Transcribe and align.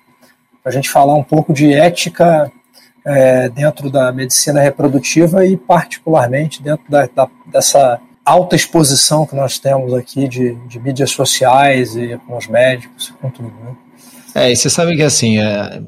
a 0.64 0.72
gente 0.72 0.90
falar 0.90 1.16
um 1.16 1.24
pouco 1.26 1.52
de 1.52 1.74
ética 1.74 2.50
é, 3.06 3.50
dentro 3.50 3.92
da 3.92 4.14
medicina 4.14 4.62
reprodutiva 4.62 5.46
e 5.46 5.58
particularmente 5.58 6.64
dentro 6.64 6.90
da, 6.90 7.06
da, 7.14 7.28
dessa 7.48 8.00
alta 8.26 8.56
exposição 8.56 9.26
que 9.26 9.36
nós 9.36 9.60
temos 9.60 9.94
aqui 9.94 10.28
de, 10.28 10.56
de 10.68 10.80
mídias 10.80 11.12
sociais 11.12 11.96
e 11.96 12.18
com 12.26 12.38
os 12.38 12.48
médicos 12.48 13.10
e 13.10 13.14
com 13.14 13.30
tudo. 13.30 13.50
Né? 13.50 13.76
É, 14.36 14.52
e 14.52 14.56
você 14.56 14.70
sabe 14.70 14.96
que 14.96 15.04
assim, 15.04 15.40
é, 15.40 15.82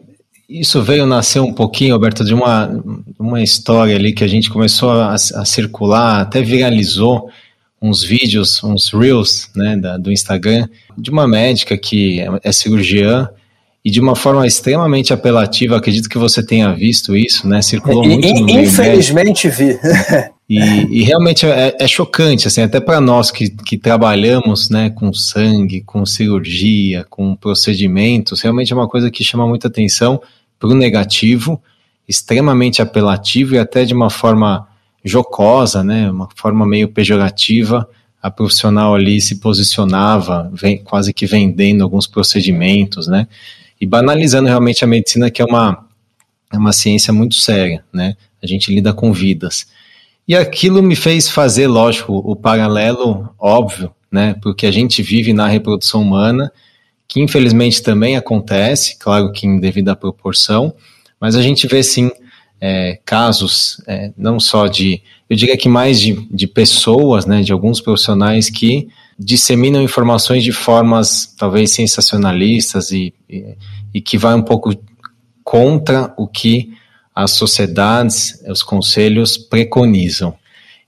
isso 0.48 0.82
veio 0.84 1.06
nascer 1.06 1.40
um 1.40 1.54
pouquinho, 1.54 1.94
Alberto, 1.94 2.24
de 2.24 2.34
uma, 2.34 2.70
uma 3.18 3.42
história 3.42 3.96
ali 3.96 4.14
que 4.14 4.24
a 4.24 4.28
gente 4.28 4.50
começou 4.50 4.92
a, 4.92 5.14
a 5.14 5.46
circular, 5.46 6.22
até 6.22 6.42
viralizou 6.42 7.30
uns 7.82 8.04
vídeos, 8.04 8.64
uns 8.64 8.92
reels 8.94 9.50
né, 9.56 9.76
da, 9.78 9.98
do 9.98 10.12
Instagram, 10.12 10.68
de 10.98 11.10
uma 11.10 11.28
médica 11.28 11.78
que 11.78 12.22
é, 12.22 12.28
é 12.44 12.52
cirurgiã 12.52 13.30
e 13.86 13.92
de 13.92 14.02
uma 14.02 14.16
forma 14.16 14.48
extremamente 14.48 15.14
apelativa, 15.14 15.78
acredito 15.78 16.10
que 16.10 16.18
você 16.18 16.44
tenha 16.44 16.74
visto 16.74 17.16
isso, 17.16 17.48
né? 17.48 17.62
Circulou 17.62 18.04
muito 18.04 18.28
no 18.28 18.44
meio 18.44 18.64
Infelizmente 18.64 19.48
vi. 19.48 19.78
E, 20.48 20.60
e 20.60 21.02
realmente 21.02 21.44
é, 21.44 21.76
é, 21.80 21.88
chocante, 21.88 22.48
assim, 22.48 22.62
até 22.62 22.80
para 22.80 23.02
nós 23.02 23.32
que, 23.32 23.50
que 23.50 23.80
trabalhamos 23.80 24.70
né, 24.70 24.92
com 24.92 25.12
sangue, 25.12 25.82
com 25.82 26.06
cirurgia, 26.06 27.04
com 27.10 27.36
procedimentos, 27.36 28.42
realmente 28.42 28.72
é 28.72 28.76
uma 28.76 28.88
coisa 28.88 29.10
que 29.10 29.24
chama 29.24 29.48
muita 29.48 29.70
atenção 29.70 30.22
para 30.60 30.70
o 30.70 30.76
negativo, 30.76 31.60
extremamente 32.08 32.80
apelativo 32.80 33.56
e 33.56 33.58
até 33.58 33.86
de 33.86 33.96
uma 33.96 34.12
forma 34.12 34.68
jocosa, 35.04 35.84
né, 35.84 36.12
uma 36.12 36.30
forma 36.36 36.64
meio 36.64 36.90
pejorativa, 36.90 37.90
a 38.22 38.30
profissional 38.30 38.94
ali 38.94 39.20
se 39.20 39.38
posicionava, 39.38 40.48
vem, 40.54 40.78
quase 40.78 41.12
que 41.12 41.26
vendendo 41.26 41.84
alguns 41.84 42.06
procedimentos, 42.06 43.08
né, 43.08 43.28
e 43.80 43.86
banalizando 43.86 44.48
realmente 44.48 44.84
a 44.84 44.88
medicina, 44.88 45.30
que 45.30 45.42
é 45.42 45.46
uma, 45.46 45.88
é 46.52 46.58
uma 46.58 46.72
ciência 46.72 47.14
muito 47.14 47.36
séria, 47.36 47.84
né, 47.94 48.16
a 48.42 48.48
gente 48.48 48.74
lida 48.74 48.94
com 48.94 49.12
vidas. 49.12 49.68
E 50.28 50.36
aquilo 50.36 50.82
me 50.82 50.96
fez 50.96 51.30
fazer, 51.30 51.68
lógico, 51.68 52.14
o 52.14 52.36
paralelo 52.36 53.30
óbvio, 53.38 53.94
né? 54.12 54.36
Porque 54.42 54.66
a 54.66 54.72
gente 54.72 55.04
vive 55.04 55.34
na 55.34 55.48
reprodução 55.48 56.02
humana, 56.02 56.52
que 57.08 57.22
infelizmente 57.22 57.84
também 57.84 58.18
acontece, 58.18 58.98
claro 58.98 59.32
que 59.32 59.46
em 59.46 59.60
devida 59.60 59.96
proporção, 59.96 60.74
mas 61.20 61.36
a 61.36 61.42
gente 61.44 61.68
vê 61.68 61.84
sim 61.84 62.10
é, 62.60 63.00
casos, 63.06 63.80
é, 63.88 64.12
não 64.18 64.40
só 64.40 64.66
de, 64.66 65.02
eu 65.30 65.36
diria 65.36 65.58
que 65.58 65.70
mais 65.70 66.00
de, 66.00 66.14
de 66.32 66.48
pessoas, 66.48 67.26
né, 67.28 67.42
de 67.42 67.52
alguns 67.52 67.80
profissionais 67.80 68.50
que 68.50 68.88
disseminam 69.18 69.82
informações 69.82 70.44
de 70.44 70.52
formas 70.52 71.34
talvez 71.38 71.72
sensacionalistas 71.72 72.92
e, 72.92 73.14
e, 73.30 73.56
e 73.94 74.02
que 74.02 74.18
vai 74.18 74.36
um 74.36 74.42
pouco 74.42 74.74
contra 75.44 76.14
o 76.18 76.28
que 76.28 76.74
as 77.14 77.32
sociedades, 77.32 78.44
os 78.48 78.62
conselhos 78.62 79.38
preconizam. 79.38 80.36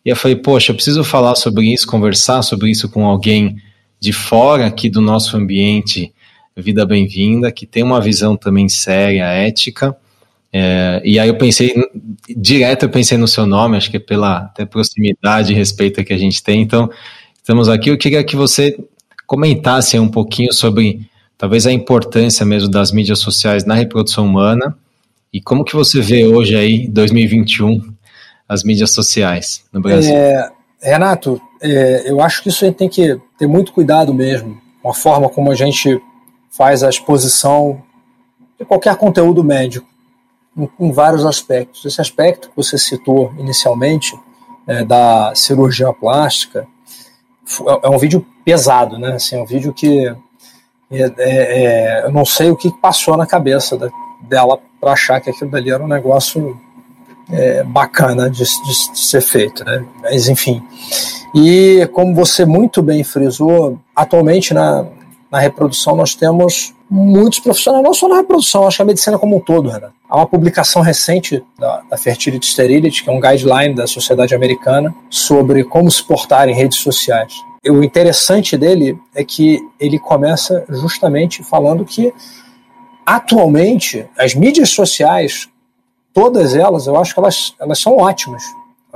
E 0.03 0.09
eu 0.09 0.15
falei, 0.15 0.35
poxa, 0.35 0.71
eu 0.71 0.75
preciso 0.75 1.03
falar 1.03 1.35
sobre 1.35 1.73
isso, 1.73 1.87
conversar 1.87 2.41
sobre 2.41 2.69
isso 2.69 2.89
com 2.89 3.05
alguém 3.05 3.57
de 3.99 4.11
fora 4.11 4.65
aqui 4.65 4.89
do 4.89 5.01
nosso 5.01 5.37
ambiente 5.37 6.13
Vida 6.55 6.85
Bem-vinda, 6.85 7.51
que 7.51 7.65
tem 7.65 7.83
uma 7.83 8.01
visão 8.01 8.35
também 8.35 8.67
séria, 8.67 9.25
ética. 9.25 9.95
É, 10.51 11.01
e 11.05 11.19
aí 11.19 11.27
eu 11.27 11.37
pensei, 11.37 11.73
direto 12.35 12.83
eu 12.83 12.89
pensei 12.89 13.17
no 13.17 13.27
seu 13.27 13.45
nome, 13.45 13.77
acho 13.77 13.91
que 13.91 13.97
é 13.97 13.99
pela 13.99 14.37
até 14.37 14.65
proximidade 14.65 15.51
e 15.51 15.55
respeito 15.55 16.03
que 16.03 16.13
a 16.13 16.17
gente 16.17 16.41
tem. 16.41 16.61
Então, 16.61 16.89
estamos 17.47 17.69
aqui. 17.69 17.89
Eu 17.89 17.97
queria 17.97 18.21
que 18.25 18.35
você 18.35 18.77
comentasse 19.25 19.97
um 19.97 20.09
pouquinho 20.09 20.51
sobre 20.51 21.09
talvez 21.37 21.65
a 21.65 21.71
importância 21.71 22.45
mesmo 22.45 22.69
das 22.69 22.91
mídias 22.91 23.19
sociais 23.19 23.63
na 23.63 23.73
reprodução 23.73 24.25
humana 24.25 24.77
e 25.31 25.39
como 25.39 25.63
que 25.63 25.73
você 25.73 26.01
vê 26.01 26.25
hoje 26.25 26.57
aí, 26.57 26.89
2021, 26.89 27.81
as 28.49 28.65
mídias 28.65 28.91
sociais 28.91 29.63
no 29.71 29.79
Brasil? 29.79 30.13
É, 30.13 30.51
Renato, 30.81 31.41
é, 31.61 32.11
eu 32.11 32.19
acho 32.19 32.43
que 32.43 32.49
isso 32.49 32.65
a 32.65 32.67
gente 32.67 32.77
tem 32.77 32.89
que 32.89 33.17
ter 33.39 33.47
muito 33.47 33.71
cuidado 33.71 34.13
mesmo 34.13 34.59
com 34.83 34.89
a 34.89 34.93
forma 34.93 35.29
como 35.29 35.49
a 35.49 35.55
gente 35.55 36.01
faz 36.51 36.83
a 36.83 36.89
exposição 36.89 37.81
de 38.59 38.65
qualquer 38.65 38.97
conteúdo 38.97 39.41
médico, 39.41 39.87
em, 40.57 40.69
em 40.81 40.91
vários 40.91 41.25
aspectos. 41.25 41.85
Esse 41.85 42.01
aspecto 42.01 42.49
que 42.49 42.57
você 42.57 42.77
citou 42.77 43.33
inicialmente, 43.39 44.13
é, 44.67 44.83
da 44.83 45.31
cirurgia 45.33 45.93
plástica, 45.93 46.67
é, 47.67 47.87
é 47.87 47.89
um 47.89 47.97
vídeo 47.97 48.25
pesado, 48.43 48.97
né? 48.97 49.13
Assim, 49.13 49.35
é 49.37 49.41
um 49.41 49.45
vídeo 49.45 49.73
que 49.73 50.07
é, 50.89 51.01
é, 51.01 51.11
é, 51.17 52.05
eu 52.05 52.11
não 52.11 52.25
sei 52.25 52.49
o 52.49 52.55
que 52.55 52.71
passou 52.79 53.17
na 53.17 53.25
cabeça 53.25 53.77
da, 53.77 53.89
dela 54.21 54.59
para 54.79 54.93
achar 54.93 55.19
que 55.19 55.29
aquilo 55.29 55.51
dali 55.51 55.71
era 55.71 55.83
um 55.83 55.87
negócio 55.87 56.59
é, 57.31 57.63
bacana 57.63 58.29
de, 58.29 58.43
de, 58.43 58.91
de, 58.93 58.99
ser 58.99 59.21
feito, 59.21 59.65
né? 59.65 59.85
Mas 60.01 60.29
enfim. 60.29 60.63
E 61.35 61.87
como 61.93 62.15
você 62.15 62.45
muito 62.45 62.81
bem 62.81 63.03
frisou, 63.03 63.77
atualmente 63.95 64.53
na, 64.53 64.85
na 65.31 65.39
reprodução 65.39 65.95
nós 65.95 66.15
temos 66.15 66.73
muitos 66.89 67.39
profissionais, 67.39 67.83
não 67.83 67.93
só 67.93 68.07
na 68.07 68.15
reprodução, 68.15 68.65
acho 68.65 68.77
que 68.77 68.83
a 68.83 68.85
medicina 68.85 69.19
como 69.19 69.35
um 69.35 69.39
todo, 69.39 69.69
Renato. 69.69 69.93
Há 70.09 70.17
uma 70.17 70.27
publicação 70.27 70.81
recente 70.81 71.43
da, 71.59 71.81
da 71.89 71.97
Fertility 71.97 72.45
Sterility, 72.47 73.03
que 73.03 73.09
é 73.09 73.13
um 73.13 73.19
guideline 73.19 73.75
da 73.75 73.85
Sociedade 73.85 74.33
Americana, 74.33 74.95
sobre 75.09 75.63
como 75.65 75.91
se 75.91 76.01
portar 76.03 76.47
em 76.47 76.53
redes 76.53 76.79
sociais. 76.79 77.33
E 77.63 77.69
o 77.69 77.83
interessante 77.83 78.55
dele 78.55 78.97
é 79.13 79.23
que 79.23 79.59
ele 79.79 79.99
começa 79.99 80.63
justamente 80.69 81.43
falando 81.43 81.83
que, 81.83 82.13
atualmente, 83.05 84.07
as 84.17 84.33
mídias 84.33 84.69
sociais, 84.69 85.49
todas 86.13 86.55
elas, 86.55 86.87
eu 86.87 86.95
acho 86.95 87.13
que 87.13 87.19
elas, 87.19 87.53
elas 87.59 87.79
são 87.79 87.97
ótimas 87.97 88.43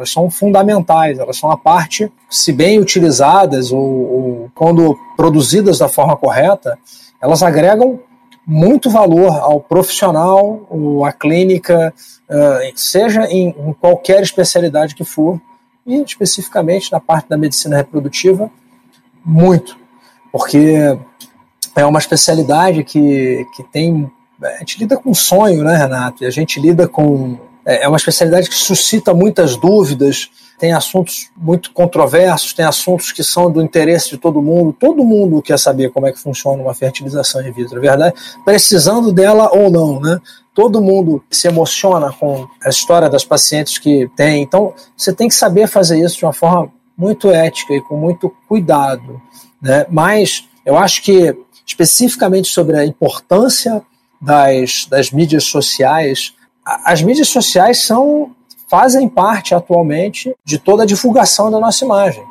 elas 0.01 0.11
são 0.11 0.31
fundamentais, 0.31 1.19
elas 1.19 1.37
são 1.37 1.51
a 1.51 1.57
parte, 1.57 2.11
se 2.27 2.51
bem 2.51 2.79
utilizadas 2.79 3.71
ou, 3.71 3.79
ou 3.79 4.51
quando 4.55 4.97
produzidas 5.15 5.77
da 5.77 5.87
forma 5.87 6.17
correta, 6.17 6.77
elas 7.21 7.43
agregam 7.43 7.99
muito 8.45 8.89
valor 8.89 9.37
ao 9.39 9.61
profissional, 9.61 10.65
ou 10.69 11.05
à 11.05 11.13
clínica, 11.13 11.93
uh, 12.27 12.71
seja 12.75 13.25
em, 13.25 13.53
qualquer 13.79 14.23
especialidade 14.23 14.95
que 14.95 15.03
for, 15.03 15.39
e 15.85 16.01
especificamente 16.01 16.91
na 16.91 16.99
parte 16.99 17.29
da 17.29 17.37
medicina 17.37 17.77
reprodutiva, 17.77 18.49
muito. 19.23 19.77
Porque 20.31 20.97
é 21.75 21.85
uma 21.85 21.99
especialidade 21.99 22.83
que, 22.83 23.45
que 23.55 23.63
tem. 23.63 24.11
A 24.41 24.59
gente 24.59 24.79
lida 24.79 24.97
com 24.97 25.13
sonho, 25.13 25.63
né, 25.63 25.77
Renato? 25.77 26.23
E 26.23 26.27
a 26.27 26.31
gente 26.31 26.59
lida 26.59 26.87
com 26.87 27.37
é, 27.65 27.83
é 27.83 27.87
uma 27.87 27.97
especialidade 27.97 28.49
que 28.49 28.55
suscita 28.55 29.13
muitas 29.13 29.55
dúvidas, 29.55 30.29
tem 30.61 30.73
assuntos 30.73 31.31
muito 31.35 31.71
controversos, 31.73 32.53
tem 32.53 32.63
assuntos 32.63 33.11
que 33.11 33.23
são 33.23 33.51
do 33.51 33.63
interesse 33.63 34.11
de 34.11 34.17
todo 34.17 34.43
mundo. 34.43 34.71
Todo 34.79 35.03
mundo 35.03 35.41
quer 35.41 35.57
saber 35.57 35.89
como 35.89 36.05
é 36.05 36.11
que 36.11 36.19
funciona 36.19 36.61
uma 36.61 36.75
fertilização 36.75 37.41
in 37.41 37.51
vitro, 37.51 37.79
é 37.79 37.81
verdade? 37.81 38.15
Precisando 38.45 39.11
dela 39.11 39.49
ou 39.51 39.71
não, 39.71 39.99
né? 39.99 40.19
Todo 40.53 40.79
mundo 40.79 41.23
se 41.31 41.47
emociona 41.47 42.13
com 42.13 42.47
a 42.63 42.69
história 42.69 43.09
das 43.09 43.25
pacientes 43.25 43.79
que 43.79 44.07
tem. 44.15 44.43
Então, 44.43 44.71
você 44.95 45.11
tem 45.11 45.27
que 45.27 45.33
saber 45.33 45.67
fazer 45.67 45.99
isso 45.99 46.17
de 46.19 46.25
uma 46.25 46.33
forma 46.33 46.71
muito 46.95 47.31
ética 47.31 47.73
e 47.73 47.81
com 47.81 47.97
muito 47.97 48.31
cuidado, 48.47 49.19
né? 49.59 49.87
Mas 49.89 50.47
eu 50.63 50.77
acho 50.77 51.01
que 51.01 51.35
especificamente 51.65 52.49
sobre 52.49 52.77
a 52.77 52.85
importância 52.85 53.81
das, 54.21 54.85
das 54.87 55.09
mídias 55.09 55.45
sociais 55.45 56.35
as 56.85 57.01
mídias 57.01 57.29
sociais 57.29 57.83
são 57.83 58.31
fazem 58.69 59.09
parte 59.09 59.53
atualmente 59.53 60.33
de 60.45 60.57
toda 60.57 60.83
a 60.83 60.85
divulgação 60.85 61.51
da 61.51 61.59
nossa 61.59 61.83
imagem. 61.83 62.23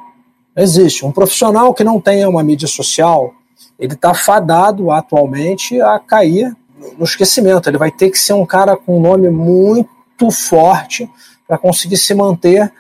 Existe 0.57 1.05
um 1.05 1.13
profissional 1.13 1.75
que 1.75 1.85
não 1.85 2.01
tenha 2.01 2.31
uma 2.31 2.43
mídia 2.43 2.67
social, 2.67 3.35
ele 3.79 3.93
está 3.93 4.15
fadado 4.15 4.91
atualmente 4.91 5.81
a 5.83 5.99
cair 5.99 6.57
no 6.99 7.05
esquecimento. 7.05 7.69
Ele 7.69 7.79
vai 7.79 7.91
ter 7.91 8.11
que 8.11 8.19
ser 8.19 8.33
um 8.33 8.47
cara 8.47 8.77
com 8.77 8.99
um 8.99 9.01
nome 9.01 9.29
muito 9.29 10.31
forte 10.31 11.09
para 11.47 11.59
conseguir 11.59 11.97
se 11.97 12.15
manter 12.15 12.73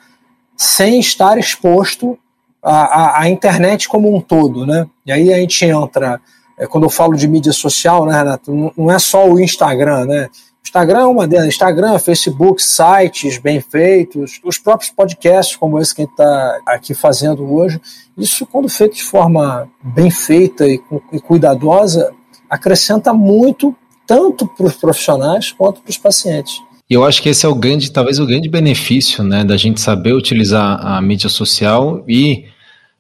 sem 0.57 1.01
estar 1.01 1.39
exposto 1.39 2.19
à, 2.63 2.73
à, 2.73 3.23
à, 3.23 3.31
internet 3.31 3.89
como 3.89 4.15
um 4.15 4.21
todo, 4.21 4.67
né? 4.67 4.87
E 5.07 5.13
aí 5.13 5.33
a 5.33 5.39
gente 5.39 5.65
entra, 5.65 6.21
é, 6.59 6.67
quando 6.67 6.85
eu 6.85 6.91
falo 6.91 7.15
de 7.17 7.27
mídia 7.27 7.53
social, 7.53 8.05
né, 8.05 8.17
Renato, 8.17 8.73
não 8.77 8.91
é 8.91 8.99
só 8.99 9.27
o 9.27 9.41
Instagram, 9.41 10.05
né? 10.05 10.29
Instagram 10.65 11.01
é 11.01 11.07
uma 11.07 11.27
delas. 11.27 11.49
Instagram, 11.49 11.99
Facebook, 11.99 12.63
sites 12.63 13.39
bem 13.39 13.61
feitos, 13.61 14.41
os 14.45 14.59
próprios 14.59 14.91
podcasts, 14.91 15.57
como 15.57 15.79
esse 15.79 15.95
que 15.95 16.03
a 16.03 16.05
gente 16.05 16.13
está 16.13 16.61
aqui 16.67 16.95
fazendo 16.95 17.53
hoje. 17.53 17.81
Isso, 18.17 18.47
quando 18.47 18.69
feito 18.69 18.95
de 18.95 19.03
forma 19.03 19.69
bem 19.83 20.11
feita 20.11 20.67
e, 20.67 20.81
e 21.13 21.21
cuidadosa, 21.21 22.13
acrescenta 22.49 23.13
muito, 23.13 23.75
tanto 24.07 24.47
para 24.47 24.67
os 24.67 24.75
profissionais 24.75 25.53
quanto 25.53 25.81
para 25.81 25.91
os 25.91 25.99
pacientes. 25.99 26.61
E 26.89 26.95
eu 26.95 27.05
acho 27.05 27.23
que 27.23 27.29
esse 27.29 27.47
é 27.47 27.49
o 27.49 27.55
grande, 27.55 27.91
talvez 27.91 28.19
o 28.19 28.27
grande 28.27 28.49
benefício, 28.49 29.23
né, 29.23 29.45
da 29.45 29.57
gente 29.57 29.81
saber 29.81 30.13
utilizar 30.13 30.85
a 30.85 31.01
mídia 31.01 31.29
social 31.29 32.05
e 32.09 32.45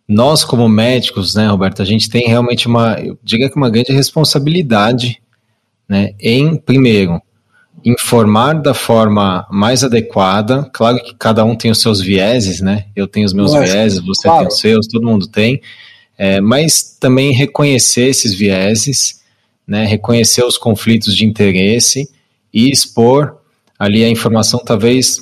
nós 0.08 0.44
como 0.44 0.68
médicos, 0.68 1.34
né, 1.34 1.48
Roberto, 1.48 1.82
a 1.82 1.84
gente 1.84 2.08
tem 2.08 2.26
realmente 2.26 2.68
uma, 2.68 2.94
eu 3.00 3.16
que 3.24 3.56
uma 3.56 3.70
grande 3.70 3.92
responsabilidade, 3.92 5.20
né, 5.88 6.14
em 6.20 6.56
primeiro 6.56 7.20
informar 7.84 8.54
da 8.54 8.74
forma 8.74 9.46
mais 9.50 9.82
adequada. 9.82 10.68
Claro 10.72 11.02
que 11.02 11.14
cada 11.14 11.44
um 11.44 11.56
tem 11.56 11.70
os 11.70 11.80
seus 11.80 12.00
vieses, 12.00 12.60
né? 12.60 12.86
Eu 12.94 13.06
tenho 13.06 13.26
os 13.26 13.32
meus 13.32 13.52
Lógico, 13.52 13.72
vieses, 13.72 13.98
você 14.00 14.28
claro. 14.28 14.40
tem 14.40 14.48
os 14.48 14.58
seus, 14.58 14.86
todo 14.86 15.06
mundo 15.06 15.26
tem. 15.26 15.60
É, 16.18 16.40
mas 16.40 16.96
também 17.00 17.32
reconhecer 17.32 18.08
esses 18.08 18.34
vieses, 18.34 19.20
né? 19.66 19.86
Reconhecer 19.86 20.44
os 20.44 20.58
conflitos 20.58 21.16
de 21.16 21.24
interesse 21.24 22.08
e 22.52 22.70
expor 22.70 23.36
ali 23.78 24.04
a 24.04 24.08
informação 24.08 24.60
talvez 24.62 25.18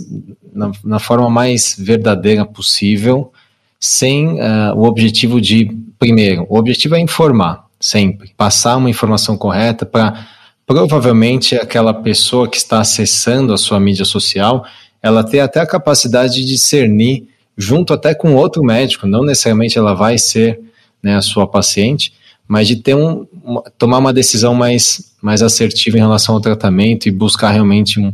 na, 0.53 0.73
na 0.85 0.99
forma 0.99 1.31
mais 1.31 1.77
verdadeira 1.79 2.45
possível, 2.45 3.33
sem 3.79 4.41
uh, 4.41 4.75
o 4.75 4.83
objetivo 4.85 5.41
de 5.41 5.71
primeiro, 5.99 6.47
o 6.49 6.59
objetivo 6.59 6.97
é 6.97 7.01
informar 7.01 7.69
sempre, 7.81 8.33
passar 8.37 8.77
uma 8.77 8.91
informação 8.91 9.37
correta 9.37 9.87
para 9.87 10.27
provavelmente 10.69 11.57
aquela 11.57 11.95
pessoa 11.95 12.47
que 12.47 12.59
está 12.59 12.79
acessando 12.79 13.55
a 13.55 13.57
sua 13.57 13.81
mídia 13.81 14.05
social, 14.05 14.67
ela 15.03 15.25
tem 15.25 15.41
até 15.41 15.61
a 15.61 15.67
capacidade 15.67 16.35
de 16.35 16.45
discernir, 16.45 17.27
junto 17.57 17.95
até 17.95 18.15
com 18.15 18.35
outro 18.35 18.63
médico, 18.63 19.07
não 19.07 19.25
necessariamente 19.25 19.79
ela 19.79 19.95
vai 19.95 20.19
ser 20.19 20.61
né, 21.03 21.17
a 21.17 21.23
sua 21.23 21.47
paciente, 21.47 22.13
mas 22.47 22.69
de 22.69 22.77
ter 22.77 22.95
um, 22.95 23.27
uma, 23.43 23.63
tomar 23.79 23.97
uma 23.97 24.13
decisão 24.13 24.55
mais, 24.55 25.15
mais 25.23 25.43
assertiva 25.43 25.97
em 25.97 26.01
relação 26.01 26.35
ao 26.35 26.41
tratamento 26.41 27.09
e 27.09 27.11
buscar 27.11 27.51
realmente 27.51 27.99
um, 27.99 28.13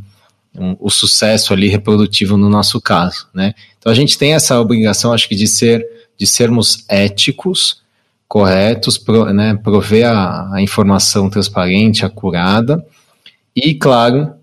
um, 0.56 0.77
o 0.79 0.91
sucesso 0.91 1.53
ali 1.53 1.67
reprodutivo 1.67 2.37
no 2.37 2.49
nosso 2.49 2.81
caso, 2.81 3.27
né? 3.35 3.53
Então 3.79 3.91
a 3.91 3.95
gente 3.97 4.17
tem 4.17 4.33
essa 4.33 4.61
obrigação, 4.61 5.12
acho 5.12 5.29
que 5.29 5.35
de 5.35 5.49
ser, 5.49 5.85
de 6.17 6.27
sermos 6.27 6.85
éticos, 6.89 7.83
corretos, 8.29 8.99
pro, 8.99 9.32
né, 9.32 9.59
prover 9.62 10.09
a, 10.09 10.55
a, 10.55 10.62
informação 10.62 11.31
transparente, 11.31 12.05
acurada 12.05 12.85
e, 13.55 13.75
claro, 13.75 14.35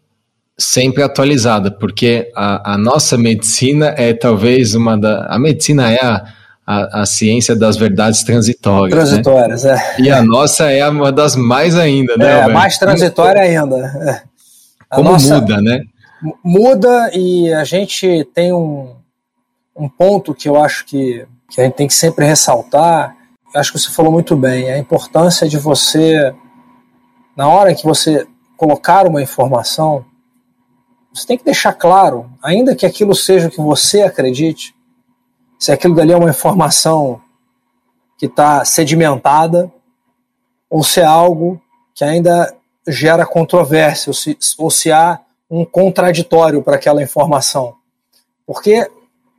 sempre 0.57 1.03
atualizada, 1.03 1.71
porque 1.71 2.31
a, 2.35 2.73
a, 2.73 2.77
nossa 2.77 3.17
medicina 3.17 3.93
é 3.97 4.13
talvez 4.13 4.75
uma 4.75 4.97
da. 4.97 5.25
A 5.25 5.39
medicina 5.39 5.91
é 5.91 5.99
a, 6.03 6.23
a, 6.65 7.01
a 7.01 7.05
ciência 7.05 7.55
das 7.55 7.75
verdades 7.75 8.23
transitórias. 8.23 8.95
Né? 8.95 9.05
Transitórias, 9.05 9.63
né? 9.63 9.77
é. 9.97 10.01
E 10.01 10.09
a 10.09 10.23
nossa 10.23 10.71
é 10.71 10.87
uma 10.87 11.11
das 11.11 11.35
mais 11.35 11.75
ainda, 11.75 12.15
né? 12.15 12.39
É, 12.39 12.43
a 12.43 12.49
mais 12.49 12.77
transitória 12.77 13.41
ainda. 13.41 13.77
É. 13.77 14.21
Como 14.95 15.17
muda, 15.17 15.61
né? 15.61 15.81
Muda 16.43 17.09
e 17.13 17.51
a 17.53 17.63
gente 17.63 18.25
tem 18.33 18.53
um, 18.53 18.95
um 19.75 19.89
ponto 19.89 20.35
que 20.35 20.47
eu 20.47 20.61
acho 20.61 20.85
que, 20.85 21.25
que 21.49 21.59
a 21.59 21.63
gente 21.63 21.73
tem 21.73 21.87
que 21.87 21.93
sempre 21.93 22.25
ressaltar 22.25 23.15
acho 23.55 23.71
que 23.71 23.79
você 23.79 23.91
falou 23.91 24.11
muito 24.11 24.35
bem, 24.35 24.71
a 24.71 24.77
importância 24.77 25.47
de 25.47 25.57
você, 25.57 26.33
na 27.35 27.47
hora 27.47 27.75
que 27.75 27.83
você 27.83 28.27
colocar 28.57 29.07
uma 29.07 29.21
informação, 29.21 30.05
você 31.13 31.27
tem 31.27 31.37
que 31.37 31.43
deixar 31.43 31.73
claro, 31.73 32.31
ainda 32.41 32.75
que 32.75 32.85
aquilo 32.85 33.13
seja 33.13 33.47
o 33.47 33.51
que 33.51 33.59
você 33.59 34.01
acredite, 34.01 34.75
se 35.59 35.71
aquilo 35.71 35.95
dali 35.95 36.11
é 36.11 36.17
uma 36.17 36.29
informação 36.29 37.21
que 38.17 38.27
está 38.27 38.63
sedimentada, 38.63 39.71
ou 40.69 40.83
se 40.83 41.01
é 41.01 41.05
algo 41.05 41.61
que 41.93 42.03
ainda 42.03 42.55
gera 42.87 43.25
controvérsia, 43.25 44.09
ou 44.09 44.13
se, 44.13 44.37
ou 44.57 44.71
se 44.71 44.91
há 44.91 45.19
um 45.49 45.65
contraditório 45.65 46.63
para 46.63 46.75
aquela 46.75 47.03
informação. 47.03 47.75
Porque 48.45 48.89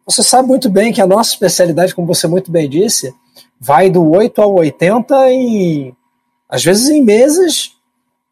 você 0.04 0.23
sabe 0.23 0.47
muito 0.47 0.69
bem 0.69 0.92
que 0.92 1.00
a 1.00 1.07
nossa 1.07 1.31
especialidade, 1.31 1.95
como 1.95 2.07
você 2.07 2.26
muito 2.26 2.50
bem 2.50 2.69
disse, 2.69 3.14
vai 3.64 3.88
do 3.88 4.11
8 4.11 4.42
ao 4.42 4.54
80 4.54 5.31
em 5.31 5.97
às 6.49 6.64
vezes 6.64 6.88
em 6.90 7.00
meses. 7.00 7.76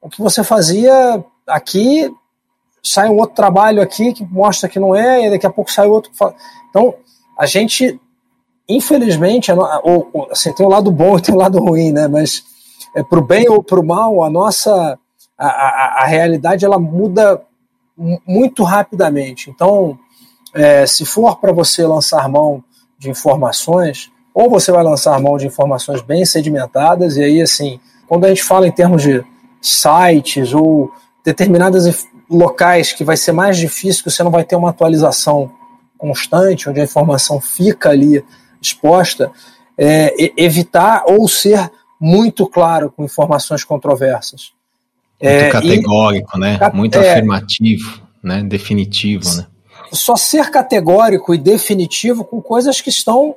O 0.03 0.09
que 0.09 0.21
você 0.21 0.43
fazia 0.43 1.25
aqui 1.47 2.13
sai 2.83 3.09
um 3.09 3.17
outro 3.17 3.37
trabalho 3.37 3.81
aqui 3.81 4.13
que 4.13 4.25
mostra 4.25 4.69
que 4.69 4.81
não 4.81 4.95
é, 4.95 5.27
e 5.27 5.31
daqui 5.31 5.47
a 5.47 5.51
pouco 5.51 5.71
sai 5.71 5.87
outro. 5.87 6.11
Então, 6.69 6.95
a 7.39 7.47
gente, 7.47 8.01
infelizmente, 8.69 9.53
ou, 9.53 10.29
assim, 10.31 10.53
tem 10.53 10.67
um 10.67 10.71
lado 10.71 10.91
bom 10.91 11.17
e 11.17 11.23
tem 11.23 11.35
um 11.35 11.39
lado 11.39 11.59
ruim, 11.59 11.93
né? 11.93 12.09
Mas 12.09 12.43
é, 12.97 13.03
para 13.03 13.19
o 13.19 13.25
bem 13.25 13.49
ou 13.49 13.63
para 13.63 13.79
o 13.79 13.87
mal, 13.87 14.25
a 14.25 14.31
nossa 14.31 14.99
a, 15.39 15.47
a, 15.47 16.03
a, 16.03 16.07
realidade 16.07 16.65
ela 16.65 16.79
muda 16.79 17.41
muito 18.27 18.65
rapidamente. 18.65 19.49
Então, 19.49 19.99
é, 20.53 20.87
se 20.87 21.05
for 21.05 21.37
para 21.37 21.53
você 21.53 21.87
lançar 21.87 22.29
mão 22.29 22.65
de 22.99 23.11
informações, 23.11 24.11
ou 24.35 24.49
você 24.49 24.71
vai 24.71 24.83
lançar 24.83 25.19
mão 25.21 25.37
de 25.37 25.47
informações 25.47 26.03
bem 26.03 26.25
sedimentadas, 26.25 27.17
e 27.17 27.23
aí, 27.23 27.43
assim, 27.43 27.81
quando 28.07 28.25
a 28.25 28.29
gente 28.29 28.43
fala 28.43 28.67
em 28.67 28.73
termos 28.73 29.03
de 29.03 29.25
sites 29.61 30.55
ou 30.55 30.93
determinados 31.25 32.07
locais 32.29 32.93
que 32.93 33.05
vai 33.05 33.17
ser 33.17 33.33
mais 33.33 33.59
difícil, 33.59 34.05
que 34.05 34.11
você 34.11 34.23
não 34.23 34.31
vai 34.31 34.45
ter 34.45 34.57
uma 34.57 34.71
atualização 34.71 35.53
constante, 35.99 36.69
onde 36.69 36.81
a 36.81 36.85
informação 36.85 37.41
fica 37.41 37.91
ali 37.91 38.25
exposta, 38.61 39.31
é, 39.77 40.15
evitar 40.37 41.05
ou 41.07 41.29
ser 41.29 41.71
muito 42.01 42.47
claro 42.47 42.91
com 42.91 43.05
informações 43.05 43.65
controversas. 43.65 44.53
Muito 45.23 45.35
é, 45.35 45.51
categórico, 45.51 46.37
e, 46.37 46.41
né? 46.41 46.59
Muito 46.73 46.99
é, 46.99 47.11
afirmativo, 47.13 48.01
né? 48.23 48.43
Definitivo, 48.43 49.25
né? 49.37 49.47
Só 49.93 50.17
ser 50.17 50.51
categórico 50.51 51.35
e 51.35 51.39
definitivo 51.39 52.25
com 52.25 52.41
coisas 52.41 52.81
que 52.81 52.89
estão 52.89 53.37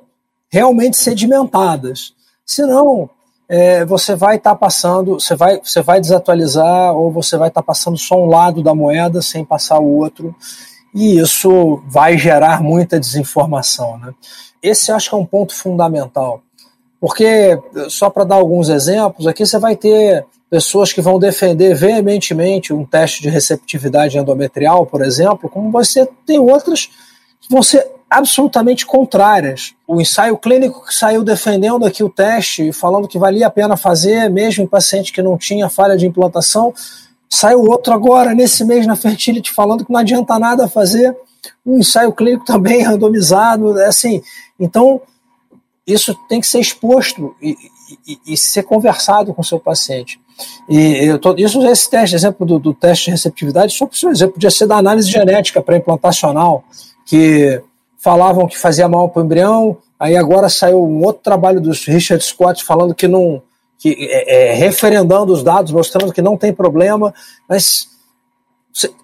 realmente 0.53 0.97
sedimentadas. 0.97 2.13
Senão, 2.45 3.09
é, 3.49 3.83
você 3.83 4.15
vai 4.15 4.35
estar 4.35 4.51
tá 4.51 4.55
passando, 4.55 5.19
você 5.19 5.35
vai, 5.35 5.59
você 5.59 5.81
vai 5.81 5.99
desatualizar 5.99 6.93
ou 6.93 7.11
você 7.11 7.35
vai 7.37 7.47
estar 7.47 7.63
tá 7.63 7.65
passando 7.65 7.97
só 7.97 8.23
um 8.23 8.29
lado 8.29 8.61
da 8.61 8.75
moeda 8.75 9.19
sem 9.19 9.43
passar 9.43 9.79
o 9.79 9.97
outro, 9.97 10.35
e 10.93 11.17
isso 11.17 11.81
vai 11.87 12.19
gerar 12.19 12.61
muita 12.61 12.99
desinformação. 12.99 13.97
Né? 13.97 14.13
Esse 14.61 14.91
acho 14.91 15.09
que 15.09 15.15
é 15.15 15.17
um 15.17 15.25
ponto 15.25 15.55
fundamental. 15.55 16.43
Porque, 17.01 17.57
só 17.89 18.11
para 18.11 18.23
dar 18.23 18.35
alguns 18.35 18.69
exemplos, 18.69 19.25
aqui 19.25 19.47
você 19.47 19.57
vai 19.57 19.75
ter 19.75 20.23
pessoas 20.51 20.93
que 20.93 21.01
vão 21.01 21.17
defender 21.17 21.73
veementemente 21.73 22.71
um 22.71 22.85
teste 22.85 23.23
de 23.23 23.29
receptividade 23.29 24.19
endometrial, 24.19 24.85
por 24.85 25.03
exemplo, 25.03 25.49
como 25.49 25.71
você 25.71 26.07
tem 26.27 26.37
outras 26.37 26.91
vão 27.49 27.63
ser 27.63 27.85
absolutamente 28.09 28.85
contrárias. 28.85 29.73
O 29.87 29.99
ensaio 29.99 30.37
clínico 30.37 30.85
que 30.85 30.93
saiu 30.93 31.23
defendendo 31.23 31.85
aqui 31.85 32.03
o 32.03 32.09
teste, 32.09 32.71
falando 32.71 33.07
que 33.07 33.17
valia 33.17 33.47
a 33.47 33.51
pena 33.51 33.75
fazer, 33.75 34.29
mesmo 34.29 34.63
em 34.63 34.67
paciente 34.67 35.11
que 35.11 35.21
não 35.21 35.37
tinha 35.37 35.69
falha 35.69 35.97
de 35.97 36.05
implantação, 36.05 36.73
saiu 37.29 37.61
outro 37.63 37.93
agora, 37.93 38.35
nesse 38.35 38.63
mês, 38.63 38.85
na 38.85 38.95
Fertility, 38.95 39.51
falando 39.51 39.83
que 39.83 39.91
não 39.91 39.99
adianta 39.99 40.37
nada 40.37 40.67
fazer 40.67 41.15
um 41.65 41.79
ensaio 41.79 42.13
clínico 42.13 42.45
também 42.45 42.81
randomizado, 42.83 43.77
é 43.79 43.87
assim, 43.87 44.21
então 44.59 45.01
isso 45.85 46.15
tem 46.29 46.39
que 46.39 46.47
ser 46.47 46.59
exposto 46.59 47.35
e, 47.41 47.57
e, 48.07 48.33
e 48.33 48.37
ser 48.37 48.63
conversado 48.63 49.33
com 49.33 49.41
o 49.41 49.45
seu 49.45 49.59
paciente. 49.59 50.19
E 50.69 51.05
eu 51.05 51.19
tô, 51.19 51.35
isso, 51.35 51.61
esse 51.67 51.89
teste, 51.89 52.15
exemplo 52.15 52.45
do, 52.45 52.59
do 52.59 52.73
teste 52.73 53.05
de 53.05 53.11
receptividade, 53.11 53.73
só 53.73 53.85
por 53.85 54.11
exemplo, 54.11 54.33
podia 54.35 54.49
ser 54.49 54.67
da 54.67 54.77
análise 54.77 55.09
genética 55.09 55.61
pré-implantacional, 55.61 56.63
que 57.05 57.61
falavam 57.97 58.47
que 58.47 58.57
fazia 58.57 58.87
mal 58.87 59.09
para 59.09 59.21
o 59.21 59.25
embrião, 59.25 59.77
aí 59.99 60.17
agora 60.17 60.49
saiu 60.49 60.83
um 60.83 61.03
outro 61.03 61.23
trabalho 61.23 61.61
dos 61.61 61.85
Richard 61.85 62.23
Scott 62.23 62.63
falando 62.63 62.93
que 62.93 63.07
não, 63.07 63.41
que 63.79 63.95
é, 64.09 64.51
é, 64.51 64.53
referendando 64.53 65.31
os 65.31 65.43
dados, 65.43 65.71
mostrando 65.71 66.13
que 66.13 66.21
não 66.21 66.37
tem 66.37 66.53
problema, 66.53 67.13
mas 67.47 67.87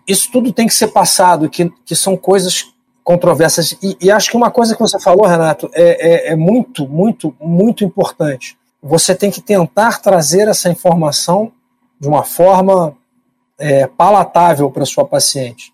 isso 0.07 0.31
tudo 0.31 0.51
tem 0.51 0.67
que 0.67 0.73
ser 0.73 0.87
passado, 0.87 1.49
que, 1.49 1.71
que 1.85 1.95
são 1.95 2.17
coisas 2.17 2.73
controversas. 3.03 3.71
E, 3.81 3.97
e, 4.01 4.11
acho 4.11 4.29
que 4.29 4.37
uma 4.37 4.51
coisa 4.51 4.75
que 4.75 4.81
você 4.81 4.99
falou, 4.99 5.25
Renato, 5.25 5.69
é, 5.73 6.29
é, 6.29 6.33
é 6.33 6.35
muito, 6.35 6.87
muito, 6.87 7.35
muito 7.39 7.83
importante. 7.83 8.57
Você 8.81 9.15
tem 9.15 9.31
que 9.31 9.41
tentar 9.41 10.01
trazer 10.01 10.47
essa 10.47 10.69
informação 10.69 11.51
de 11.99 12.07
uma 12.07 12.23
forma 12.23 12.95
é, 13.57 13.87
palatável 13.87 14.71
para 14.71 14.85
sua 14.85 15.05
paciente. 15.05 15.73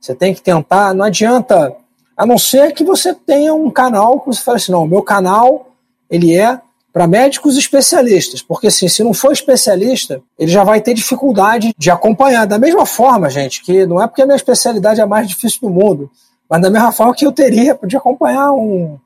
Você 0.00 0.14
tem 0.14 0.34
que 0.34 0.40
tentar, 0.40 0.94
não 0.94 1.04
adianta, 1.04 1.74
a 2.16 2.24
não 2.24 2.38
ser 2.38 2.72
que 2.72 2.82
você 2.82 3.14
tenha 3.14 3.54
um 3.54 3.70
canal 3.70 4.20
que 4.20 4.26
você 4.26 4.42
fale 4.42 4.56
assim, 4.56 4.72
não, 4.72 4.86
meu 4.86 5.02
canal 5.02 5.68
ele 6.10 6.36
é 6.36 6.60
para 6.92 7.06
médicos 7.06 7.56
especialistas, 7.56 8.42
porque 8.42 8.66
assim, 8.66 8.88
se 8.88 9.04
não 9.04 9.14
for 9.14 9.32
especialista, 9.32 10.20
ele 10.36 10.50
já 10.50 10.64
vai 10.64 10.80
ter 10.80 10.92
dificuldade 10.92 11.72
de 11.78 11.90
acompanhar. 11.90 12.46
Da 12.46 12.58
mesma 12.58 12.84
forma, 12.84 13.30
gente, 13.30 13.62
que 13.62 13.86
não 13.86 14.02
é 14.02 14.08
porque 14.08 14.22
a 14.22 14.26
minha 14.26 14.36
especialidade 14.36 15.00
é 15.00 15.04
a 15.04 15.06
mais 15.06 15.28
difícil 15.28 15.60
do 15.62 15.70
mundo, 15.70 16.10
mas 16.48 16.60
da 16.60 16.68
mesma 16.68 16.90
forma 16.90 17.14
que 17.14 17.24
eu 17.24 17.30
teria 17.30 17.78
de 17.84 17.96
acompanhar 17.96 18.50
um, 18.52 18.98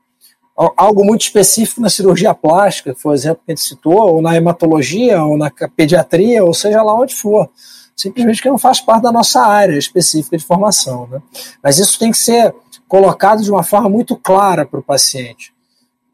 algo 0.55 1.05
muito 1.05 1.21
específico 1.21 1.81
na 1.81 1.89
cirurgia 1.89 2.33
plástica, 2.33 2.95
por 3.01 3.13
exemplo, 3.13 3.41
que 3.45 3.51
a 3.51 3.55
gente 3.55 3.67
citou, 3.67 4.15
ou 4.15 4.21
na 4.21 4.35
hematologia, 4.35 5.23
ou 5.23 5.37
na 5.37 5.51
pediatria, 5.75 6.43
ou 6.43 6.53
seja 6.53 6.81
lá 6.81 6.93
onde 6.95 7.13
for. 7.13 7.49
Simplesmente 7.95 8.41
que 8.41 8.49
não 8.49 8.57
faz 8.57 8.81
parte 8.81 9.03
da 9.03 9.11
nossa 9.11 9.41
área 9.41 9.77
específica 9.77 10.37
de 10.37 10.43
formação. 10.43 11.07
Né? 11.07 11.21
Mas 11.63 11.79
isso 11.79 11.97
tem 11.97 12.11
que 12.11 12.17
ser 12.17 12.53
colocado 12.87 13.41
de 13.41 13.49
uma 13.49 13.63
forma 13.63 13.89
muito 13.89 14.15
clara 14.15 14.65
para 14.65 14.79
o 14.79 14.83
paciente, 14.83 15.53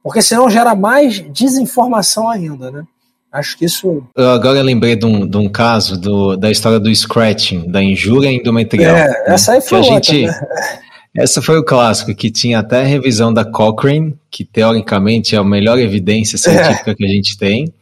porque 0.03 0.21
senão 0.21 0.50
gera 0.50 0.75
mais 0.75 1.19
desinformação 1.31 2.29
ainda. 2.29 2.69
Né? 2.71 2.83
Acho 3.31 3.57
que 3.57 3.65
isso. 3.65 4.03
Eu 4.15 4.29
agora 4.29 4.61
lembrei 4.61 4.95
de 4.95 5.05
um, 5.05 5.27
de 5.27 5.38
um 5.38 5.50
caso 5.50 6.00
do, 6.00 6.35
da 6.35 6.51
história 6.51 6.79
do 6.79 6.93
scratching, 6.93 7.69
da 7.69 7.81
injúria 7.81 8.31
endometrial. 8.31 8.95
É, 8.95 9.07
né? 9.07 9.23
essa 9.27 9.53
aí 9.53 9.61
foi 9.61 9.81
que 9.81 9.89
a 9.89 9.93
outra, 9.93 10.13
gente, 10.13 10.27
né? 10.27 10.41
Essa 11.13 11.41
foi 11.41 11.57
o 11.57 11.63
clássico, 11.63 12.15
que 12.15 12.31
tinha 12.31 12.59
até 12.59 12.81
a 12.81 12.85
revisão 12.85 13.33
da 13.33 13.43
Cochrane, 13.43 14.17
que 14.29 14.45
teoricamente 14.45 15.35
é 15.35 15.38
a 15.38 15.43
melhor 15.43 15.77
evidência 15.77 16.38
científica 16.38 16.91
é. 16.91 16.95
que 16.95 17.03
a 17.03 17.07
gente 17.07 17.38
tem, 17.38 17.73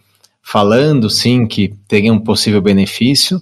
falando 0.41 1.09
sim 1.11 1.45
que 1.45 1.71
teria 1.87 2.11
um 2.11 2.19
possível 2.19 2.59
benefício, 2.59 3.39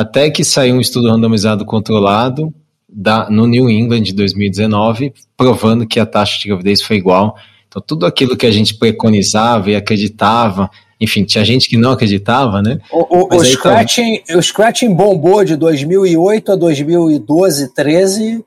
até 0.00 0.30
que 0.30 0.44
saiu 0.44 0.76
um 0.76 0.80
estudo 0.80 1.10
randomizado 1.10 1.64
controlado 1.64 2.54
da, 2.88 3.28
no 3.28 3.46
New 3.48 3.68
England 3.68 4.02
de 4.02 4.12
2019, 4.12 5.12
provando 5.36 5.86
que 5.86 5.98
a 5.98 6.06
taxa 6.06 6.38
de 6.38 6.46
gravidez 6.46 6.80
foi 6.80 6.96
igual. 6.96 7.36
Então, 7.66 7.82
tudo 7.84 8.06
aquilo 8.06 8.36
que 8.36 8.46
a 8.46 8.50
gente 8.50 8.74
preconizava 8.74 9.70
e 9.70 9.74
acreditava, 9.74 10.70
enfim, 11.00 11.24
tinha 11.24 11.44
gente 11.44 11.68
que 11.68 11.76
não 11.76 11.90
acreditava, 11.90 12.62
né? 12.62 12.78
O, 12.92 13.34
o, 13.34 13.36
o 13.36 13.44
scratching, 13.44 14.22
o 14.36 14.40
scratching 14.40 14.94
bombou 14.94 15.44
de 15.44 15.56
2008 15.56 16.52
a 16.52 16.56
2012, 16.56 17.74
13 17.74 18.44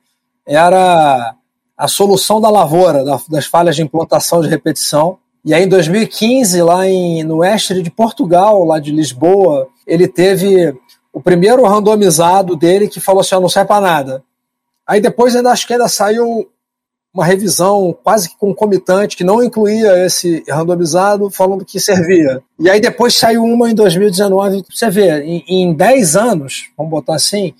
era 0.47 1.35
a 1.77 1.87
solução 1.89 2.39
da 2.39 2.49
lavoura, 2.49 3.03
das 3.29 3.45
falhas 3.45 3.75
de 3.75 3.81
implantação 3.81 4.41
de 4.41 4.47
repetição. 4.47 5.17
E 5.43 5.53
aí, 5.53 5.65
em 5.65 5.67
2015, 5.67 6.61
lá 6.61 6.87
em, 6.87 7.23
no 7.23 7.37
oeste 7.37 7.81
de 7.81 7.91
Portugal, 7.91 8.63
lá 8.63 8.79
de 8.79 8.91
Lisboa, 8.91 9.67
ele 9.85 10.07
teve 10.07 10.73
o 11.13 11.21
primeiro 11.21 11.63
randomizado 11.65 12.55
dele 12.55 12.87
que 12.87 12.99
falou 12.99 13.21
assim: 13.21 13.35
não 13.35 13.49
serve 13.49 13.67
para 13.67 13.81
nada. 13.81 14.23
Aí 14.87 14.99
depois, 14.99 15.35
ainda 15.35 15.51
acho 15.51 15.67
que 15.67 15.73
ainda 15.73 15.87
saiu 15.87 16.49
uma 17.13 17.25
revisão 17.25 17.95
quase 18.03 18.29
que 18.29 18.37
concomitante, 18.37 19.17
que 19.17 19.23
não 19.23 19.43
incluía 19.43 20.05
esse 20.05 20.43
randomizado, 20.49 21.29
falando 21.29 21.65
que 21.65 21.79
servia. 21.79 22.41
E 22.57 22.69
aí 22.69 22.79
depois 22.79 23.15
saiu 23.15 23.43
uma 23.43 23.69
em 23.69 23.75
2019, 23.75 24.63
você 24.69 24.89
vê, 24.89 25.21
em, 25.21 25.43
em 25.47 25.73
10 25.73 26.15
anos, 26.15 26.69
vamos 26.77 26.89
botar 26.89 27.15
assim, 27.15 27.53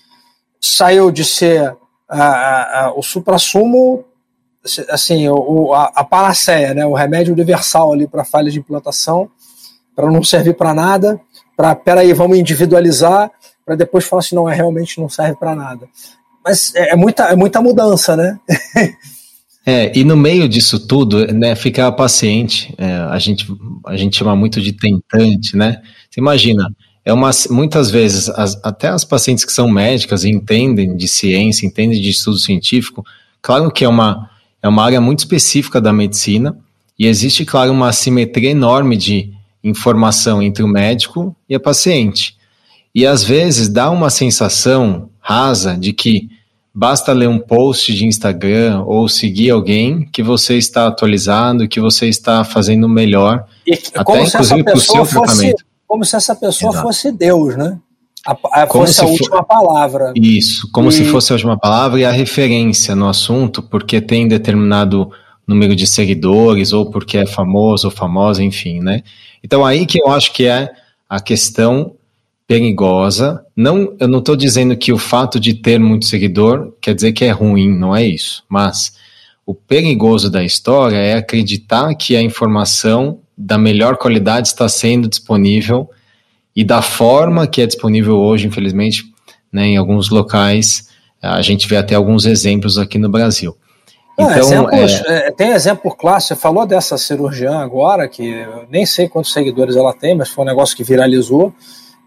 saiu 0.60 1.12
de 1.12 1.26
ser 1.26 1.76
a, 2.08 2.86
a, 2.86 2.94
o 2.96 3.04
supra-sumo, 3.04 4.06
assim, 4.90 5.28
o, 5.28 5.74
a, 5.74 5.92
a 5.96 6.04
panaceia, 6.04 6.74
né, 6.74 6.86
o 6.86 6.94
remédio 6.94 7.34
universal 7.34 7.92
ali 7.92 8.08
para 8.08 8.24
falha 8.24 8.50
de 8.50 8.60
implantação, 8.60 9.30
para 9.94 10.10
não 10.10 10.24
servir 10.24 10.56
para 10.56 10.74
nada, 10.74 11.20
para, 11.58 11.76
peraí, 11.76 12.14
vamos 12.14 12.38
individualizar, 12.38 13.30
para 13.66 13.76
depois 13.76 14.06
falar 14.06 14.22
assim, 14.22 14.36
não, 14.36 14.50
é, 14.50 14.56
realmente 14.56 15.00
não 15.00 15.10
serve 15.10 15.36
para 15.36 15.56
nada. 15.56 15.88
Mas 16.44 16.74
é, 16.76 16.94
é, 16.94 16.96
muita, 16.96 17.26
é 17.26 17.36
muita 17.36 17.62
mudança, 17.62 18.16
né? 18.16 18.40
É, 19.64 19.96
e 19.96 20.04
no 20.04 20.18
meio 20.18 20.50
disso 20.50 20.88
tudo, 20.88 21.28
né, 21.28 21.56
fica 21.56 21.86
a 21.86 21.92
paciente, 21.92 22.74
é, 22.80 22.96
a, 22.96 23.20
gente, 23.20 23.46
a 23.86 23.96
gente 23.96 24.18
chama 24.18 24.36
muito 24.36 24.60
de 24.60 24.74
tentante, 24.74 25.56
né? 25.56 25.80
Você 26.10 26.20
imagina, 26.20 26.68
é 27.06 27.14
uma, 27.14 27.30
muitas 27.50 27.92
vezes, 27.92 28.28
as, 28.30 28.60
até 28.64 28.88
as 28.88 29.06
pacientes 29.06 29.46
que 29.46 29.52
são 29.52 29.70
médicas 29.70 30.26
entendem 30.26 30.96
de 30.98 31.08
ciência, 31.08 31.68
entendem 31.68 32.02
de 32.02 32.10
estudo 32.10 32.40
científico, 32.40 33.06
claro 33.40 33.70
que 33.70 33.86
é 33.86 33.88
uma, 33.88 34.32
é 34.64 34.68
uma 34.68 34.84
área 34.84 35.00
muito 35.00 35.20
específica 35.20 35.80
da 35.80 35.94
medicina, 35.94 36.58
e 36.98 37.06
existe, 37.06 37.46
claro, 37.46 37.72
uma 37.72 37.90
assimetria 37.90 38.50
enorme 38.50 38.98
de 38.98 39.32
informação 39.64 40.42
entre 40.42 40.64
o 40.64 40.68
médico 40.68 41.36
e 41.48 41.54
a 41.54 41.60
paciente. 41.60 42.36
E 42.94 43.06
às 43.06 43.24
vezes 43.24 43.68
dá 43.68 43.90
uma 43.90 44.10
sensação 44.10 45.10
rasa 45.20 45.78
de 45.78 45.94
que 45.94 46.30
basta 46.74 47.12
ler 47.14 47.28
um 47.28 47.40
post 47.40 47.94
de 47.94 48.06
Instagram 48.06 48.84
ou 48.86 49.08
seguir 49.08 49.50
alguém 49.50 50.08
que 50.12 50.24
você 50.24 50.58
está 50.58 50.88
atualizado, 50.88 51.68
que 51.68 51.80
você 51.80 52.08
está 52.08 52.44
fazendo 52.44 52.88
melhor, 52.88 53.46
e, 53.66 53.74
até 53.96 54.24
inclusive 54.24 54.64
para 54.64 54.78
o 54.78 54.80
seu 54.80 55.06
fosse, 55.06 55.12
tratamento 55.12 55.66
como 55.92 56.06
se 56.06 56.16
essa 56.16 56.34
pessoa 56.34 56.72
Exato. 56.72 56.88
fosse 56.88 57.12
Deus, 57.12 57.58
né? 57.58 57.78
A, 58.26 58.64
a, 58.64 58.68
fosse 58.68 59.02
a 59.02 59.06
última 59.06 59.38
for... 59.40 59.46
palavra. 59.46 60.14
Isso, 60.16 60.70
como 60.72 60.88
e... 60.88 60.92
se 60.94 61.04
fosse 61.04 61.34
a 61.34 61.36
última 61.36 61.60
palavra 61.60 62.00
e 62.00 62.06
a 62.06 62.12
referência 62.12 62.96
no 62.96 63.10
assunto, 63.10 63.62
porque 63.62 64.00
tem 64.00 64.26
determinado 64.26 65.12
número 65.46 65.76
de 65.76 65.86
seguidores, 65.86 66.72
ou 66.72 66.90
porque 66.90 67.18
é 67.18 67.26
famoso 67.26 67.88
ou 67.88 67.92
famosa, 67.92 68.42
enfim, 68.42 68.80
né? 68.80 69.04
Então 69.44 69.66
aí 69.66 69.86
que 69.86 70.02
eu 70.02 70.10
acho 70.10 70.32
que 70.32 70.46
é 70.46 70.72
a 71.10 71.20
questão 71.20 71.94
perigosa. 72.52 73.46
Não, 73.56 73.96
eu 73.98 74.10
não 74.10 74.20
estou 74.20 74.36
dizendo 74.36 74.76
que 74.76 74.92
o 74.92 74.98
fato 74.98 75.40
de 75.40 75.54
ter 75.54 75.80
muito 75.80 76.04
seguidor 76.04 76.74
quer 76.82 76.94
dizer 76.94 77.14
que 77.14 77.24
é 77.24 77.32
ruim, 77.32 77.72
não 77.74 77.96
é 77.96 78.04
isso. 78.04 78.44
Mas 78.50 78.94
o 79.46 79.54
perigoso 79.54 80.30
da 80.30 80.44
história 80.44 80.98
é 80.98 81.14
acreditar 81.14 81.96
que 81.96 82.14
a 82.14 82.22
informação 82.22 83.20
da 83.38 83.58
melhor 83.58 83.96
qualidade 83.96 84.50
está 84.50 84.68
sendo 84.68 85.08
disponível 85.08 85.90
e 86.54 86.62
da 86.62 86.82
forma 86.82 87.48
que 87.48 87.62
é 87.62 87.66
disponível 87.66 88.18
hoje, 88.18 88.48
infelizmente, 88.48 89.06
né, 89.50 89.68
em 89.68 89.78
alguns 89.78 90.10
locais, 90.10 90.90
a 91.22 91.42
gente 91.42 91.70
vê 91.70 91.78
até 91.78 91.96
alguns 91.96 92.26
exemplos 92.26 92.78
aqui 92.78 92.98
no 92.98 93.08
Brasil. 93.08 93.56
Então, 94.20 94.30
exemplos, 94.30 94.92
é... 95.06 95.28
É, 95.28 95.32
tem 95.32 95.52
exemplo 95.52 95.90
clássico, 95.96 96.36
você 96.36 96.42
falou 96.42 96.66
dessa 96.66 96.98
cirurgiã 96.98 97.60
agora, 97.60 98.10
que 98.10 98.28
eu 98.28 98.66
nem 98.70 98.86
sei 98.86 99.08
quantos 99.08 99.32
seguidores 99.32 99.78
ela 99.78 99.94
tem, 99.94 100.14
mas 100.14 100.28
foi 100.28 100.44
um 100.44 100.48
negócio 100.48 100.76
que 100.76 100.84
viralizou. 100.84 101.54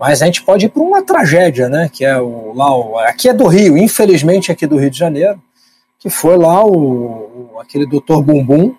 Mas 0.06 0.20
a 0.20 0.26
gente 0.26 0.42
pode 0.42 0.66
ir 0.66 0.68
para 0.68 0.82
uma 0.82 1.02
tragédia, 1.02 1.66
né? 1.66 1.88
Que 1.90 2.04
é 2.04 2.20
o, 2.20 2.52
lá 2.54 2.76
o, 2.76 2.98
aqui 2.98 3.30
é 3.30 3.32
do 3.32 3.46
Rio, 3.46 3.78
infelizmente 3.78 4.52
aqui 4.52 4.66
do 4.66 4.76
Rio 4.76 4.90
de 4.90 4.98
Janeiro, 4.98 5.40
que 5.98 6.10
foi 6.10 6.36
lá 6.36 6.62
o, 6.62 7.54
o 7.54 7.58
aquele 7.58 7.86
doutor 7.86 8.22
Bumbum, 8.22 8.74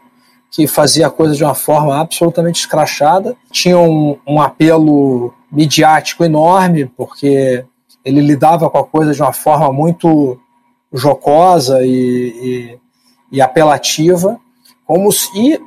que 0.52 0.68
fazia 0.68 1.08
a 1.08 1.10
coisa 1.10 1.34
de 1.34 1.44
uma 1.44 1.56
forma 1.56 2.00
absolutamente 2.00 2.60
escrachada, 2.60 3.36
tinha 3.52 3.76
um, 3.76 4.20
um 4.28 4.40
apelo 4.40 5.34
midiático 5.52 6.24
enorme, 6.24 6.86
porque 6.96 7.66
ele 8.06 8.22
lidava 8.22 8.70
com 8.70 8.78
a 8.78 8.86
coisa 8.86 9.12
de 9.12 9.22
uma 9.24 9.34
forma 9.34 9.74
muito 9.74 10.40
jocosa 10.94 11.84
e, 11.84 12.78
e, 13.32 13.38
e 13.38 13.42
apelativa, 13.42 14.40
como 14.86 15.12
se 15.12 15.60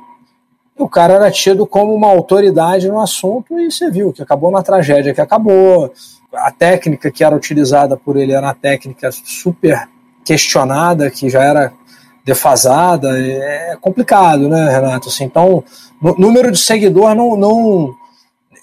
o 0.83 0.89
cara 0.89 1.15
era 1.15 1.31
tido 1.31 1.67
como 1.67 1.93
uma 1.93 2.07
autoridade 2.07 2.87
no 2.87 2.99
assunto 2.99 3.59
e 3.59 3.69
você 3.69 3.89
viu 3.91 4.13
que 4.13 4.21
acabou 4.21 4.49
na 4.49 4.63
tragédia 4.63 5.13
que 5.13 5.21
acabou. 5.21 5.93
A 6.33 6.51
técnica 6.51 7.11
que 7.11 7.23
era 7.23 7.35
utilizada 7.35 7.97
por 7.97 8.15
ele 8.15 8.33
era 8.33 8.47
uma 8.47 8.55
técnica 8.55 9.09
super 9.11 9.87
questionada, 10.23 11.09
que 11.09 11.29
já 11.29 11.43
era 11.43 11.73
defasada. 12.23 13.19
É 13.19 13.77
complicado, 13.81 14.47
né, 14.47 14.69
Renato? 14.69 15.09
Assim, 15.09 15.25
então, 15.25 15.63
número 16.17 16.51
de 16.51 16.59
seguidor 16.59 17.15
não, 17.15 17.35
não, 17.35 17.95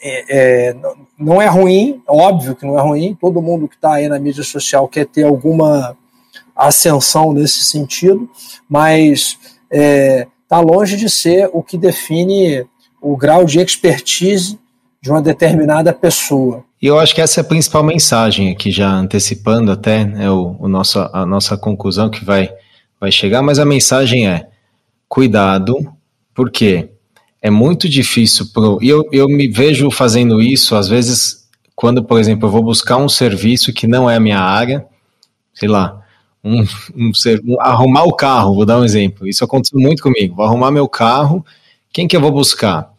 é, 0.02 0.70
é, 0.70 0.76
não 1.18 1.42
é 1.42 1.46
ruim, 1.46 2.00
óbvio 2.06 2.54
que 2.54 2.64
não 2.64 2.78
é 2.78 2.82
ruim. 2.82 3.16
Todo 3.20 3.42
mundo 3.42 3.68
que 3.68 3.74
está 3.74 3.94
aí 3.94 4.08
na 4.08 4.18
mídia 4.18 4.44
social 4.44 4.88
quer 4.88 5.06
ter 5.06 5.24
alguma 5.24 5.96
ascensão 6.54 7.32
nesse 7.32 7.64
sentido, 7.64 8.28
mas 8.68 9.38
é, 9.70 10.26
está 10.46 10.60
longe 10.60 10.96
de 10.96 11.10
ser 11.10 11.50
o 11.52 11.60
que 11.60 11.76
define 11.76 12.64
o 13.02 13.16
grau 13.16 13.44
de 13.44 13.58
expertise 13.58 14.56
de 15.02 15.10
uma 15.10 15.20
determinada 15.20 15.92
pessoa. 15.92 16.64
E 16.80 16.86
eu 16.86 16.98
acho 16.98 17.14
que 17.14 17.20
essa 17.20 17.40
é 17.40 17.42
a 17.42 17.44
principal 17.44 17.82
mensagem 17.82 18.50
aqui, 18.50 18.70
já 18.70 18.88
antecipando 18.88 19.72
até 19.72 20.04
né, 20.04 20.30
o, 20.30 20.56
o 20.60 20.68
nosso, 20.68 21.00
a 21.12 21.26
nossa 21.26 21.56
conclusão 21.56 22.08
que 22.08 22.24
vai, 22.24 22.48
vai 23.00 23.10
chegar, 23.10 23.42
mas 23.42 23.58
a 23.58 23.64
mensagem 23.64 24.28
é 24.28 24.46
cuidado, 25.08 25.74
porque 26.32 26.90
é 27.42 27.50
muito 27.50 27.88
difícil 27.88 28.46
pro. 28.52 28.78
E 28.80 28.88
eu, 28.88 29.04
eu 29.12 29.28
me 29.28 29.48
vejo 29.48 29.90
fazendo 29.90 30.40
isso, 30.40 30.76
às 30.76 30.88
vezes, 30.88 31.48
quando, 31.74 32.04
por 32.04 32.20
exemplo, 32.20 32.46
eu 32.46 32.52
vou 32.52 32.62
buscar 32.62 32.98
um 32.98 33.08
serviço 33.08 33.72
que 33.72 33.86
não 33.86 34.08
é 34.08 34.16
a 34.16 34.20
minha 34.20 34.40
área, 34.40 34.86
sei 35.54 35.68
lá, 35.68 36.02
um, 36.46 36.64
um, 36.96 37.10
um, 37.44 37.60
arrumar 37.60 38.04
o 38.04 38.14
carro, 38.14 38.54
vou 38.54 38.64
dar 38.64 38.78
um 38.78 38.84
exemplo. 38.84 39.26
Isso 39.26 39.44
aconteceu 39.44 39.80
muito 39.80 40.02
comigo. 40.02 40.36
Vou 40.36 40.44
arrumar 40.44 40.70
meu 40.70 40.88
carro, 40.88 41.44
quem 41.92 42.06
que 42.06 42.16
eu 42.16 42.20
vou 42.20 42.30
buscar? 42.30 42.94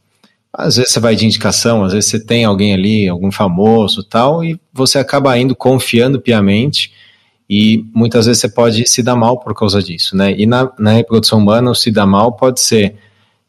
Às 0.51 0.75
vezes 0.75 0.92
você 0.92 1.00
vai 1.00 1.16
de 1.16 1.25
indicação, 1.25 1.84
às 1.84 1.94
vezes 1.94 2.10
você 2.10 2.20
tem 2.20 2.44
alguém 2.44 2.74
ali, 2.74 3.08
algum 3.08 3.32
famoso 3.32 4.04
tal, 4.04 4.44
e 4.44 4.60
você 4.74 4.98
acaba 4.98 5.38
indo 5.38 5.56
confiando 5.56 6.20
piamente, 6.20 6.92
e 7.50 7.86
muitas 7.94 8.25
vezes 8.25 8.42
você 8.42 8.50
pode 8.50 8.88
se 8.89 9.01
dar 9.01 9.16
mal 9.16 9.38
por 9.39 9.54
causa 9.54 9.82
disso, 9.82 10.18
né? 10.18 10.36
E 10.38 10.46
na, 10.46 10.70
na 10.77 10.92
reprodução 10.92 11.39
humana, 11.39 11.72
o 11.72 11.75
se 11.75 11.92
dar 11.92 12.06
mal 12.06 12.34
pode 12.34 12.60
ser 12.60 12.96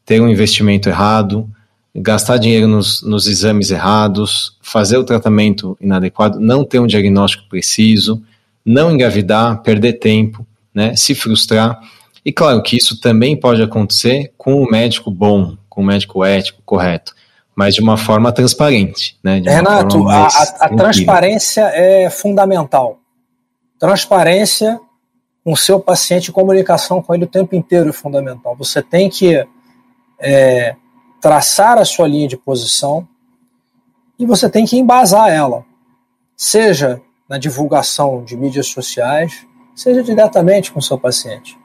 ter 0.05 0.21
um 0.21 0.28
investimento 0.28 0.88
errado, 0.88 1.49
gastar 1.95 2.37
dinheiro 2.37 2.69
nos, 2.69 3.02
nos 3.02 3.26
exames 3.26 3.71
errados, 3.71 4.57
fazer 4.62 4.99
o 4.99 5.05
tratamento 5.05 5.76
inadequado, 5.81 6.38
não 6.38 6.64
ter 6.64 6.78
um 6.78 6.87
diagnóstico 6.87 7.49
preciso, 7.49 8.23
não 8.65 8.93
engravidar, 8.93 9.62
perder 9.62 9.95
tempo, 9.95 10.47
né, 10.75 10.95
se 10.97 11.15
frustrar. 11.15 11.79
E 12.25 12.33
claro 12.33 12.62
que 12.62 12.77
isso 12.77 13.00
também 13.00 13.38
pode 13.38 13.62
acontecer 13.62 14.33
com 14.37 14.62
o 14.62 14.71
médico 14.71 15.11
bom, 15.11 15.57
com 15.69 15.81
o 15.81 15.85
médico 15.85 16.25
ético, 16.25 16.62
correto, 16.65 17.15
mas 17.55 17.75
de 17.75 17.81
uma 17.81 17.97
forma 17.97 18.33
transparente. 18.33 19.19
Né, 19.23 19.41
Renato, 19.45 20.09
a, 20.09 20.27
a 20.27 20.69
transparência 20.69 21.62
é 21.75 22.11
fundamental. 22.11 22.99
Transparência 23.79 24.79
com 25.45 25.52
o 25.52 25.56
seu 25.56 25.80
paciente, 25.80 26.30
comunicação 26.30 27.00
com 27.00 27.15
ele 27.15 27.25
o 27.25 27.28
tempo 27.28 27.56
inteiro 27.56 27.89
é 27.89 27.93
fundamental. 27.93 28.54
Você 28.56 28.82
tem 28.82 29.09
que 29.09 29.43
é, 30.21 30.76
traçar 31.21 31.78
a 31.78 31.85
sua 31.85 32.06
linha 32.06 32.28
de 32.28 32.37
posição 32.37 33.09
e 34.19 34.26
você 34.26 34.50
tem 34.50 34.67
que 34.67 34.76
embasar 34.76 35.30
ela. 35.30 35.65
Seja 36.37 37.00
na 37.28 37.38
divulgação 37.38 38.25
de 38.25 38.36
mídias 38.36 38.69
sociais, 38.69 39.47
seja 39.75 40.02
diretamente 40.02 40.73
com 40.73 40.78
o 40.78 40.82
seu 40.82 40.99
paciente. 40.99 41.58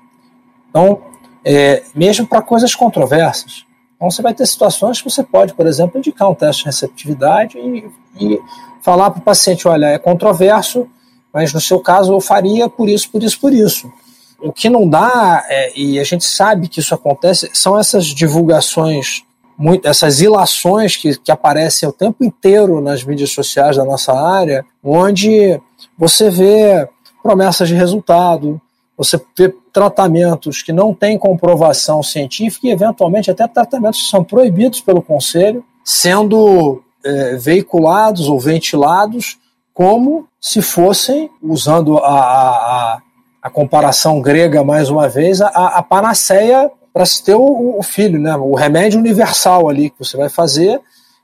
Então, 0.70 1.02
é, 1.46 1.84
mesmo 1.96 2.28
para 2.28 2.42
coisas 2.42 2.76
controversas. 2.76 3.66
Então, 3.96 4.12
você 4.12 4.22
vai 4.22 4.34
ter 4.34 4.46
situações 4.46 5.02
que 5.02 5.10
você 5.10 5.24
pode, 5.24 5.54
por 5.54 5.66
exemplo, 5.66 5.98
indicar 5.98 6.30
um 6.30 6.36
teste 6.36 6.64
de 6.64 6.66
receptividade 6.68 7.58
e, 7.58 7.90
e 8.20 8.40
falar 8.82 9.12
para 9.12 9.20
o 9.20 9.24
paciente: 9.24 9.68
olha, 9.68 9.88
é 9.88 9.98
controverso, 9.98 10.88
mas 11.34 11.54
no 11.54 11.62
seu 11.62 11.80
caso 11.80 12.14
eu 12.14 12.20
faria 12.20 12.68
por 12.68 12.90
isso, 12.90 13.10
por 13.10 13.24
isso, 13.24 13.40
por 13.40 13.54
isso. 13.54 13.92
O 14.40 14.52
que 14.52 14.70
não 14.70 14.88
dá, 14.88 15.46
é, 15.48 15.72
e 15.80 16.00
a 16.00 16.04
gente 16.04 16.26
sabe 16.26 16.68
que 16.68 16.82
isso 16.82 16.94
acontece, 16.94 17.50
são 17.54 17.80
essas 17.80 18.06
divulgações 18.08 19.24
muito, 19.64 19.88
essas 19.88 20.20
ilações 20.20 20.98
que, 20.98 21.18
que 21.18 21.32
aparecem 21.32 21.88
o 21.88 21.94
tempo 21.94 22.22
inteiro 22.22 22.82
nas 22.82 23.02
mídias 23.02 23.32
sociais 23.32 23.78
da 23.78 23.86
nossa 23.86 24.12
área, 24.12 24.66
onde 24.84 25.58
você 25.98 26.30
vê 26.30 26.86
promessas 27.24 27.70
de 27.70 27.74
resultado, 27.74 28.60
você 28.98 29.20
vê 29.38 29.56
tratamentos 29.72 30.62
que 30.62 30.74
não 30.74 30.94
têm 30.94 31.18
comprovação 31.18 32.04
científica 32.04 32.68
e, 32.68 32.72
eventualmente, 32.72 33.32
até 33.32 33.48
tratamentos 33.48 34.02
que 34.02 34.10
são 34.10 34.22
proibidos 34.22 34.82
pelo 34.82 35.02
Conselho, 35.02 35.64
sendo 35.82 36.84
é, 37.02 37.38
veiculados 37.38 38.28
ou 38.28 38.38
ventilados 38.38 39.38
como 39.74 40.28
se 40.42 40.62
fossem, 40.62 41.32
usando 41.42 42.00
a, 42.00 42.10
a, 42.10 43.02
a 43.42 43.50
comparação 43.50 44.22
grega 44.22 44.62
mais 44.62 44.90
uma 44.90 45.08
vez, 45.08 45.40
a, 45.40 45.48
a 45.48 45.82
panaceia 45.82 46.70
para 46.94 47.06
se 47.06 47.24
ter 47.24 47.34
o, 47.34 47.80
o, 47.80 47.82
filho, 47.82 48.20
né? 48.20 48.36
O 48.36 48.54
remédio 48.54 49.00
universal 49.00 49.68
ali 49.68 49.90
que 49.90 50.00
você 50.00 50.16
vai 50.16 50.30
fazer 50.30 50.80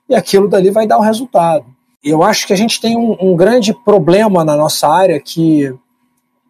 e 0.10 0.16
aquilo 0.16 0.48
dali 0.48 0.72
vai 0.72 0.88
dar 0.88 0.98
o 0.98 1.02
um 1.02 1.04
resultado. 1.04 1.66
Eu 2.04 2.24
acho 2.24 2.48
que 2.48 2.54
a 2.54 2.56
gente 2.56 2.82
tem 2.82 2.98
um, 2.98 3.16
um 3.22 3.36
grande 3.36 3.74
problema 3.74 4.44
na 4.44 4.56
nossa 4.56 4.88
área 4.88 5.20
que 5.20 5.72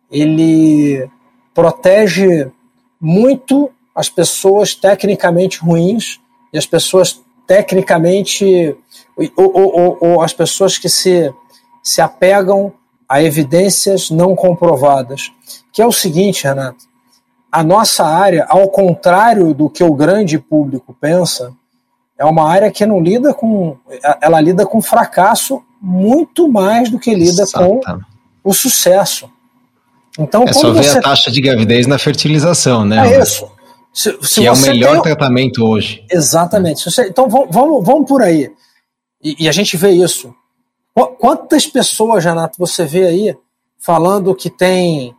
ele 0.10 1.10
protege 1.54 2.50
muito 3.02 3.70
as 3.94 4.10
pessoas 4.10 4.74
tecnicamente 4.74 5.60
ruins 5.60 6.20
e 6.54 6.58
as 6.58 6.66
pessoas 6.66 7.22
tecnicamente 7.46 8.76
ou, 9.36 9.52
ou, 9.54 9.98
ou, 10.00 10.22
as 10.22 10.34
pessoas 10.34 10.78
que 10.78 10.88
se, 10.88 11.34
se 11.84 12.00
apegam 12.00 12.72
a 13.08 13.22
evidências 13.22 14.10
não 14.10 14.36
comprovadas. 14.36 15.32
Que 15.74 15.82
é 15.82 15.86
o 15.86 15.92
seguinte, 15.92 16.44
Renato, 16.44 16.86
a 17.52 17.64
nossa 17.64 18.06
área, 18.06 18.46
ao 18.48 18.70
contrário 18.70 19.54
do 19.54 19.70
que 19.70 19.84
o 19.84 19.94
grande 19.94 20.38
público 20.38 20.96
pensa, 21.00 21.52
é 22.18 22.26
uma 22.26 22.50
área 22.50 22.70
que 22.70 22.86
não 22.86 23.00
lida 23.00 23.34
com. 23.34 23.78
Ela 24.22 24.42
lida 24.42 24.66
com 24.66 24.82
fracasso 24.82 25.64
muito 25.82 26.50
mais 26.50 26.90
do 26.90 27.00
que 27.00 27.14
lida 27.16 27.46
com 27.48 27.80
o 28.44 28.54
sucesso. 28.54 29.30
Então, 30.18 30.44
é 30.44 30.54
só 30.54 30.72
ver 30.72 30.84
você... 30.84 30.98
a 30.98 31.02
taxa 31.02 31.32
de 31.32 31.40
gravidez 31.40 31.88
na 31.88 31.98
fertilização, 31.98 32.84
né? 32.84 33.16
É 33.16 33.22
isso. 33.22 33.50
Se, 33.94 34.18
se 34.22 34.42
que 34.42 34.48
é 34.48 34.52
o 34.52 34.58
melhor 34.58 34.94
tem... 34.94 35.02
tratamento 35.04 35.66
hoje. 35.66 36.04
Exatamente. 36.12 36.84
Você... 36.84 37.08
Então 37.08 37.30
vamos, 37.30 37.48
vamos, 37.52 37.86
vamos 37.86 38.08
por 38.08 38.22
aí. 38.22 38.52
E, 39.24 39.46
e, 39.46 39.50
a 39.50 39.52
gente 39.52 39.76
vê 39.78 39.92
isso. 39.92 40.34
Quantas 41.18 41.66
pessoas, 41.66 42.26
Renato, 42.26 42.58
você 42.58 42.86
vê 42.86 43.06
aí 43.06 43.38
falando 43.80 44.36
que 44.36 44.50
tem 44.50 45.16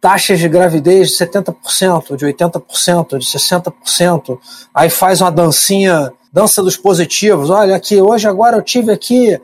taxas 0.00 0.38
de 0.38 0.48
gravidez 0.48 1.10
de 1.10 1.14
70%, 1.24 2.16
de 2.16 2.26
80%, 2.26 3.18
de 3.18 3.26
60%, 3.26 4.38
aí 4.74 4.88
faz 4.88 5.20
uma 5.20 5.30
dancinha, 5.30 6.10
dança 6.32 6.62
dos 6.62 6.76
positivos, 6.76 7.50
olha 7.50 7.76
aqui, 7.76 8.00
hoje 8.00 8.26
agora 8.26 8.56
eu 8.56 8.62
tive 8.62 8.90
aqui, 8.90 9.38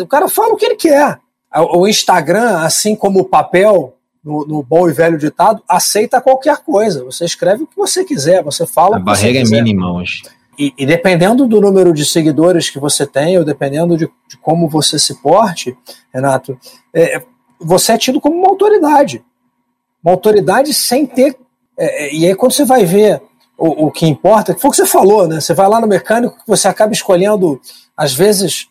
o 0.00 0.06
cara 0.06 0.28
fala 0.28 0.54
o 0.54 0.56
que 0.56 0.66
ele 0.66 0.76
quer. 0.76 1.18
O 1.54 1.86
Instagram, 1.86 2.58
assim 2.60 2.96
como 2.96 3.20
o 3.20 3.24
papel, 3.24 3.94
no, 4.24 4.46
no, 4.46 4.62
bom 4.62 4.88
e 4.88 4.92
velho 4.92 5.18
ditado, 5.18 5.62
aceita 5.68 6.20
qualquer 6.20 6.58
coisa. 6.58 7.04
Você 7.04 7.24
escreve 7.24 7.64
o 7.64 7.66
que 7.66 7.76
você 7.76 8.04
quiser, 8.04 8.42
você 8.42 8.66
fala. 8.66 8.96
A 8.96 8.98
o 8.98 9.00
que 9.00 9.06
barreira 9.06 9.40
é 9.40 9.44
mínima 9.44 9.92
hoje. 9.92 10.22
E, 10.58 10.72
e, 10.78 10.86
dependendo 10.86 11.46
do 11.46 11.60
número 11.60 11.92
de 11.92 12.04
seguidores 12.04 12.70
que 12.70 12.78
você 12.78 13.06
tem, 13.06 13.36
ou 13.38 13.44
dependendo 13.44 13.96
de, 13.96 14.08
de 14.28 14.36
como 14.40 14.68
você 14.68 14.98
se 14.98 15.20
porte, 15.20 15.76
Renato, 16.12 16.56
é, 16.94 17.22
você 17.60 17.92
é 17.92 17.98
tido 17.98 18.20
como 18.20 18.36
uma 18.36 18.48
autoridade 18.48 19.22
uma 20.02 20.12
autoridade 20.12 20.72
sem 20.74 21.06
ter. 21.06 21.36
É, 21.78 22.06
é, 22.06 22.14
e 22.14 22.26
aí, 22.26 22.34
quando 22.34 22.52
você 22.52 22.64
vai 22.64 22.84
ver 22.84 23.22
o, 23.56 23.86
o 23.86 23.90
que 23.90 24.06
importa, 24.06 24.56
foi 24.58 24.68
o 24.68 24.70
que 24.70 24.76
você 24.76 24.86
falou, 24.86 25.28
né? 25.28 25.40
Você 25.40 25.54
vai 25.54 25.68
lá 25.68 25.80
no 25.80 25.86
mecânico, 25.86 26.36
você 26.46 26.68
acaba 26.68 26.92
escolhendo, 26.92 27.60
às 27.96 28.12
vezes, 28.12 28.68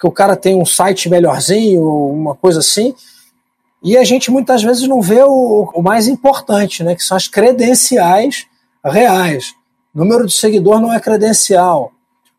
que 0.00 0.06
o 0.06 0.10
cara 0.10 0.36
tem 0.36 0.60
um 0.60 0.66
site 0.66 1.08
melhorzinho, 1.08 1.84
uma 1.86 2.34
coisa 2.34 2.58
assim, 2.58 2.94
E 3.82 3.96
a 3.96 4.04
gente 4.04 4.30
muitas 4.30 4.62
vezes 4.62 4.86
não 4.86 5.02
vê 5.02 5.22
o, 5.22 5.70
o 5.74 5.82
mais 5.82 6.06
importante, 6.06 6.84
né, 6.84 6.94
que 6.94 7.02
são 7.02 7.16
as 7.16 7.26
credenciais 7.26 8.46
reais. 8.84 9.54
Número 9.92 10.26
de 10.26 10.32
seguidor 10.32 10.80
não 10.80 10.92
é 10.92 11.00
credencial. 11.00 11.92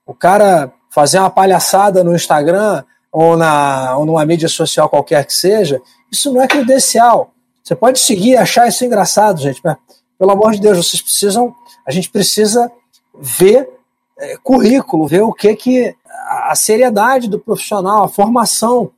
O 0.05 0.13
cara 0.13 0.71
fazer 0.89 1.19
uma 1.19 1.29
palhaçada 1.29 2.03
no 2.03 2.15
Instagram 2.15 2.83
ou, 3.11 3.35
na, 3.35 3.97
ou 3.97 4.05
numa 4.05 4.25
mídia 4.25 4.47
social 4.47 4.87
qualquer 4.87 5.25
que 5.25 5.33
seja, 5.33 5.81
isso 6.09 6.31
não 6.31 6.41
é 6.41 6.47
credencial. 6.47 7.32
Você 7.63 7.75
pode 7.75 7.99
seguir 7.99 8.31
e 8.31 8.37
achar 8.37 8.67
isso 8.67 8.83
engraçado, 8.83 9.41
gente, 9.41 9.61
mas 9.63 9.77
pelo 10.19 10.31
amor 10.31 10.51
de 10.51 10.59
Deus, 10.59 10.77
vocês 10.77 11.01
precisam, 11.01 11.55
a 11.85 11.91
gente 11.91 12.09
precisa 12.09 12.71
ver 13.19 13.69
é, 14.19 14.37
currículo, 14.37 15.07
ver 15.07 15.21
o 15.21 15.33
que 15.33 15.55
que 15.55 15.95
a 16.27 16.55
seriedade 16.55 17.29
do 17.29 17.39
profissional, 17.39 18.03
a 18.03 18.07
formação. 18.07 18.91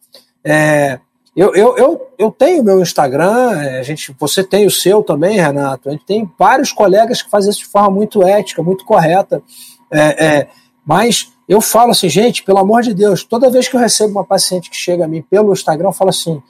É, 0.43 0.99
eu, 1.35 1.53
eu, 1.53 1.77
eu, 1.77 2.07
eu 2.17 2.31
tenho 2.31 2.63
meu 2.63 2.81
Instagram, 2.81 3.61
é, 3.61 3.79
a 3.79 3.83
gente, 3.83 4.15
você 4.17 4.43
tem 4.43 4.65
o 4.65 4.71
seu 4.71 5.03
também, 5.03 5.37
Renato. 5.37 5.89
A 5.89 5.91
gente 5.91 6.05
tem 6.05 6.31
vários 6.37 6.71
colegas 6.71 7.21
que 7.21 7.29
fazem 7.29 7.51
isso 7.51 7.59
de 7.59 7.65
forma 7.65 7.91
muito 7.91 8.23
ética, 8.23 8.63
muito 8.63 8.85
correta. 8.85 9.43
É, 9.91 10.25
é, 10.25 10.47
mas 10.85 11.31
eu 11.47 11.59
falo 11.61 11.91
assim, 11.91 12.09
gente, 12.09 12.43
pelo 12.43 12.59
amor 12.59 12.81
de 12.81 12.93
Deus, 12.93 13.23
toda 13.23 13.49
vez 13.49 13.67
que 13.67 13.75
eu 13.75 13.79
recebo 13.79 14.11
uma 14.11 14.23
paciente 14.23 14.69
que 14.69 14.77
chega 14.77 15.05
a 15.05 15.07
mim 15.07 15.21
pelo 15.21 15.51
Instagram, 15.51 15.89
eu 15.89 15.93
falo 15.93 16.09
assim, 16.09 16.41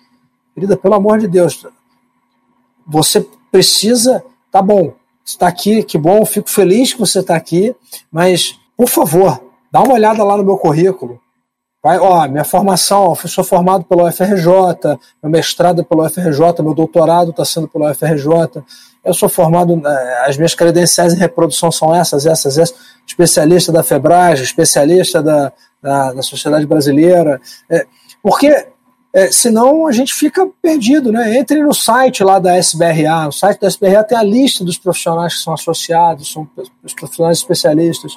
querida, 0.54 0.78
pelo 0.78 0.94
amor 0.94 1.20
de 1.20 1.28
Deus, 1.28 1.66
você 2.86 3.26
precisa, 3.52 4.24
tá 4.52 4.62
bom, 4.62 4.94
está 5.26 5.48
aqui, 5.48 5.84
que 5.84 5.98
bom, 5.98 6.26
fico 6.26 6.50
feliz 6.50 6.94
que 6.94 7.00
você 7.00 7.20
está 7.20 7.36
aqui, 7.36 7.76
mas, 8.12 8.60
por 8.78 8.88
favor, 8.88 9.42
dá 9.72 9.82
uma 9.82 9.94
olhada 9.94 10.24
lá 10.24 10.38
no 10.38 10.44
meu 10.44 10.58
currículo, 10.58 11.20
Vai, 11.86 12.00
ó, 12.00 12.28
minha 12.28 12.44
formação, 12.44 13.16
eu 13.24 13.30
sou 13.30 13.44
formado 13.44 13.84
pelo 13.84 14.08
UFRJ, 14.08 14.98
meu 15.22 15.32
mestrado 15.32 15.82
é 15.82 15.84
pelo 15.84 16.04
UFRJ, 16.04 16.64
meu 16.64 16.74
doutorado 16.74 17.30
está 17.30 17.46
sendo 17.46 17.68
pelo 17.68 17.88
UFRJ, 17.88 18.64
eu 19.04 19.14
sou 19.14 19.30
formado, 19.30 19.80
eh, 19.86 20.26
as 20.26 20.36
minhas 20.36 20.56
credenciais 20.56 21.14
em 21.14 21.18
reprodução 21.18 21.72
são 21.72 21.94
essas, 21.94 22.26
essas, 22.26 22.58
essas, 22.58 22.76
especialista 23.06 23.72
da 23.72 23.84
FEBRAG, 23.84 24.42
especialista 24.42 25.22
da, 25.22 25.54
da, 25.80 26.14
da 26.14 26.24
Sociedade 26.24 26.66
Brasileira, 26.66 27.40
é, 27.70 27.86
porque 28.24 28.66
é, 29.16 29.32
senão 29.32 29.88
a 29.88 29.92
gente 29.92 30.14
fica 30.14 30.48
perdido, 30.62 31.12
né? 31.12 31.38
Entre 31.40 31.64
no 31.64 31.74
site 31.74 32.24
lá 32.24 32.38
da 32.38 32.58
SBRA, 32.58 33.30
o 33.30 33.32
site 33.32 33.62
da 33.62 33.68
SBRA 33.68 34.04
tem 34.04 34.18
a 34.18 34.24
lista 34.24 34.64
dos 34.64 34.78
profissionais 34.78 35.36
que 35.36 35.42
são 35.42 35.54
associados, 35.54 36.32
são 36.32 36.48
os 36.84 36.94
profissionais 36.94 37.38
especialistas, 37.38 38.12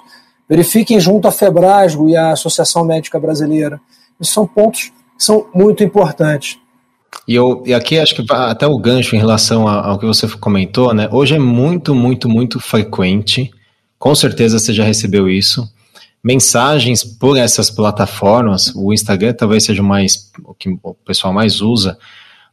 Verifiquem 0.48 0.98
junto 0.98 1.28
à 1.28 1.30
Febrasgo 1.30 2.08
e 2.08 2.16
à 2.16 2.32
Associação 2.32 2.82
Médica 2.84 3.20
Brasileira. 3.20 3.78
Esses 4.18 4.32
são 4.32 4.46
pontos 4.46 4.84
que 5.16 5.22
são 5.22 5.46
muito 5.54 5.84
importantes. 5.84 6.58
E, 7.26 7.34
eu, 7.34 7.62
e 7.66 7.74
aqui 7.74 7.98
acho 7.98 8.14
que 8.14 8.24
até 8.32 8.66
o 8.66 8.78
gancho 8.78 9.14
em 9.14 9.18
relação 9.18 9.68
ao 9.68 9.98
que 9.98 10.06
você 10.06 10.26
comentou, 10.38 10.94
né? 10.94 11.08
Hoje 11.12 11.34
é 11.34 11.38
muito, 11.38 11.94
muito, 11.94 12.28
muito 12.28 12.58
frequente, 12.58 13.50
com 13.98 14.14
certeza 14.14 14.58
você 14.58 14.72
já 14.72 14.84
recebeu 14.84 15.28
isso, 15.28 15.68
mensagens 16.22 17.04
por 17.04 17.36
essas 17.36 17.70
plataformas, 17.70 18.72
o 18.74 18.92
Instagram 18.92 19.32
talvez 19.32 19.64
seja 19.64 19.82
mais 19.82 20.30
o 20.44 20.54
que 20.54 20.68
o 20.82 20.94
pessoal 20.94 21.32
mais 21.32 21.60
usa, 21.60 21.98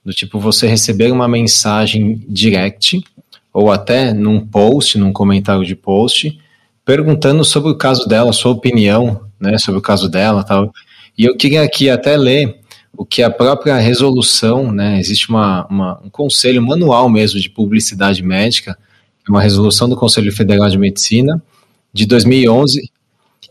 do 0.03 0.13
tipo 0.13 0.39
você 0.39 0.67
receber 0.67 1.11
uma 1.11 1.27
mensagem 1.27 2.23
direct, 2.27 3.03
ou 3.51 3.71
até 3.71 4.13
num 4.13 4.45
post, 4.45 4.97
num 4.97 5.11
comentário 5.11 5.65
de 5.65 5.75
post, 5.75 6.37
perguntando 6.83 7.43
sobre 7.43 7.71
o 7.71 7.77
caso 7.77 8.07
dela, 8.07 8.31
sua 8.31 8.51
opinião, 8.51 9.21
né, 9.39 9.57
sobre 9.57 9.79
o 9.79 9.81
caso 9.81 10.07
dela, 10.07 10.43
tal. 10.43 10.71
E 11.17 11.25
eu 11.25 11.35
queria 11.35 11.63
aqui 11.63 11.89
até 11.89 12.15
ler 12.15 12.59
o 12.95 13.05
que 13.05 13.23
a 13.23 13.29
própria 13.29 13.77
resolução, 13.77 14.71
né, 14.71 14.99
existe 14.99 15.29
uma, 15.29 15.65
uma, 15.67 16.01
um 16.03 16.09
conselho 16.09 16.61
manual 16.61 17.09
mesmo 17.09 17.39
de 17.39 17.49
publicidade 17.49 18.21
médica, 18.21 18.77
é 19.27 19.31
uma 19.31 19.41
resolução 19.41 19.89
do 19.89 19.95
Conselho 19.95 20.31
Federal 20.31 20.69
de 20.69 20.77
Medicina 20.77 21.41
de 21.91 22.05
2011, 22.05 22.91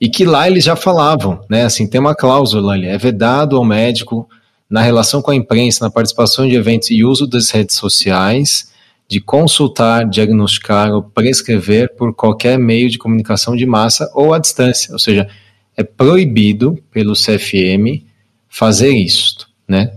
e 0.00 0.08
que 0.08 0.24
lá 0.24 0.46
eles 0.48 0.64
já 0.64 0.76
falavam, 0.76 1.40
né, 1.48 1.64
assim, 1.64 1.86
tem 1.86 2.00
uma 2.00 2.14
cláusula 2.14 2.72
ali, 2.72 2.86
é 2.86 2.98
vedado 2.98 3.56
ao 3.56 3.64
médico 3.64 4.28
na 4.68 4.82
relação 4.82 5.22
com 5.22 5.30
a 5.30 5.36
imprensa, 5.36 5.84
na 5.84 5.90
participação 5.90 6.48
de 6.48 6.54
eventos 6.54 6.90
e 6.90 7.04
uso 7.04 7.26
das 7.26 7.50
redes 7.50 7.76
sociais, 7.76 8.72
de 9.08 9.20
consultar, 9.20 10.08
diagnosticar 10.08 10.92
ou 10.92 11.02
prescrever 11.02 11.94
por 11.94 12.14
qualquer 12.14 12.58
meio 12.58 12.88
de 12.88 12.98
comunicação 12.98 13.54
de 13.54 13.66
massa 13.66 14.10
ou 14.14 14.32
à 14.32 14.38
distância. 14.38 14.92
Ou 14.92 14.98
seja, 14.98 15.28
é 15.76 15.84
proibido 15.84 16.82
pelo 16.90 17.12
CFM 17.12 18.02
fazer 18.48 18.90
isso, 18.90 19.46
né? 19.68 19.92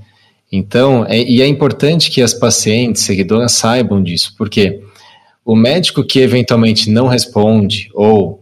Então, 0.51 1.05
é, 1.05 1.21
e 1.21 1.41
é 1.41 1.47
importante 1.47 2.09
que 2.09 2.21
as 2.21 2.33
pacientes, 2.33 3.03
seguidoras 3.03 3.53
saibam 3.53 4.01
disso, 4.01 4.33
porque 4.37 4.81
o 5.43 5.55
médico 5.55 6.03
que 6.03 6.19
eventualmente 6.19 6.89
não 6.89 7.07
responde 7.07 7.89
ou 7.93 8.36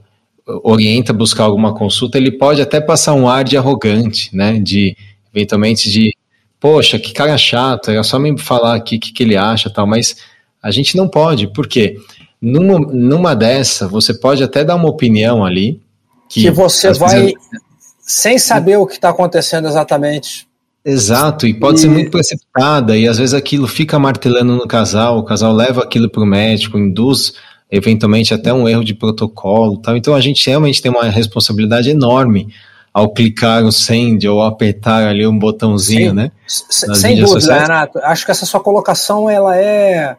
orienta 0.48 1.12
a 1.12 1.16
buscar 1.16 1.44
alguma 1.44 1.74
consulta, 1.74 2.18
ele 2.18 2.32
pode 2.32 2.62
até 2.62 2.80
passar 2.80 3.14
um 3.14 3.28
ar 3.28 3.44
de 3.44 3.58
arrogante, 3.58 4.36
né? 4.36 4.60
De 4.60 4.96
eventualmente 5.34 5.90
de, 5.90 6.16
poxa, 6.60 7.00
que 7.00 7.12
cara 7.12 7.38
chato, 7.38 7.92
era 7.92 8.04
só 8.04 8.20
me 8.20 8.38
falar 8.38 8.76
aqui 8.76 8.98
o 8.98 9.00
que, 9.00 9.12
que 9.12 9.24
ele 9.24 9.36
acha, 9.36 9.70
tal, 9.70 9.86
mas 9.86 10.18
a 10.62 10.72
gente 10.72 10.96
não 10.96 11.08
pode, 11.08 11.48
porque 11.48 11.98
numa, 12.42 12.80
numa 12.80 13.36
dessa, 13.36 13.88
você 13.88 14.14
pode 14.14 14.44
até 14.44 14.64
dar 14.64 14.76
uma 14.76 14.90
opinião 14.90 15.44
ali. 15.44 15.82
Que, 16.30 16.42
que 16.42 16.52
você 16.52 16.94
vai 16.94 17.34
sem 18.00 18.38
saber 18.38 18.78
o 18.78 18.86
que 18.86 18.94
está 18.94 19.10
acontecendo 19.10 19.68
exatamente. 19.68 20.48
Exato, 20.84 21.48
e 21.48 21.54
pode 21.54 21.80
e... 21.80 21.82
ser 21.82 21.88
muito 21.88 22.12
precipitada, 22.12 22.96
e 22.96 23.08
às 23.08 23.18
vezes 23.18 23.34
aquilo 23.34 23.68
fica 23.68 23.98
martelando 23.98 24.56
no 24.56 24.68
casal, 24.68 25.18
o 25.18 25.24
casal 25.24 25.52
leva 25.52 25.82
aquilo 25.82 26.08
para 26.08 26.22
o 26.22 26.26
médico, 26.26 26.78
induz 26.78 27.34
eventualmente 27.72 28.34
até 28.34 28.54
um 28.54 28.68
erro 28.68 28.84
de 28.84 28.94
protocolo 28.94 29.78
tal. 29.78 29.98
Então 29.98 30.16
a 30.16 30.22
gente 30.22 30.48
realmente 30.48 30.82
tem 30.82 30.92
uma 30.92 31.10
responsabilidade 31.10 31.90
enorme 31.90 32.48
ao 32.94 33.12
clicar 33.12 33.64
o 33.66 33.72
send 33.72 34.26
ou 34.26 34.42
apertar 34.42 35.06
ali 35.06 35.28
um 35.28 35.38
botãozinho, 35.38 36.08
sem, 36.08 36.14
né? 36.14 36.32
Sem 36.48 37.16
dúvida, 37.16 37.28
sociais. 37.28 37.64
Renato. 37.64 38.00
Acho 38.00 38.26
que 38.26 38.32
essa 38.32 38.46
sua 38.46 38.62
colocação 38.62 39.30
ela 39.30 39.58
é 39.58 40.16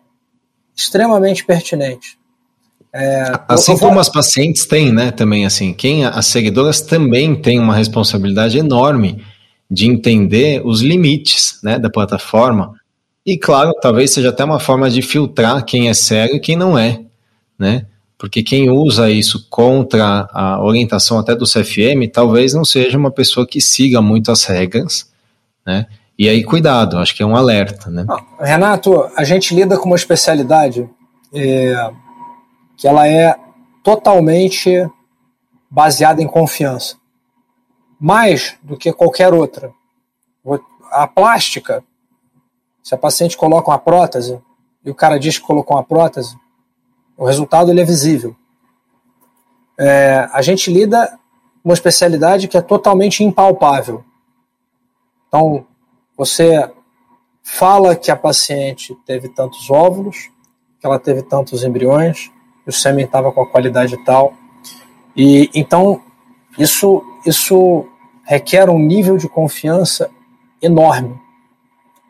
extremamente 0.77 1.45
pertinente. 1.45 2.19
É, 2.93 3.33
assim 3.49 3.73
vou... 3.73 3.89
como 3.89 4.01
as 4.01 4.09
pacientes 4.09 4.67
têm, 4.67 4.93
né, 4.93 5.11
também 5.11 5.45
assim, 5.45 5.75
quem 5.75 6.07
as 6.07 6.27
seguidoras 6.27 6.81
também 6.81 7.35
têm 7.35 7.59
uma 7.59 7.75
responsabilidade 7.75 8.59
enorme 8.59 9.23
de 9.71 9.87
entender 9.87 10.63
os 10.65 10.81
limites, 10.81 11.59
né, 11.63 11.79
da 11.79 11.91
plataforma. 11.91 12.73
E 13.25 13.37
claro, 13.37 13.73
talvez 13.81 14.13
seja 14.13 14.29
até 14.29 14.45
uma 14.45 14.61
forma 14.61 14.89
de 14.89 15.03
filtrar 15.03 15.65
quem 15.65 15.89
é 15.89 15.95
sério 15.95 16.37
e 16.37 16.41
quem 16.41 16.57
não 16.57 16.79
é, 16.79 17.01
né? 17.59 17.87
Porque 18.19 18.43
quem 18.43 18.71
usa 18.71 19.11
isso 19.11 19.47
contra 19.51 20.29
a 20.33 20.63
orientação 20.63 21.19
até 21.19 21.35
do 21.35 21.45
CFM, 21.45 22.11
talvez 22.13 22.55
não 22.55 22.65
seja 22.65 22.97
uma 22.97 23.11
pessoa 23.11 23.47
que 23.47 23.61
siga 23.61 24.01
muito 24.01 24.33
as 24.33 24.45
regras, 24.45 25.11
né? 25.67 25.87
E 26.19 26.31
aí, 26.31 26.43
cuidado, 26.43 26.97
acho 26.99 27.15
que 27.15 27.23
é 27.23 27.27
um 27.27 27.37
alerta, 27.37 27.91
né? 27.91 28.07
Renato, 28.41 29.07
a 29.15 29.23
gente 29.23 29.55
lida 29.55 29.77
com 29.77 29.85
uma 29.85 29.97
especialidade 29.97 30.89
é, 31.33 31.91
que 32.79 32.89
ela 32.89 33.07
é 33.07 33.37
totalmente 33.85 34.89
baseada 35.71 36.23
em 36.23 36.27
confiança. 36.27 36.97
Mais 38.01 38.57
do 38.63 38.79
que 38.79 38.93
qualquer 38.93 39.35
outra. 39.35 39.71
A 40.91 41.07
plástica, 41.07 41.85
se 42.83 42.95
a 42.95 42.99
paciente 42.99 43.37
coloca 43.37 43.71
uma 43.71 43.79
prótese 43.79 44.41
e 44.83 44.91
o 44.91 44.95
cara 44.95 45.19
diz 45.19 45.39
que 45.39 45.45
colocou 45.45 45.77
uma 45.77 45.85
prótese, 45.85 46.35
o 47.17 47.25
resultado 47.25 47.71
ele 47.71 47.81
é 47.81 47.85
visível. 47.85 48.37
É, 49.79 50.29
a 50.33 50.43
gente 50.43 50.73
lida 50.73 51.19
uma 51.65 51.75
especialidade 51.75 52.49
que 52.49 52.57
é 52.57 52.63
totalmente 52.63 53.25
impalpável. 53.25 54.05
Então, 55.29 55.67
você 56.17 56.71
fala 57.43 57.95
que 57.95 58.11
a 58.11 58.17
paciente 58.17 58.97
teve 59.07 59.29
tantos 59.29 59.71
óvulos, 59.71 60.31
que 60.81 60.87
ela 60.87 60.99
teve 60.99 61.23
tantos 61.23 61.63
embriões, 61.63 62.31
que 62.65 62.71
o 62.71 62.73
sêmen 62.73 63.05
estava 63.05 63.31
com 63.31 63.43
a 63.43 63.47
qualidade 63.47 63.97
tal. 64.05 64.35
E 65.17 65.49
então 65.55 66.03
isso 66.59 67.03
isso 67.25 67.87
requer 68.25 68.69
um 68.69 68.79
nível 68.79 69.17
de 69.17 69.29
confiança 69.29 70.11
enorme. 70.61 71.17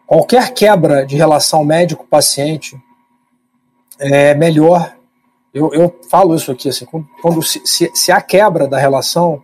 Qualquer 0.07 0.55
quebra 0.55 1.05
de 1.05 1.17
relação 1.17 1.65
médico-paciente 1.65 2.81
é 3.99 4.35
melhor. 4.35 4.96
Eu, 5.57 5.73
eu 5.73 6.01
falo 6.11 6.35
isso 6.35 6.53
aqui 6.53 6.69
assim, 6.69 6.85
quando 7.23 7.43
se, 7.43 7.63
se, 7.65 7.91
se 7.95 8.13
há 8.13 8.21
quebra 8.21 8.69
da 8.69 8.77
relação, 8.77 9.43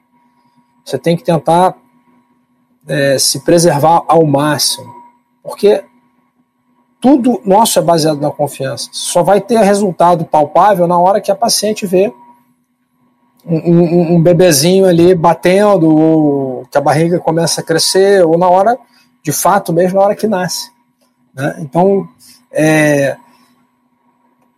você 0.85 0.98
tem 0.98 1.16
que 1.16 1.25
tentar 1.25 1.75
é, 2.87 3.18
se 3.18 3.40
preservar 3.40 4.03
ao 4.07 4.22
máximo, 4.27 4.92
porque 5.42 5.83
tudo 7.01 7.40
nosso 7.46 7.79
é 7.79 7.83
baseado 7.83 8.20
na 8.20 8.31
confiança. 8.31 8.90
Só 8.92 9.22
vai 9.22 9.40
ter 9.40 9.59
resultado 9.61 10.27
palpável 10.27 10.87
na 10.87 10.98
hora 10.98 11.18
que 11.18 11.31
a 11.31 11.35
paciente 11.35 11.87
vê 11.87 12.12
um, 13.46 13.57
um, 13.57 14.14
um 14.16 14.22
bebezinho 14.22 14.85
ali 14.85 15.14
batendo, 15.14 15.96
ou 15.96 16.66
que 16.66 16.77
a 16.77 16.83
barriga 16.83 17.18
começa 17.20 17.62
a 17.62 17.64
crescer, 17.64 18.22
ou 18.22 18.37
na 18.37 18.51
hora, 18.51 18.79
de 19.22 19.33
fato 19.33 19.72
mesmo, 19.72 19.98
na 19.98 20.05
hora 20.05 20.14
que 20.14 20.27
nasce. 20.27 20.70
Né? 21.35 21.57
Então, 21.61 22.07
é, 22.53 23.16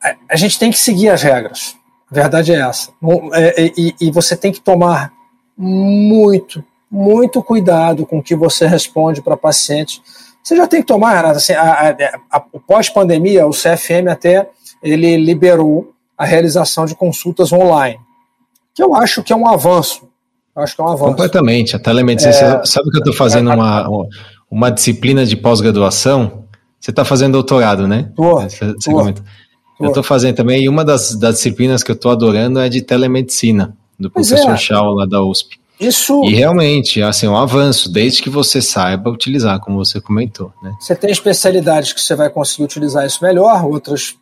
a, 0.05 0.15
a, 0.31 0.37
gente 0.37 0.59
tem 0.59 0.71
que 0.71 0.79
seguir 0.79 1.09
as 1.09 1.23
regras. 1.23 1.77
A 2.11 2.15
verdade 2.15 2.53
é 2.53 2.61
essa. 2.61 2.93
É, 3.33 3.73
e, 3.77 3.95
e 4.01 4.11
você 4.11 4.37
tem 4.37 4.53
que 4.53 4.61
tomar 4.61 5.13
muito, 5.57 6.63
muito 6.91 7.43
cuidado 7.43 8.07
com 8.07 8.19
o 8.19 8.23
que 8.23 8.37
você 8.37 8.67
responde 8.67 9.23
para 9.23 9.37
paciente. 9.37 10.03
Você 10.43 10.57
já 10.57 10.67
tem 10.67 10.83
que 10.83 10.87
tomar, 10.87 11.15
Renata, 11.15 11.39
assim, 11.39 11.55
a, 11.55 11.97
a, 12.31 12.41
pós-pandemia, 12.41 13.47
o 13.47 13.51
CFM 13.51 14.09
até 14.11 14.47
ele 14.83 15.17
liberou 15.17 15.95
a 16.19 16.25
realização 16.25 16.85
de 16.85 16.95
consultas 16.95 17.51
online, 17.51 17.99
que 18.75 18.83
eu 18.83 18.95
acho 18.95 19.23
que 19.23 19.33
é 19.33 19.37
um 19.37 19.49
avanço. 19.49 20.07
Eu 20.55 20.63
acho 20.63 20.77
que 20.77 20.83
é 20.83 20.85
um 20.85 20.89
avanço. 20.89 21.05
Completamente. 21.05 21.75
A 21.75 21.79
telemedicina, 21.79 22.61
é, 22.63 22.67
sabe 22.67 22.91
que 22.91 22.99
eu 22.99 23.01
estou 23.01 23.15
fazendo 23.15 23.51
é, 23.51 23.55
uma, 23.55 23.89
uma 24.51 24.71
disciplina 24.71 25.25
de 25.25 25.37
pós-graduação? 25.37 26.45
Você 26.79 26.91
está 26.91 27.05
fazendo 27.05 27.33
doutorado, 27.33 27.89
né? 27.89 28.13
Tô, 28.15 28.41
você, 28.41 28.67
você 28.67 28.91
tô, 28.91 29.13
tô. 29.13 29.23
Eu 29.85 29.89
estou 29.89 30.03
fazendo 30.03 30.37
também, 30.37 30.65
e 30.65 30.69
uma 30.69 30.85
das, 30.85 31.15
das 31.15 31.37
disciplinas 31.37 31.83
que 31.83 31.91
eu 31.91 31.95
estou 31.95 32.11
adorando 32.11 32.61
é 32.61 32.69
de 32.69 32.83
telemedicina, 32.83 33.77
do 33.99 34.11
pois 34.11 34.29
professor 34.29 34.75
é. 34.75 34.81
Lá 34.81 35.07
da 35.07 35.23
USP. 35.23 35.59
Isso. 35.79 36.25
E 36.25 36.35
realmente, 36.35 37.03
assim, 37.03 37.27
um 37.27 37.37
avanço, 37.37 37.91
desde 37.91 38.23
que 38.23 38.31
você 38.31 38.63
saiba 38.63 39.11
utilizar, 39.11 39.59
como 39.61 39.77
você 39.85 40.01
comentou. 40.01 40.53
Né? 40.63 40.73
Você 40.81 40.95
tem 40.95 41.11
especialidades 41.11 41.93
que 41.93 42.01
você 42.01 42.15
vai 42.15 42.31
conseguir 42.31 42.65
utilizar 42.65 43.05
isso 43.05 43.23
melhor, 43.23 43.65
outras 43.65 44.17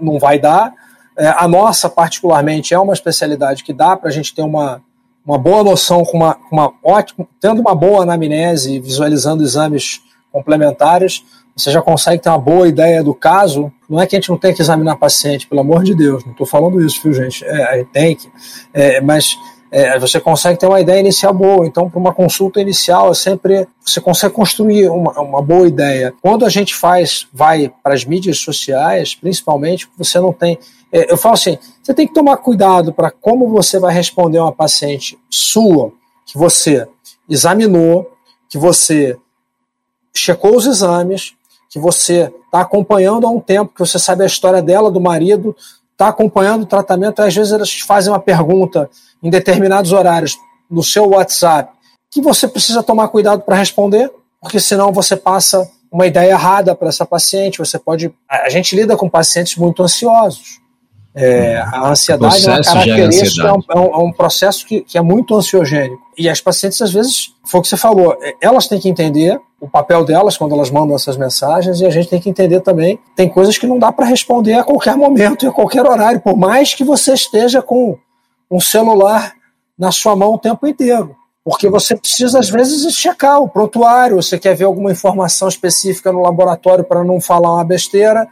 não 0.00 0.18
vai 0.18 0.38
dar. 0.38 0.72
É, 1.16 1.28
a 1.28 1.46
nossa, 1.46 1.88
particularmente, 1.88 2.72
é 2.72 2.78
uma 2.78 2.94
especialidade 2.94 3.62
que 3.62 3.72
dá 3.72 3.96
para 3.96 4.08
a 4.08 4.12
gente 4.12 4.34
ter 4.34 4.42
uma, 4.42 4.80
uma 5.24 5.38
boa 5.38 5.62
noção, 5.62 6.04
com 6.04 6.16
uma, 6.16 6.36
uma 6.50 6.72
ótima, 6.82 7.28
tendo 7.38 7.60
uma 7.60 7.74
boa 7.74 8.02
anamnese, 8.02 8.80
visualizando 8.80 9.42
exames 9.42 10.00
complementares, 10.32 11.22
você 11.60 11.70
já 11.70 11.82
consegue 11.82 12.22
ter 12.22 12.28
uma 12.28 12.38
boa 12.38 12.66
ideia 12.66 13.02
do 13.02 13.14
caso. 13.14 13.72
Não 13.88 14.00
é 14.00 14.06
que 14.06 14.16
a 14.16 14.18
gente 14.18 14.30
não 14.30 14.38
tem 14.38 14.54
que 14.54 14.62
examinar 14.62 14.96
paciente, 14.96 15.46
pelo 15.46 15.60
amor 15.60 15.84
de 15.84 15.94
Deus, 15.94 16.24
não 16.24 16.32
estou 16.32 16.46
falando 16.46 16.80
isso, 16.84 17.00
viu, 17.02 17.12
gente? 17.12 17.44
É, 17.44 17.84
tem 17.92 18.16
que. 18.16 18.28
É, 18.72 19.00
mas 19.00 19.36
é, 19.70 19.98
você 19.98 20.18
consegue 20.18 20.58
ter 20.58 20.66
uma 20.66 20.80
ideia 20.80 20.98
inicial 20.98 21.32
boa. 21.32 21.66
Então, 21.66 21.88
para 21.88 21.98
uma 21.98 22.12
consulta 22.12 22.60
inicial, 22.60 23.10
é 23.10 23.14
sempre 23.14 23.68
você 23.84 24.00
consegue 24.00 24.34
construir 24.34 24.88
uma, 24.88 25.12
uma 25.20 25.42
boa 25.42 25.68
ideia. 25.68 26.12
Quando 26.20 26.44
a 26.44 26.48
gente 26.48 26.74
faz, 26.74 27.28
vai 27.32 27.72
para 27.82 27.94
as 27.94 28.04
mídias 28.04 28.38
sociais, 28.38 29.14
principalmente, 29.14 29.88
você 29.96 30.18
não 30.18 30.32
tem. 30.32 30.58
É, 30.92 31.12
eu 31.12 31.16
falo 31.16 31.34
assim: 31.34 31.58
você 31.82 31.94
tem 31.94 32.06
que 32.06 32.14
tomar 32.14 32.38
cuidado 32.38 32.92
para 32.92 33.10
como 33.10 33.48
você 33.48 33.78
vai 33.78 33.94
responder 33.94 34.40
uma 34.40 34.52
paciente 34.52 35.18
sua, 35.28 35.92
que 36.26 36.36
você 36.36 36.88
examinou, 37.28 38.10
que 38.48 38.58
você 38.58 39.16
checou 40.12 40.56
os 40.56 40.66
exames, 40.66 41.34
que 41.70 41.78
você 41.78 42.32
está 42.44 42.60
acompanhando 42.60 43.26
há 43.26 43.30
um 43.30 43.40
tempo, 43.40 43.72
que 43.72 43.80
você 43.80 43.98
sabe 43.98 44.24
a 44.24 44.26
história 44.26 44.60
dela, 44.60 44.90
do 44.90 45.00
marido, 45.00 45.56
está 45.92 46.08
acompanhando 46.08 46.62
o 46.62 46.66
tratamento, 46.66 47.22
às 47.22 47.34
vezes 47.34 47.52
elas 47.52 47.72
fazem 47.80 48.12
uma 48.12 48.20
pergunta 48.20 48.90
em 49.22 49.30
determinados 49.30 49.92
horários 49.92 50.36
no 50.68 50.82
seu 50.82 51.08
WhatsApp 51.10 51.80
que 52.10 52.20
você 52.20 52.48
precisa 52.48 52.82
tomar 52.82 53.08
cuidado 53.08 53.42
para 53.42 53.56
responder, 53.56 54.10
porque 54.40 54.58
senão 54.58 54.92
você 54.92 55.16
passa 55.16 55.70
uma 55.90 56.06
ideia 56.06 56.32
errada 56.32 56.74
para 56.74 56.88
essa 56.88 57.06
paciente. 57.06 57.58
Você 57.58 57.78
pode. 57.78 58.12
A 58.28 58.48
gente 58.48 58.74
lida 58.74 58.96
com 58.96 59.08
pacientes 59.08 59.56
muito 59.56 59.82
ansiosos. 59.82 60.60
É, 61.14 61.58
a 61.58 61.88
ansiedade 61.88 62.48
é 62.48 62.52
uma 62.52 62.62
característica, 62.62 63.48
é 63.48 63.52
um, 63.52 63.62
é, 63.68 63.78
um, 63.78 63.94
é 63.94 63.98
um, 63.98 64.12
processo 64.12 64.64
que, 64.64 64.82
que, 64.82 64.96
é 64.96 65.00
muito 65.00 65.34
ansiogênico. 65.34 66.00
E 66.16 66.28
as 66.28 66.40
pacientes, 66.40 66.80
às 66.80 66.92
vezes, 66.92 67.34
foi 67.44 67.58
o 67.58 67.62
que 67.62 67.68
você 67.68 67.76
falou, 67.76 68.16
é, 68.22 68.34
elas 68.40 68.68
têm 68.68 68.78
que 68.78 68.88
entender 68.88 69.40
o 69.60 69.68
papel 69.68 70.04
delas 70.04 70.36
quando 70.36 70.54
elas 70.54 70.70
mandam 70.70 70.94
essas 70.94 71.16
mensagens, 71.16 71.80
e 71.80 71.86
a 71.86 71.90
gente 71.90 72.08
tem 72.08 72.20
que 72.20 72.30
entender 72.30 72.60
também, 72.60 72.98
tem 73.16 73.28
coisas 73.28 73.58
que 73.58 73.66
não 73.66 73.78
dá 73.78 73.90
para 73.90 74.06
responder 74.06 74.54
a 74.54 74.64
qualquer 74.64 74.96
momento 74.96 75.44
e 75.44 75.48
a 75.48 75.52
qualquer 75.52 75.84
horário, 75.84 76.20
por 76.20 76.36
mais 76.36 76.74
que 76.74 76.84
você 76.84 77.12
esteja 77.12 77.60
com 77.60 77.98
um 78.48 78.60
celular 78.60 79.34
na 79.76 79.90
sua 79.90 80.14
mão 80.14 80.34
o 80.34 80.38
tempo 80.38 80.66
inteiro. 80.66 81.16
Porque 81.42 81.68
você 81.68 81.96
precisa, 81.96 82.38
às 82.38 82.48
vezes, 82.48 82.94
checar 82.94 83.40
o 83.40 83.48
prontuário, 83.48 84.16
você 84.16 84.38
quer 84.38 84.54
ver 84.54 84.64
alguma 84.64 84.92
informação 84.92 85.48
específica 85.48 86.12
no 86.12 86.20
laboratório 86.20 86.84
para 86.84 87.02
não 87.02 87.20
falar 87.20 87.54
uma 87.54 87.64
besteira 87.64 88.28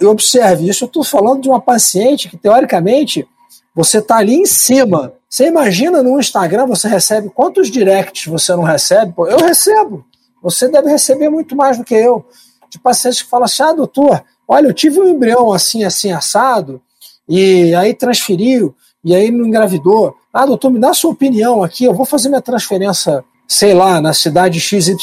e 0.00 0.06
observe, 0.06 0.68
isso 0.68 0.84
eu 0.84 0.86
estou 0.86 1.04
falando 1.04 1.42
de 1.42 1.48
uma 1.48 1.60
paciente 1.60 2.28
que, 2.28 2.36
teoricamente, 2.36 3.28
você 3.74 3.98
está 3.98 4.16
ali 4.16 4.34
em 4.34 4.46
cima. 4.46 5.12
Você 5.28 5.46
imagina 5.46 6.02
no 6.02 6.18
Instagram, 6.18 6.66
você 6.66 6.88
recebe 6.88 7.30
quantos 7.30 7.70
directs 7.70 8.26
você 8.26 8.52
não 8.52 8.62
recebe? 8.62 9.12
Pô, 9.12 9.26
eu 9.26 9.38
recebo. 9.38 10.04
Você 10.42 10.68
deve 10.68 10.88
receber 10.88 11.28
muito 11.28 11.54
mais 11.54 11.76
do 11.76 11.84
que 11.84 11.94
eu. 11.94 12.24
De 12.70 12.78
pacientes 12.78 13.22
que 13.22 13.28
falam 13.28 13.44
assim: 13.44 13.62
ah, 13.62 13.72
doutor, 13.72 14.24
olha, 14.48 14.68
eu 14.68 14.74
tive 14.74 15.00
um 15.00 15.08
embrião 15.08 15.52
assim, 15.52 15.84
assim, 15.84 16.10
assado, 16.10 16.80
e 17.28 17.74
aí 17.74 17.92
transferiu, 17.94 18.74
e 19.04 19.14
aí 19.14 19.30
não 19.30 19.46
engravidou. 19.46 20.16
Ah, 20.32 20.46
doutor, 20.46 20.70
me 20.70 20.78
dá 20.78 20.94
sua 20.94 21.10
opinião 21.10 21.62
aqui, 21.62 21.84
eu 21.84 21.94
vou 21.94 22.06
fazer 22.06 22.28
minha 22.28 22.40
transferência 22.40 23.22
sei 23.50 23.74
lá, 23.74 24.00
na 24.00 24.14
cidade 24.14 24.60
XYZ, 24.60 24.94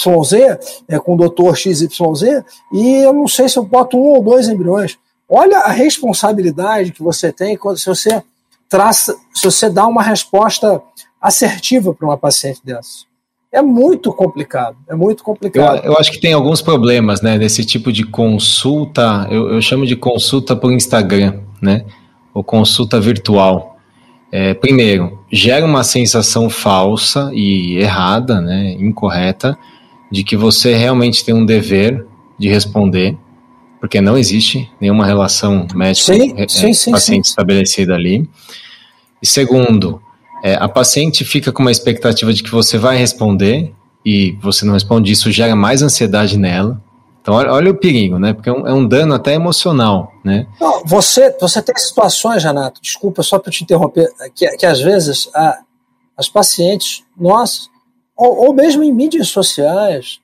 é, 0.87 0.97
com 0.97 1.15
o 1.15 1.17
doutor 1.17 1.57
XYZ, 1.57 1.89
e 2.71 3.03
eu 3.03 3.11
não 3.11 3.27
sei 3.27 3.49
se 3.49 3.59
eu 3.59 3.63
boto 3.65 3.97
um 3.97 4.15
ou 4.15 4.23
dois 4.23 4.47
embriões. 4.47 4.97
Olha 5.27 5.57
a 5.57 5.69
responsabilidade 5.69 6.93
que 6.93 7.03
você 7.03 7.29
tem 7.29 7.57
quando 7.57 7.77
se 7.77 7.85
você 7.85 8.23
traça, 8.69 9.17
se 9.33 9.43
você 9.43 9.69
dá 9.69 9.85
uma 9.85 10.01
resposta 10.01 10.81
assertiva 11.21 11.93
para 11.93 12.07
uma 12.07 12.17
paciente 12.17 12.61
dessa. 12.63 13.05
É 13.51 13.61
muito 13.61 14.13
complicado, 14.13 14.77
é 14.87 14.95
muito 14.95 15.25
complicado. 15.25 15.83
Eu, 15.83 15.91
eu, 15.91 15.97
acho 15.97 16.09
que 16.09 16.19
tem 16.19 16.31
alguns 16.31 16.61
problemas, 16.61 17.21
né, 17.21 17.37
desse 17.37 17.65
tipo 17.65 17.91
de 17.91 18.05
consulta, 18.05 19.27
eu, 19.29 19.49
eu 19.49 19.61
chamo 19.61 19.85
de 19.85 19.97
consulta 19.97 20.55
por 20.55 20.71
Instagram, 20.71 21.41
né, 21.61 21.83
ou 22.33 22.41
consulta 22.41 22.97
virtual. 22.97 23.75
É, 24.31 24.53
primeiro, 24.53 25.16
gera 25.31 25.65
uma 25.65 25.83
sensação 25.83 26.49
falsa 26.49 27.31
e 27.33 27.77
errada, 27.77 28.41
né, 28.41 28.75
incorreta, 28.79 29.57
de 30.11 30.23
que 30.23 30.37
você 30.37 30.75
realmente 30.75 31.23
tem 31.23 31.35
um 31.35 31.45
dever 31.45 32.05
de 32.39 32.47
responder, 32.47 33.17
porque 33.79 33.99
não 33.99 34.17
existe 34.17 34.69
nenhuma 34.79 35.05
relação 35.05 35.67
médico-paciente 35.75 37.25
estabelecida 37.25 37.93
ali. 37.93 38.27
E 39.21 39.27
segundo, 39.27 40.01
é, 40.43 40.55
a 40.55 40.69
paciente 40.69 41.25
fica 41.25 41.51
com 41.51 41.61
uma 41.61 41.71
expectativa 41.71 42.33
de 42.33 42.43
que 42.43 42.51
você 42.51 42.77
vai 42.77 42.97
responder 42.97 43.73
e 44.05 44.37
você 44.41 44.65
não 44.65 44.73
responde, 44.73 45.11
isso 45.11 45.31
gera 45.31 45.55
mais 45.55 45.81
ansiedade 45.81 46.37
nela. 46.37 46.81
Então, 47.27 47.35
olha, 47.35 47.51
olha, 47.51 47.71
o 47.71 47.77
perigo, 47.77 48.17
né? 48.17 48.33
Porque 48.33 48.47
é 48.47 48.53
um, 48.53 48.65
é 48.65 48.73
um, 48.73 48.87
dano 48.87 49.13
até 49.13 49.33
emocional, 49.33 50.13
né? 50.23 50.47
Não, 50.61 50.81
você, 50.85 51.35
você 51.37 51.61
tem 51.61 51.75
situações, 51.75 52.41
Renato, 52.41 52.81
desculpa 52.81 53.21
só 53.21 53.37
para 53.37 53.51
te 53.51 53.65
interromper, 53.65 54.09
que, 54.33 54.47
que 54.55 54.65
às 54.65 54.79
vezes 54.79 55.29
a, 55.35 55.59
as 56.15 56.29
pacientes, 56.29 57.03
nossas, 57.17 57.69
ou, 58.15 58.45
ou 58.45 58.53
mesmo 58.53 58.81
em 58.81 58.93
mídias 58.93 59.27
sociais, 59.27 60.21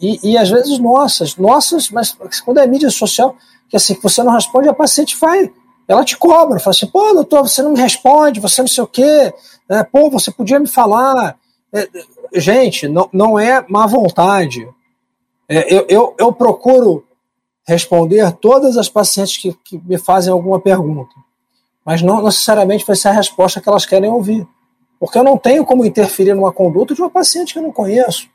e, 0.00 0.30
e, 0.30 0.38
às 0.38 0.48
vezes 0.48 0.78
nossas, 0.78 1.34
nossas, 1.34 1.90
mas 1.90 2.16
quando 2.44 2.58
é 2.58 2.66
mídia 2.68 2.90
social, 2.90 3.34
que 3.68 3.76
assim, 3.76 3.96
que 3.96 4.02
você 4.04 4.22
não 4.22 4.32
responde, 4.32 4.68
a 4.68 4.72
paciente 4.72 5.16
vai, 5.20 5.50
ela 5.88 6.04
te 6.04 6.16
cobra, 6.16 6.60
fala 6.60 6.76
assim, 6.76 6.86
pô, 6.86 7.12
doutor, 7.12 7.48
você 7.48 7.60
não 7.60 7.72
me 7.72 7.80
responde, 7.80 8.38
você 8.38 8.62
não 8.62 8.68
sei 8.68 8.84
o 8.84 8.86
quê, 8.86 9.34
é, 9.68 9.82
pô, 9.82 10.08
você 10.08 10.30
podia 10.30 10.60
me 10.60 10.68
falar. 10.68 11.36
É, 11.72 11.88
gente, 12.34 12.86
não, 12.86 13.08
não 13.12 13.36
é 13.36 13.64
má 13.68 13.84
vontade, 13.84 14.68
é, 15.52 15.74
eu, 15.74 15.84
eu, 15.88 16.14
eu, 16.16 16.32
procuro 16.32 17.04
responder 17.66 18.30
todas 18.40 18.76
as 18.76 18.88
pacientes 18.88 19.36
que, 19.36 19.52
que, 19.64 19.80
me 19.84 19.98
fazem 19.98 20.32
alguma 20.32 20.60
pergunta, 20.60 21.12
mas 21.84 22.02
não 22.02 22.22
necessariamente 22.22 22.86
vai 22.86 22.94
ser 22.94 23.08
a 23.08 23.12
resposta 23.12 23.60
que 23.60 23.68
elas 23.68 23.84
querem 23.84 24.08
ouvir, 24.08 24.46
porque 25.00 25.18
eu 25.18 25.24
não 25.24 25.36
tenho 25.36 25.64
como 25.64 25.84
interferir 25.84 26.34
numa 26.34 26.52
conduta 26.52 26.94
de 26.94 27.02
uma 27.02 27.10
paciente 27.10 27.52
que 27.52 27.58
eu 27.58 27.64
não 27.64 27.72
conheço. 27.72 28.28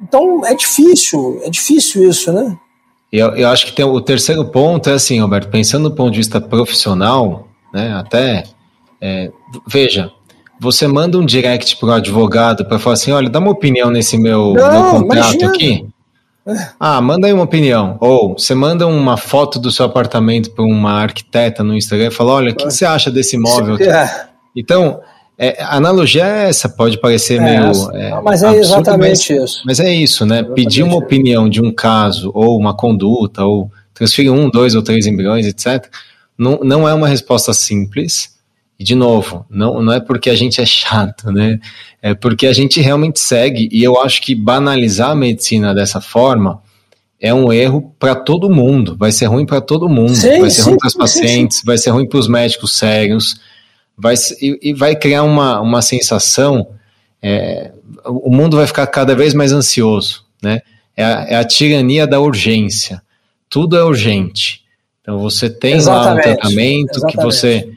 Então 0.00 0.42
é 0.46 0.54
difícil, 0.54 1.38
é 1.42 1.50
difícil 1.50 2.08
isso, 2.08 2.32
né? 2.32 2.58
Eu, 3.12 3.36
eu 3.36 3.48
acho 3.50 3.66
que 3.66 3.72
tem, 3.72 3.84
o 3.84 4.00
terceiro 4.00 4.46
ponto 4.46 4.88
é 4.88 4.94
assim, 4.94 5.20
Roberto, 5.20 5.50
pensando 5.50 5.90
do 5.90 5.94
ponto 5.94 6.12
de 6.12 6.16
vista 6.16 6.40
profissional, 6.40 7.46
né, 7.74 7.92
até, 7.94 8.44
é, 8.98 9.30
veja, 9.66 10.10
você 10.60 10.86
manda 10.86 11.18
um 11.18 11.24
direct 11.24 11.76
para 11.76 11.88
o 11.88 11.92
advogado 11.92 12.64
para 12.64 12.78
falar 12.78 12.94
assim: 12.94 13.12
olha, 13.12 13.28
dá 13.28 13.38
uma 13.38 13.50
opinião 13.50 13.90
nesse 13.90 14.16
meu, 14.16 14.52
Não, 14.54 14.72
meu 14.72 15.02
contrato 15.02 15.34
imagina. 15.34 15.48
aqui. 15.50 15.86
Ah, 16.78 17.00
manda 17.00 17.26
aí 17.26 17.32
uma 17.32 17.44
opinião. 17.44 17.96
Ou 18.00 18.34
você 18.36 18.54
manda 18.54 18.86
uma 18.86 19.16
foto 19.16 19.58
do 19.58 19.70
seu 19.70 19.86
apartamento 19.86 20.50
para 20.50 20.64
uma 20.64 20.92
arquiteta 20.92 21.64
no 21.64 21.74
Instagram 21.74 22.08
e 22.08 22.10
fala: 22.10 22.32
olha, 22.32 22.52
o 22.52 22.54
que, 22.54 22.66
que, 22.66 22.72
você 22.72 22.84
acha 22.84 23.10
desse 23.10 23.36
imóvel 23.36 23.74
aqui? 23.74 23.88
É. 23.88 24.26
Então, 24.54 25.00
é, 25.38 25.62
a 25.62 25.76
analogia 25.76 26.24
é 26.24 26.48
essa, 26.48 26.68
pode 26.68 26.98
parecer 26.98 27.40
é 27.40 27.40
meio. 27.40 27.90
É, 27.92 28.20
mas 28.22 28.42
é 28.42 28.48
absurdo, 28.48 28.64
exatamente 28.64 29.32
mas, 29.32 29.50
isso. 29.50 29.62
Mas 29.64 29.80
é 29.80 29.92
isso, 29.92 30.26
né? 30.26 30.36
Exatamente 30.36 30.62
Pedir 30.62 30.82
uma 30.82 30.96
opinião 30.96 31.48
de 31.48 31.62
um 31.62 31.72
caso, 31.72 32.30
ou 32.34 32.58
uma 32.58 32.76
conduta, 32.76 33.44
ou 33.44 33.70
transferir 33.94 34.32
um, 34.32 34.50
dois 34.50 34.74
ou 34.74 34.82
três 34.82 35.06
embriões, 35.06 35.46
etc., 35.46 35.86
não, 36.36 36.58
não 36.62 36.88
é 36.88 36.92
uma 36.92 37.08
resposta 37.08 37.52
simples 37.54 38.33
e, 38.78 38.82
de 38.82 38.94
novo, 38.94 39.46
não, 39.48 39.80
não 39.80 39.92
é 39.92 40.00
porque 40.00 40.28
a 40.28 40.34
gente 40.34 40.60
é 40.60 40.66
chato, 40.66 41.30
né? 41.30 41.58
É 42.02 42.14
porque 42.14 42.46
a 42.46 42.52
gente 42.52 42.80
realmente 42.80 43.20
segue, 43.20 43.68
e 43.70 43.82
eu 43.82 44.00
acho 44.00 44.20
que 44.20 44.34
banalizar 44.34 45.10
a 45.10 45.14
medicina 45.14 45.74
dessa 45.74 46.00
forma 46.00 46.60
é 47.20 47.32
um 47.32 47.52
erro 47.52 47.94
para 47.98 48.14
todo 48.14 48.50
mundo, 48.50 48.96
vai 48.96 49.12
ser 49.12 49.26
ruim 49.26 49.46
para 49.46 49.60
todo 49.60 49.88
mundo, 49.88 50.14
sim, 50.14 50.40
vai 50.40 50.50
ser 50.50 50.62
sim, 50.62 50.70
ruim 50.70 50.78
para 50.78 50.88
os 50.88 50.94
pacientes, 50.94 51.58
sim, 51.58 51.62
vai 51.64 51.78
ser 51.78 51.90
ruim 51.90 52.06
para 52.06 52.18
os 52.18 52.28
médicos 52.28 52.76
sérios, 52.76 53.40
vai, 53.96 54.14
e, 54.42 54.70
e, 54.70 54.74
vai 54.74 54.94
criar 54.96 55.22
uma, 55.22 55.60
uma 55.60 55.80
sensação, 55.80 56.66
é, 57.22 57.72
o 58.04 58.30
mundo 58.30 58.56
vai 58.56 58.66
ficar 58.66 58.86
cada 58.88 59.14
vez 59.14 59.32
mais 59.32 59.52
ansioso, 59.52 60.24
né? 60.42 60.60
É 60.96 61.04
a, 61.04 61.26
é 61.30 61.34
a 61.36 61.44
tirania 61.44 62.06
da 62.06 62.20
urgência, 62.20 63.00
tudo 63.48 63.76
é 63.76 63.82
urgente. 63.82 64.62
Então 65.00 65.18
você 65.18 65.48
tem 65.48 65.74
exatamente, 65.74 66.26
lá 66.26 66.32
um 66.32 66.36
tratamento 66.36 66.90
exatamente. 66.90 67.16
que 67.16 67.22
você 67.22 67.68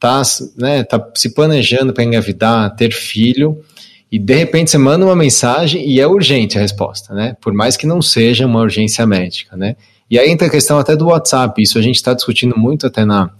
está 0.00 0.22
né, 0.56 0.82
tá 0.82 1.10
se 1.14 1.34
planejando 1.34 1.92
para 1.92 2.02
engravidar, 2.02 2.74
ter 2.74 2.90
filho, 2.90 3.62
e 4.10 4.18
de 4.18 4.34
repente 4.34 4.70
você 4.70 4.78
manda 4.78 5.04
uma 5.04 5.14
mensagem 5.14 5.86
e 5.88 6.00
é 6.00 6.06
urgente 6.06 6.58
a 6.58 6.60
resposta, 6.60 7.14
né? 7.14 7.36
Por 7.40 7.52
mais 7.52 7.76
que 7.76 7.86
não 7.86 8.02
seja 8.02 8.46
uma 8.46 8.60
urgência 8.60 9.06
médica, 9.06 9.56
né? 9.56 9.76
E 10.10 10.18
aí 10.18 10.28
entra 10.28 10.48
a 10.48 10.50
questão 10.50 10.78
até 10.78 10.96
do 10.96 11.06
WhatsApp, 11.06 11.62
isso 11.62 11.78
a 11.78 11.82
gente 11.82 11.96
está 11.96 12.14
discutindo 12.14 12.58
muito 12.58 12.86
até 12.86 13.04
na, 13.04 13.30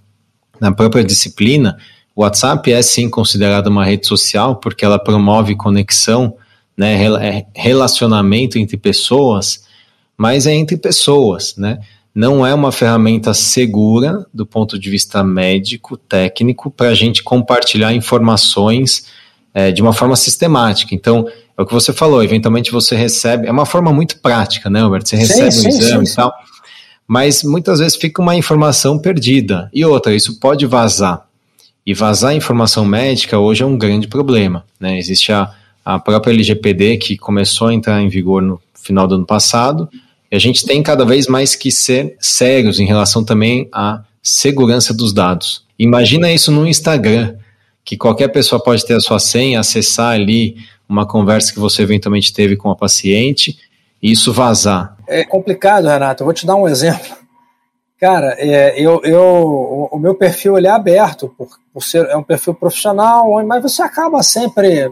na 0.60 0.70
própria 0.70 1.02
disciplina. 1.02 1.76
O 2.14 2.22
WhatsApp 2.22 2.70
é 2.70 2.80
sim 2.82 3.08
considerado 3.10 3.66
uma 3.66 3.84
rede 3.84 4.06
social 4.06 4.56
porque 4.56 4.84
ela 4.84 4.98
promove 4.98 5.56
conexão, 5.56 6.36
né, 6.76 7.02
é 7.02 7.46
relacionamento 7.54 8.58
entre 8.58 8.76
pessoas, 8.76 9.64
mas 10.16 10.46
é 10.46 10.54
entre 10.54 10.76
pessoas, 10.76 11.56
né? 11.56 11.80
Não 12.14 12.44
é 12.44 12.52
uma 12.52 12.72
ferramenta 12.72 13.32
segura 13.32 14.26
do 14.34 14.44
ponto 14.44 14.78
de 14.78 14.90
vista 14.90 15.22
médico, 15.22 15.96
técnico, 15.96 16.70
para 16.70 16.88
a 16.88 16.94
gente 16.94 17.22
compartilhar 17.22 17.92
informações 17.94 19.06
é, 19.54 19.70
de 19.70 19.80
uma 19.80 19.92
forma 19.92 20.16
sistemática. 20.16 20.94
Então, 20.94 21.26
é 21.56 21.62
o 21.62 21.66
que 21.66 21.74
você 21.74 21.92
falou, 21.92 22.22
eventualmente 22.22 22.72
você 22.72 22.96
recebe, 22.96 23.46
é 23.46 23.52
uma 23.52 23.66
forma 23.66 23.92
muito 23.92 24.18
prática, 24.18 24.70
né, 24.70 24.80
Albert? 24.80 25.04
Você 25.04 25.16
recebe 25.16 25.52
sim, 25.52 25.68
um 25.68 25.70
sim, 25.72 25.78
exame 25.78 26.06
sim, 26.06 26.12
e 26.12 26.16
tal, 26.16 26.32
mas 27.06 27.42
muitas 27.42 27.80
vezes 27.80 27.96
fica 27.96 28.22
uma 28.22 28.34
informação 28.34 28.98
perdida. 28.98 29.68
E 29.72 29.84
outra, 29.84 30.14
isso 30.14 30.38
pode 30.40 30.64
vazar. 30.66 31.26
E 31.84 31.92
vazar 31.92 32.34
informação 32.34 32.84
médica 32.84 33.38
hoje 33.38 33.62
é 33.62 33.66
um 33.66 33.76
grande 33.76 34.06
problema. 34.06 34.64
Né? 34.78 34.98
Existe 34.98 35.32
a, 35.32 35.50
a 35.84 35.98
própria 35.98 36.32
LGPD 36.32 36.98
que 36.98 37.18
começou 37.18 37.68
a 37.68 37.74
entrar 37.74 38.00
em 38.00 38.08
vigor 38.08 38.40
no 38.40 38.60
final 38.74 39.06
do 39.06 39.16
ano 39.16 39.26
passado, 39.26 39.88
e 40.30 40.36
a 40.36 40.38
gente 40.38 40.64
tem 40.64 40.82
cada 40.82 41.04
vez 41.04 41.26
mais 41.26 41.56
que 41.56 41.70
ser 41.70 42.16
sérios 42.20 42.78
em 42.78 42.86
relação 42.86 43.24
também 43.24 43.68
à 43.72 44.04
segurança 44.22 44.94
dos 44.94 45.12
dados. 45.12 45.66
Imagina 45.78 46.30
isso 46.30 46.52
no 46.52 46.66
Instagram 46.66 47.36
que 47.84 47.96
qualquer 47.96 48.28
pessoa 48.28 48.62
pode 48.62 48.86
ter 48.86 48.94
a 48.94 49.00
sua 49.00 49.18
senha, 49.18 49.60
acessar 49.60 50.12
ali 50.12 50.56
uma 50.88 51.06
conversa 51.06 51.52
que 51.52 51.58
você 51.58 51.82
eventualmente 51.82 52.32
teve 52.32 52.56
com 52.56 52.70
a 52.70 52.76
paciente 52.76 53.58
e 54.02 54.12
isso 54.12 54.32
vazar. 54.32 54.96
É 55.08 55.24
complicado, 55.24 55.88
Renato. 55.88 56.22
Eu 56.22 56.26
vou 56.26 56.34
te 56.34 56.46
dar 56.46 56.56
um 56.56 56.68
exemplo. 56.68 57.16
Cara, 57.98 58.34
é, 58.38 58.80
eu, 58.80 59.00
eu, 59.04 59.88
o, 59.92 59.98
meu 59.98 60.14
perfil 60.14 60.56
ele 60.56 60.66
é 60.66 60.70
aberto, 60.70 61.28
por, 61.36 61.48
por 61.72 61.82
ser 61.82 62.06
é 62.06 62.16
um 62.16 62.22
perfil 62.22 62.54
profissional, 62.54 63.30
mas 63.44 63.62
você 63.62 63.82
acaba 63.82 64.22
sempre, 64.22 64.90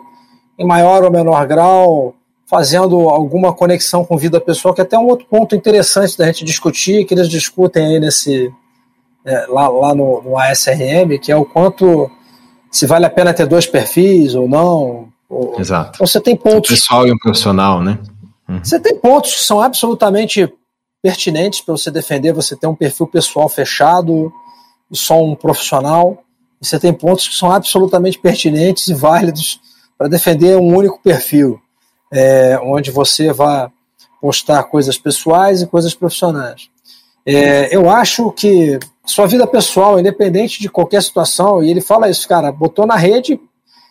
em 0.58 0.66
maior 0.66 1.02
ou 1.02 1.10
menor 1.10 1.46
grau, 1.46 2.14
fazendo 2.48 3.10
alguma 3.10 3.52
conexão 3.52 4.04
com 4.04 4.16
vida 4.16 4.40
pessoal, 4.40 4.72
que 4.74 4.80
é 4.80 4.84
até 4.84 4.98
um 4.98 5.06
outro 5.06 5.26
ponto 5.26 5.54
interessante 5.54 6.16
da 6.16 6.26
gente 6.26 6.44
discutir, 6.44 7.04
que 7.04 7.12
eles 7.12 7.28
discutem 7.28 7.84
aí 7.84 8.00
nesse, 8.00 8.50
é, 9.24 9.46
lá, 9.48 9.68
lá 9.68 9.94
no, 9.94 10.22
no 10.22 10.38
ASRM, 10.38 11.18
que 11.20 11.30
é 11.30 11.36
o 11.36 11.44
quanto 11.44 12.10
se 12.70 12.86
vale 12.86 13.04
a 13.04 13.10
pena 13.10 13.34
ter 13.34 13.46
dois 13.46 13.66
perfis 13.66 14.34
ou 14.34 14.48
não. 14.48 15.08
Ou, 15.28 15.60
Exato. 15.60 15.92
Então 15.94 16.06
você 16.06 16.20
tem 16.20 16.34
pontos. 16.34 16.70
Um 16.70 16.74
pessoal 16.74 17.06
e 17.06 17.12
um 17.12 17.18
profissional, 17.18 17.82
né? 17.82 17.98
Uhum. 18.48 18.64
Você 18.64 18.80
tem 18.80 18.96
pontos 18.98 19.34
que 19.34 19.44
são 19.44 19.60
absolutamente 19.60 20.50
pertinentes 21.02 21.60
para 21.60 21.76
você 21.76 21.90
defender 21.90 22.32
você 22.32 22.56
ter 22.56 22.66
um 22.66 22.74
perfil 22.74 23.06
pessoal 23.06 23.48
fechado 23.48 24.32
e 24.90 24.96
só 24.96 25.22
um 25.22 25.34
profissional. 25.34 26.24
Você 26.60 26.78
tem 26.78 26.92
pontos 26.92 27.28
que 27.28 27.34
são 27.34 27.52
absolutamente 27.52 28.18
pertinentes 28.18 28.88
e 28.88 28.94
válidos 28.94 29.60
para 29.98 30.08
defender 30.08 30.56
um 30.56 30.74
único 30.74 31.00
perfil, 31.02 31.60
é, 32.12 32.58
onde 32.62 32.90
você 32.90 33.32
vai 33.32 33.68
postar 34.20 34.62
coisas 34.64 34.98
pessoais 34.98 35.62
e 35.62 35.66
coisas 35.66 35.94
profissionais. 35.94 36.68
É, 37.24 37.74
eu 37.74 37.90
acho 37.90 38.32
que 38.32 38.78
sua 39.04 39.26
vida 39.26 39.46
pessoal, 39.46 39.98
independente 39.98 40.60
de 40.60 40.68
qualquer 40.68 41.02
situação, 41.02 41.62
e 41.62 41.70
ele 41.70 41.80
fala 41.80 42.08
isso, 42.10 42.26
cara, 42.28 42.50
botou 42.50 42.86
na 42.86 42.96
rede, 42.96 43.40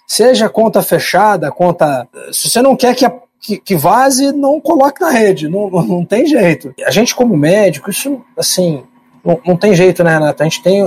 seja 0.07 0.49
conta 0.49 0.81
fechada, 0.81 1.51
conta. 1.51 2.07
Se 2.31 2.49
você 2.49 2.61
não 2.61 2.75
quer 2.75 2.95
que, 2.95 3.05
a, 3.05 3.13
que, 3.41 3.57
que, 3.57 3.75
vaze, 3.75 4.31
não 4.31 4.59
coloque 4.59 5.01
na 5.01 5.09
rede, 5.09 5.47
não, 5.47 5.69
não 5.69 6.05
tem 6.05 6.25
jeito. 6.25 6.73
A 6.85 6.91
gente, 6.91 7.15
como 7.15 7.37
médico, 7.37 7.89
isso, 7.89 8.21
assim, 8.37 8.83
não, 9.23 9.39
não 9.45 9.57
tem 9.57 9.75
jeito, 9.75 10.03
né, 10.03 10.13
Renato? 10.13 10.41
A 10.41 10.45
gente 10.45 10.63
tem. 10.63 10.81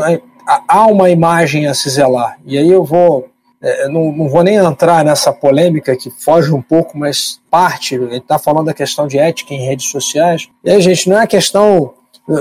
Há 0.66 0.86
uma 0.86 1.10
imagem 1.10 1.66
a 1.66 1.74
se 1.74 1.88
zelar. 1.90 2.38
E 2.44 2.56
aí 2.56 2.70
eu 2.70 2.82
vou. 2.82 3.28
É, 3.62 3.88
não, 3.88 4.10
não 4.10 4.28
vou 4.28 4.42
nem 4.42 4.56
entrar 4.56 5.04
nessa 5.04 5.32
polêmica 5.32 5.94
que 5.96 6.10
foge 6.10 6.52
um 6.52 6.62
pouco, 6.62 6.96
mas 6.96 7.40
parte, 7.50 7.94
ele 7.94 8.16
está 8.16 8.38
falando 8.38 8.66
da 8.66 8.74
questão 8.74 9.06
de 9.06 9.18
ética 9.18 9.52
em 9.52 9.66
redes 9.66 9.90
sociais. 9.90 10.48
E 10.64 10.70
aí, 10.70 10.80
gente, 10.80 11.08
não 11.08 11.20
é 11.20 11.26
questão 11.26 11.92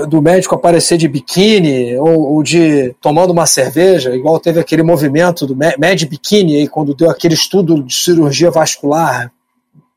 do 0.08 0.22
médico 0.22 0.54
aparecer 0.54 0.96
de 0.96 1.08
biquíni 1.08 1.96
ou, 1.96 2.34
ou, 2.34 2.42
de 2.42 2.94
tomando 3.00 3.32
uma 3.32 3.46
cerveja, 3.46 4.14
igual 4.14 4.38
teve 4.38 4.60
aquele 4.60 4.82
movimento 4.82 5.46
do 5.46 5.56
Med 5.56 6.06
Bikini 6.06 6.56
aí, 6.56 6.68
quando 6.68 6.94
deu 6.94 7.10
aquele 7.10 7.34
estudo 7.34 7.82
de 7.82 7.92
cirurgia 7.92 8.50
vascular 8.50 9.32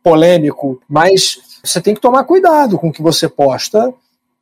polêmico, 0.01 0.81
mas 0.89 1.37
você 1.63 1.79
tem 1.79 1.93
que 1.93 2.01
tomar 2.01 2.23
cuidado 2.23 2.77
com 2.77 2.89
o 2.89 2.91
que 2.91 3.03
você 3.03 3.29
posta, 3.29 3.93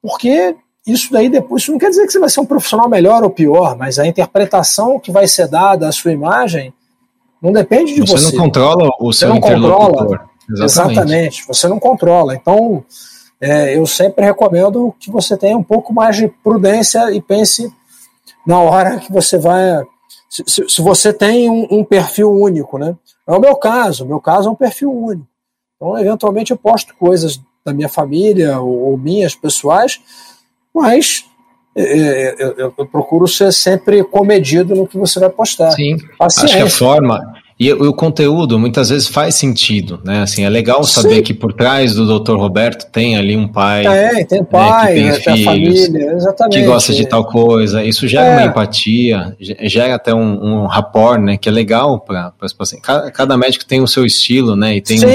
porque 0.02 0.56
isso 0.86 1.12
daí 1.12 1.30
depois, 1.30 1.64
isso 1.64 1.72
não 1.72 1.80
quer 1.80 1.90
dizer 1.90 2.06
que 2.06 2.12
você 2.12 2.20
vai 2.20 2.30
ser 2.30 2.40
um 2.40 2.46
profissional 2.46 2.90
melhor 2.90 3.24
ou 3.24 3.30
pior, 3.30 3.78
mas 3.78 4.00
a 4.00 4.08
interpretação 4.08 5.00
que 5.00 5.12
vai 5.12 5.28
ser 5.28 5.48
dada 5.48 5.88
à 5.88 5.92
sua 5.92 6.12
imagem 6.12 6.74
não 7.42 7.52
depende 7.52 7.94
de 7.94 8.02
você. 8.02 8.18
Você 8.18 8.36
não 8.36 8.46
controla 8.46 8.90
o 9.00 9.14
seu 9.14 9.28
você 9.28 9.34
não 9.34 9.42
controla. 9.42 10.32
Exatamente. 10.50 11.00
Exatamente. 11.00 11.48
Você 11.48 11.68
não 11.68 11.80
controla. 11.80 12.36
Então, 12.36 12.84
é, 13.40 13.76
eu 13.78 13.86
sempre 13.88 14.24
recomendo 14.26 14.94
que 15.00 15.10
você 15.10 15.36
tenha 15.36 15.58
um 15.58 15.64
pouco 15.64 15.94
mais 15.94 16.16
de 16.16 16.28
prudência 16.28 17.12
e 17.12 17.22
pense 17.22 17.74
na 18.46 18.60
hora 18.60 19.00
que 19.00 19.12
você 19.12 19.38
vai. 19.38 19.84
Se, 20.30 20.44
se, 20.48 20.70
se 20.70 20.82
você 20.82 21.12
tem 21.12 21.50
um, 21.50 21.68
um, 21.72 21.84
perfil 21.84 22.32
único, 22.32 22.78
né? 22.78 22.96
É 23.28 23.32
o 23.32 23.40
meu 23.40 23.56
caso, 23.56 24.06
meu 24.06 24.20
caso 24.20 24.50
é 24.50 24.52
um 24.52 24.56
perfil 24.56 24.92
único. 24.92 25.28
Então, 25.76 25.98
eventualmente, 25.98 26.52
eu 26.52 26.58
posto 26.58 26.96
coisas 26.96 27.42
da 27.66 27.74
minha 27.74 27.90
família 27.90 28.60
ou, 28.60 28.92
ou 28.92 28.98
minhas 28.98 29.36
pessoais, 29.36 30.00
mas 30.74 31.26
é, 31.76 31.84
é, 31.84 32.36
eu, 32.40 32.52
eu, 32.58 32.74
eu, 32.78 32.86
procuro 32.86 33.28
ser 33.28 33.52
sempre 33.54 34.04
comedido 34.04 34.76
no 34.76 34.88
que 34.88 34.98
você 34.98 35.20
vai 35.20 35.30
postar. 35.30 35.72
Sim, 35.72 35.98
Paciência. 36.18 36.46
acho 36.46 36.58
que 36.58 36.64
a 36.64 36.70
forma, 36.70 37.34
e 37.62 37.72
o 37.72 37.94
conteúdo 37.94 38.58
muitas 38.58 38.90
vezes 38.90 39.08
faz 39.08 39.36
sentido, 39.36 40.00
né? 40.04 40.24
Assim, 40.24 40.44
é 40.44 40.50
legal 40.50 40.84
saber 40.84 41.18
Sim. 41.18 41.22
que 41.22 41.32
por 41.32 41.54
trás 41.54 41.94
do 41.94 42.20
Dr. 42.20 42.34
Roberto 42.34 42.92
tem 42.92 43.16
ali 43.16 43.38
um 43.38 43.48
pai. 43.48 43.86
É, 43.86 44.26
tem 44.26 44.44
pai, 44.44 44.96
né, 44.96 45.20
que 45.20 45.24
tem 45.24 45.36
filhos, 45.36 45.86
família, 45.86 46.12
exatamente. 46.14 46.58
Que 46.60 46.66
gosta 46.66 46.92
de 46.92 47.06
tal 47.06 47.24
coisa. 47.24 47.84
Isso 47.84 48.08
gera 48.08 48.26
é. 48.26 48.38
uma 48.38 48.46
empatia, 48.48 49.38
gera 49.40 49.94
até 49.94 50.12
um, 50.12 50.64
um 50.64 50.66
rapport, 50.66 51.22
né? 51.22 51.38
Que 51.38 51.50
é 51.50 51.52
legal 51.52 52.00
para 52.00 52.34
os 52.42 52.52
pacientes. 52.52 52.84
Cada, 52.84 53.12
cada, 53.12 53.38
médico 53.38 53.64
tem 53.64 53.80
o 53.80 53.88
seu 53.88 54.08
estilo, 54.08 54.56
né? 54.56 54.78
E 54.78 54.82
tem, 54.82 54.98
sim, 54.98 55.06
um, 55.06 55.10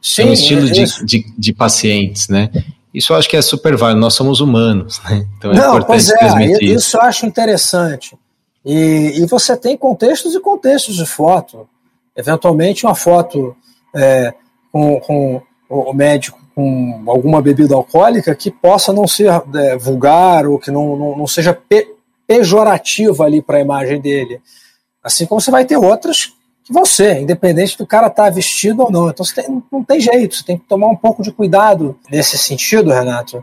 sim, 0.00 0.16
tem 0.16 0.30
um 0.30 0.32
estilo 0.32 0.66
é 0.66 0.70
de, 0.70 1.04
de, 1.04 1.24
de, 1.36 1.52
pacientes, 1.52 2.30
né? 2.30 2.48
Isso 2.94 3.12
eu 3.12 3.16
acho 3.16 3.28
que 3.28 3.36
é 3.36 3.42
super 3.42 3.76
válido. 3.76 4.00
Nós 4.00 4.14
somos 4.14 4.40
humanos, 4.40 5.00
né? 5.04 5.26
Então 5.36 5.50
é 5.50 5.54
Não, 5.56 5.76
importante 5.76 5.86
pois 5.86 6.10
é, 6.10 6.16
transmitir. 6.16 6.70
Isso 6.70 6.96
eu 6.96 7.02
acho 7.02 7.26
interessante. 7.26 8.16
E, 8.64 9.14
e 9.16 9.26
você 9.26 9.56
tem 9.56 9.76
contextos 9.76 10.34
e 10.34 10.40
contextos 10.40 10.96
de 10.96 11.04
foto 11.04 11.68
eventualmente 12.16 12.86
uma 12.86 12.94
foto 12.94 13.56
é, 13.94 14.32
com, 14.72 15.00
com, 15.00 15.42
o 15.68 15.92
médico 15.92 16.38
com 16.54 17.02
alguma 17.08 17.42
bebida 17.42 17.74
alcoólica 17.74 18.34
que 18.34 18.50
possa 18.50 18.92
não 18.92 19.08
ser 19.08 19.28
é, 19.54 19.76
vulgar 19.76 20.46
ou 20.46 20.58
que 20.58 20.70
não, 20.70 20.96
não, 20.96 21.18
não 21.18 21.26
seja 21.26 21.52
pe 21.52 21.92
pejorativa 22.26 23.24
ali 23.24 23.42
para 23.42 23.58
a 23.58 23.60
imagem 23.60 24.00
dele. 24.00 24.40
Assim 25.02 25.26
como 25.26 25.42
você 25.42 25.50
vai 25.50 25.66
ter 25.66 25.76
outras 25.76 26.32
que 26.64 26.72
você, 26.72 27.20
independente 27.20 27.76
do 27.76 27.86
cara 27.86 28.06
estar 28.06 28.24
tá 28.24 28.30
vestido 28.30 28.82
ou 28.82 28.90
não. 28.90 29.10
Então 29.10 29.24
tem, 29.34 29.62
não 29.70 29.84
tem 29.84 30.00
jeito, 30.00 30.34
você 30.34 30.44
tem 30.44 30.58
que 30.58 30.64
tomar 30.64 30.88
um 30.88 30.96
pouco 30.96 31.22
de 31.22 31.30
cuidado 31.30 31.96
nesse 32.10 32.38
sentido, 32.38 32.90
Renato, 32.90 33.42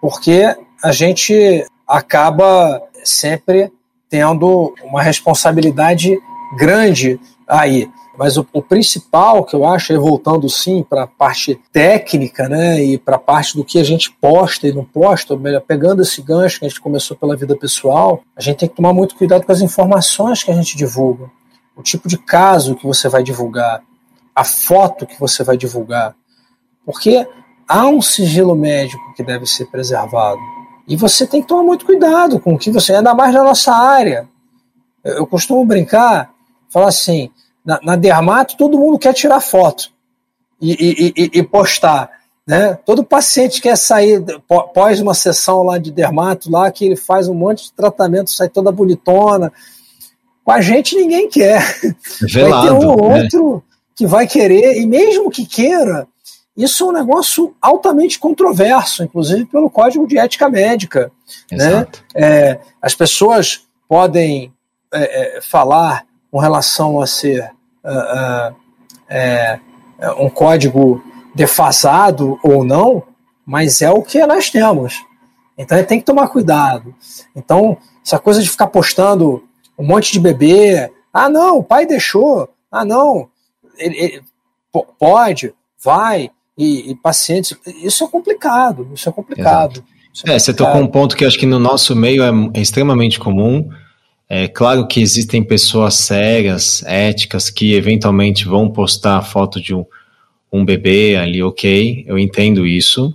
porque 0.00 0.56
a 0.82 0.90
gente 0.90 1.64
acaba 1.86 2.82
sempre 3.04 3.70
tendo 4.08 4.74
uma 4.84 5.02
responsabilidade 5.02 6.18
grande 6.56 7.20
aí. 7.46 7.88
Mas 8.16 8.36
o, 8.36 8.46
o, 8.52 8.60
principal 8.60 9.42
que 9.42 9.56
eu 9.56 9.66
acho, 9.66 9.98
voltando 9.98 10.48
sim 10.48 10.82
para 10.82 11.04
a 11.04 11.06
parte 11.06 11.58
técnica, 11.72 12.46
né, 12.46 12.82
e 12.82 12.98
para 12.98 13.16
a 13.16 13.18
parte 13.18 13.56
do 13.56 13.64
que 13.64 13.78
a 13.78 13.84
gente 13.84 14.12
posta 14.20 14.68
e 14.68 14.72
não 14.72 14.84
posta, 14.84 15.34
melhor, 15.34 15.62
pegando 15.62 16.02
esse 16.02 16.20
gancho 16.20 16.60
que 16.60 16.66
a 16.66 16.68
gente 16.68 16.80
começou 16.80 17.16
pela 17.16 17.36
vida 17.36 17.56
pessoal, 17.56 18.20
a 18.36 18.40
gente 18.42 18.58
tem 18.58 18.68
que 18.68 18.76
tomar 18.76 18.92
muito 18.92 19.14
cuidado 19.16 19.46
com 19.46 19.52
as 19.52 19.62
informações 19.62 20.42
que 20.42 20.50
a 20.50 20.54
gente 20.54 20.76
divulga, 20.76 21.30
o 21.76 21.82
tipo 21.82 22.08
de 22.08 22.18
caso 22.18 22.76
que 22.76 22.86
você 22.86 23.08
vai 23.08 23.22
divulgar, 23.22 23.82
a 24.34 24.44
foto 24.44 25.06
que 25.06 25.18
você 25.18 25.42
vai 25.42 25.56
divulgar, 25.56 26.14
porque 26.84 27.26
há 27.66 27.86
um 27.86 28.02
sigilo 28.02 28.54
médico 28.54 29.14
que 29.14 29.22
deve 29.22 29.46
ser 29.46 29.66
preservado. 29.66 30.40
E 30.86 30.96
você 30.96 31.26
tem 31.26 31.40
que 31.40 31.48
tomar 31.48 31.62
muito 31.62 31.86
cuidado 31.86 32.40
com 32.40 32.54
o 32.54 32.58
que 32.58 32.70
você, 32.70 32.94
ainda 32.94 33.14
mais 33.14 33.32
na 33.32 33.44
nossa 33.44 33.72
área. 33.72 34.28
Eu, 35.04 35.26
costumo 35.26 35.64
brincar, 35.64 36.32
falar 36.68 36.88
assim, 36.88 37.30
na, 37.64 37.80
na, 37.82 37.96
dermato 37.96 38.56
todo 38.56 38.78
mundo 38.78 38.98
quer 38.98 39.12
tirar 39.12 39.40
foto 39.40 39.90
e, 40.60 40.72
e, 40.72 41.14
e, 41.16 41.38
e 41.38 41.42
postar. 41.42 42.10
Né? 42.46 42.74
Todo 42.84 43.04
paciente 43.04 43.60
quer 43.60 43.76
sair 43.76 44.24
pós 44.74 45.00
uma 45.00 45.14
sessão 45.14 45.62
lá 45.62 45.78
de 45.78 45.92
dermato, 45.92 46.50
lá 46.50 46.70
que 46.70 46.84
ele 46.84 46.96
faz 46.96 47.28
um 47.28 47.34
monte 47.34 47.64
de 47.64 47.72
tratamento, 47.72 48.30
sai 48.30 48.48
toda 48.48 48.72
bonitona. 48.72 49.52
Com 50.44 50.50
a 50.50 50.60
gente 50.60 50.96
ninguém 50.96 51.28
quer. 51.28 51.62
Velado, 52.22 52.66
vai 52.68 52.78
ter 52.80 52.86
um 52.86 52.90
ou 52.90 53.08
né? 53.08 53.22
outro 53.22 53.62
que 53.94 54.06
vai 54.06 54.26
querer, 54.26 54.80
e 54.80 54.86
mesmo 54.86 55.30
que 55.30 55.46
queira, 55.46 56.08
isso 56.56 56.84
é 56.84 56.86
um 56.88 56.92
negócio 56.92 57.54
altamente 57.60 58.18
controverso, 58.18 59.02
inclusive 59.02 59.46
pelo 59.46 59.70
Código 59.70 60.06
de 60.06 60.18
Ética 60.18 60.48
Médica. 60.48 61.10
Né? 61.50 61.86
É, 62.14 62.58
as 62.80 62.94
pessoas 62.94 63.66
podem 63.88 64.52
é, 64.92 65.36
é, 65.36 65.40
falar 65.40 66.04
com 66.30 66.38
relação 66.38 67.00
a 67.00 67.06
ser 67.06 67.50
uh, 67.84 68.52
uh, 68.52 70.24
um 70.24 70.28
código 70.28 71.02
defasado 71.34 72.38
ou 72.42 72.64
não, 72.64 73.02
mas 73.44 73.82
é 73.82 73.90
o 73.90 74.02
que 74.02 74.24
nós 74.26 74.50
temos. 74.50 75.02
Então 75.56 75.82
tem 75.84 76.00
que 76.00 76.06
tomar 76.06 76.28
cuidado. 76.28 76.94
Então, 77.34 77.76
essa 78.04 78.18
coisa 78.18 78.42
de 78.42 78.50
ficar 78.50 78.66
postando 78.66 79.44
um 79.82 79.86
monte 79.86 80.12
de 80.12 80.20
bebê, 80.20 80.90
ah 81.12 81.28
não, 81.28 81.58
o 81.58 81.64
pai 81.64 81.84
deixou, 81.84 82.48
ah 82.70 82.84
não, 82.84 83.28
ele, 83.76 83.96
ele 83.98 84.22
pode, 84.98 85.52
vai, 85.82 86.30
e, 86.56 86.92
e, 86.92 86.94
pacientes, 86.94 87.56
isso 87.82 88.04
é 88.04 88.08
complicado, 88.08 88.88
isso 88.94 89.08
é 89.08 89.12
complicado. 89.12 89.84
Isso 90.14 90.28
é, 90.28 90.34
é, 90.34 90.38
você 90.38 90.54
tocou 90.54 90.80
um 90.80 90.86
ponto 90.86 91.16
que 91.16 91.24
acho 91.24 91.38
que 91.38 91.46
no 91.46 91.58
nosso 91.58 91.96
meio 91.96 92.22
é, 92.22 92.30
é 92.54 92.60
extremamente 92.60 93.18
comum. 93.18 93.68
É 94.28 94.46
claro 94.46 94.86
que 94.86 95.00
existem 95.00 95.42
pessoas 95.42 95.94
sérias, 95.94 96.82
éticas, 96.84 97.50
que 97.50 97.74
eventualmente 97.74 98.46
vão 98.46 98.70
postar 98.70 99.22
foto 99.22 99.60
de 99.60 99.74
um, 99.74 99.84
um 100.52 100.64
bebê 100.64 101.16
ali, 101.16 101.42
ok, 101.42 102.04
eu 102.06 102.18
entendo 102.18 102.66
isso. 102.66 103.12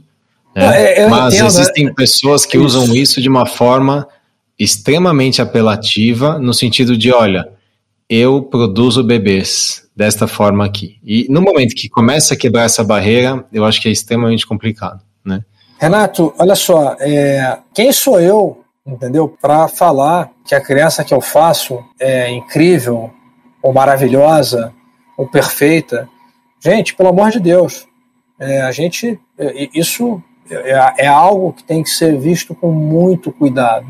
Né? 0.55 1.03
É, 1.03 1.07
Mas 1.07 1.35
entendo, 1.35 1.47
existem 1.47 1.93
pessoas 1.93 2.45
que 2.45 2.57
usam 2.57 2.93
isso 2.93 3.21
de 3.21 3.29
uma 3.29 3.45
forma 3.45 4.07
extremamente 4.57 5.41
apelativa, 5.41 6.39
no 6.39 6.53
sentido 6.53 6.97
de, 6.97 7.11
olha, 7.11 7.49
eu 8.09 8.41
produzo 8.41 9.03
bebês 9.03 9.87
desta 9.95 10.27
forma 10.27 10.65
aqui. 10.65 10.97
E 11.03 11.27
no 11.29 11.41
momento 11.41 11.75
que 11.75 11.89
começa 11.89 12.33
a 12.33 12.37
quebrar 12.37 12.63
essa 12.63 12.83
barreira, 12.83 13.45
eu 13.51 13.65
acho 13.65 13.81
que 13.81 13.87
é 13.87 13.91
extremamente 13.91 14.45
complicado, 14.47 15.01
né? 15.23 15.43
Renato, 15.79 16.33
olha 16.39 16.55
só, 16.55 16.95
é, 16.99 17.59
quem 17.73 17.91
sou 17.91 18.19
eu, 18.19 18.63
entendeu, 18.85 19.29
para 19.41 19.67
falar 19.67 20.31
que 20.45 20.55
a 20.55 20.61
criança 20.61 21.03
que 21.03 21.13
eu 21.13 21.21
faço 21.21 21.83
é 21.99 22.31
incrível, 22.31 23.11
ou 23.61 23.73
maravilhosa, 23.73 24.73
ou 25.17 25.27
perfeita? 25.27 26.09
Gente, 26.59 26.95
pelo 26.95 27.09
amor 27.09 27.29
de 27.29 27.39
Deus, 27.39 27.85
é, 28.39 28.61
a 28.61 28.71
gente, 28.71 29.19
é, 29.37 29.69
isso 29.73 30.21
é, 30.49 31.05
é, 31.05 31.07
algo 31.07 31.53
que 31.53 31.63
tem 31.63 31.83
que 31.83 31.89
ser 31.89 32.17
visto 32.17 32.55
com 32.55 32.71
muito 32.71 33.31
cuidado. 33.31 33.85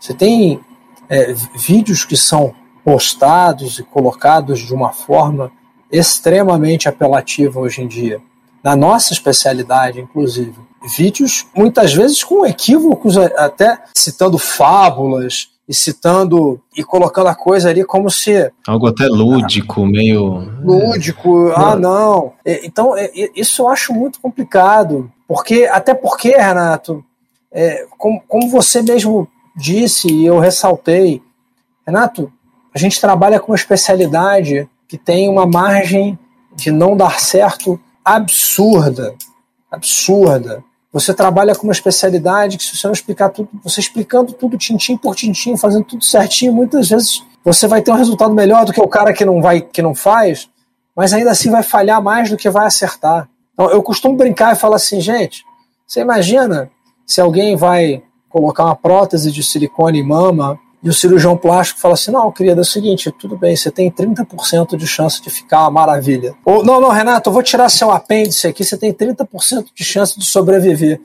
Você 0.00 0.14
tem 0.14 0.60
é, 1.08 1.32
vídeos 1.54 2.04
que 2.04 2.16
são 2.16 2.54
postados 2.84 3.78
e 3.78 3.82
colocados 3.82 4.60
de 4.60 4.72
uma 4.72 4.92
forma 4.92 5.50
extremamente 5.90 6.88
apelativa 6.88 7.60
hoje 7.60 7.82
em 7.82 7.88
dia. 7.88 8.20
Na 8.62 8.76
nossa 8.76 9.12
especialidade, 9.12 10.00
inclusive. 10.00 10.54
Vídeos, 10.96 11.46
muitas 11.54 11.92
vezes, 11.92 12.22
com 12.22 12.46
equívocos, 12.46 13.16
até 13.16 13.78
citando 13.94 14.38
fábulas 14.38 15.48
e 15.68 15.74
citando 15.74 16.60
e 16.76 16.84
colocando 16.84 17.28
a 17.28 17.34
coisa 17.34 17.70
ali 17.70 17.84
como 17.84 18.08
se. 18.08 18.50
Algo 18.66 18.86
até 18.86 19.06
lúdico, 19.06 19.82
ah, 19.82 19.86
meio. 19.86 20.48
Lúdico, 20.62 21.50
ah, 21.56 21.74
não. 21.74 22.34
Então, 22.44 22.94
isso 23.34 23.62
eu 23.62 23.68
acho 23.68 23.92
muito 23.92 24.20
complicado. 24.20 25.10
Porque, 25.26 25.68
até 25.70 25.92
porque, 25.92 26.36
Renato, 26.36 27.04
é, 27.50 27.84
como, 27.98 28.22
como 28.28 28.48
você 28.48 28.80
mesmo 28.80 29.28
disse 29.56 30.08
e 30.08 30.26
eu 30.26 30.38
ressaltei, 30.38 31.22
Renato, 31.86 32.32
a 32.74 32.78
gente 32.78 33.00
trabalha 33.00 33.40
com 33.40 33.52
uma 33.52 33.56
especialidade 33.56 34.68
que 34.86 34.98
tem 34.98 35.28
uma 35.28 35.46
margem 35.46 36.18
de 36.54 36.70
não 36.70 36.96
dar 36.96 37.18
certo 37.20 37.80
absurda. 38.04 39.14
Absurda. 39.70 40.62
Você 40.92 41.12
trabalha 41.12 41.54
com 41.54 41.64
uma 41.64 41.72
especialidade 41.72 42.56
que, 42.56 42.64
se 42.64 42.76
você 42.76 42.86
não 42.86 42.94
explicar 42.94 43.30
tudo, 43.30 43.48
você 43.62 43.80
explicando 43.80 44.32
tudo 44.32 44.56
tintim 44.56 44.96
por 44.96 45.14
tintim, 45.14 45.56
fazendo 45.56 45.84
tudo 45.84 46.04
certinho, 46.04 46.52
muitas 46.52 46.88
vezes 46.88 47.22
você 47.44 47.66
vai 47.66 47.82
ter 47.82 47.90
um 47.90 47.96
resultado 47.96 48.34
melhor 48.34 48.64
do 48.64 48.72
que 48.72 48.80
o 48.80 48.88
cara 48.88 49.12
que 49.12 49.24
não 49.24 49.42
vai, 49.42 49.60
que 49.60 49.82
não 49.82 49.94
faz, 49.94 50.48
mas 50.94 51.12
ainda 51.12 51.30
assim 51.30 51.50
vai 51.50 51.62
falhar 51.62 52.02
mais 52.02 52.30
do 52.30 52.36
que 52.36 52.48
vai 52.48 52.66
acertar. 52.66 53.28
Então, 53.52 53.70
eu 53.70 53.82
costumo 53.82 54.16
brincar 54.16 54.54
e 54.54 54.58
falar 54.58 54.76
assim, 54.76 55.00
gente, 55.00 55.44
você 55.86 56.00
imagina 56.00 56.70
se 57.06 57.20
alguém 57.20 57.56
vai 57.56 58.02
colocar 58.36 58.64
uma 58.66 58.76
prótese 58.76 59.32
de 59.32 59.42
silicone 59.42 60.00
em 60.00 60.06
mama 60.06 60.58
e 60.82 60.90
o 60.90 60.92
cirurgião 60.92 61.36
plástico 61.36 61.80
fala 61.80 61.94
assim: 61.94 62.10
não, 62.10 62.30
querida, 62.30 62.60
é 62.60 62.62
o 62.62 62.64
seguinte, 62.64 63.10
tudo 63.10 63.36
bem, 63.36 63.56
você 63.56 63.70
tem 63.70 63.90
30% 63.90 64.76
de 64.76 64.86
chance 64.86 65.22
de 65.22 65.30
ficar 65.30 65.62
uma 65.62 65.70
maravilha. 65.70 66.34
Ou, 66.44 66.62
não, 66.62 66.80
não, 66.80 66.90
Renato, 66.90 67.30
eu 67.30 67.32
vou 67.32 67.42
tirar 67.42 67.68
seu 67.70 67.90
apêndice 67.90 68.46
aqui, 68.46 68.62
você 68.62 68.76
tem 68.76 68.92
30% 68.92 69.66
de 69.74 69.84
chance 69.84 70.18
de 70.18 70.26
sobreviver. 70.26 71.00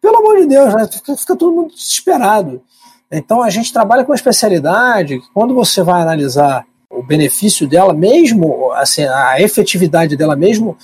Pelo 0.00 0.18
amor 0.18 0.40
de 0.40 0.46
Deus, 0.46 0.72
né? 0.72 0.88
fica, 0.90 1.16
fica 1.16 1.36
todo 1.36 1.54
mundo 1.54 1.74
desesperado. 1.74 2.62
Então 3.10 3.42
a 3.42 3.50
gente 3.50 3.72
trabalha 3.72 4.04
com 4.04 4.12
uma 4.12 4.16
especialidade 4.16 5.18
que 5.18 5.26
quando 5.34 5.54
você 5.54 5.82
vai 5.82 6.00
analisar 6.02 6.64
o 6.88 7.02
benefício 7.02 7.68
dela, 7.68 7.92
mesmo 7.92 8.72
assim, 8.72 9.02
a 9.02 9.40
efetividade 9.40 10.16
dela, 10.16 10.36
mesmo 10.36 10.76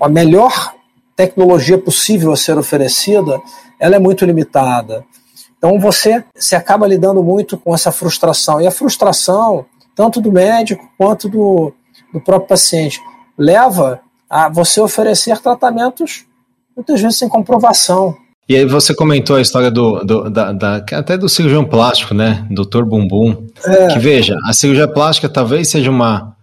a 0.00 0.08
melhor 0.08 0.74
tecnologia 1.16 1.76
possível 1.76 2.32
a 2.32 2.36
ser 2.36 2.56
oferecida, 2.56 3.40
ela 3.80 3.96
é 3.96 3.98
muito 3.98 4.24
limitada. 4.24 5.04
Então 5.60 5.78
você 5.78 6.24
se 6.34 6.56
acaba 6.56 6.86
lidando 6.86 7.22
muito 7.22 7.58
com 7.58 7.74
essa 7.74 7.92
frustração. 7.92 8.62
E 8.62 8.66
a 8.66 8.70
frustração, 8.70 9.66
tanto 9.94 10.18
do 10.18 10.32
médico 10.32 10.82
quanto 10.96 11.28
do, 11.28 11.70
do 12.14 12.20
próprio 12.20 12.48
paciente, 12.48 12.98
leva 13.36 14.00
a 14.28 14.48
você 14.48 14.80
oferecer 14.80 15.38
tratamentos 15.38 16.24
muitas 16.74 16.98
vezes 16.98 17.18
sem 17.18 17.28
comprovação. 17.28 18.16
E 18.48 18.56
aí 18.56 18.64
você 18.64 18.94
comentou 18.94 19.36
a 19.36 19.40
história 19.42 19.70
do, 19.70 20.02
do 20.02 20.30
da, 20.30 20.52
da, 20.52 20.76
até 20.76 21.18
do 21.18 21.28
cirurgião 21.28 21.64
plástico, 21.64 22.14
né, 22.14 22.46
doutor 22.50 22.86
Bumbum, 22.86 23.46
é. 23.64 23.88
que 23.88 23.98
veja, 23.98 24.36
a 24.46 24.54
cirurgia 24.54 24.88
plástica 24.88 25.28
talvez 25.28 25.68
seja 25.68 25.90
uma, 25.90 26.34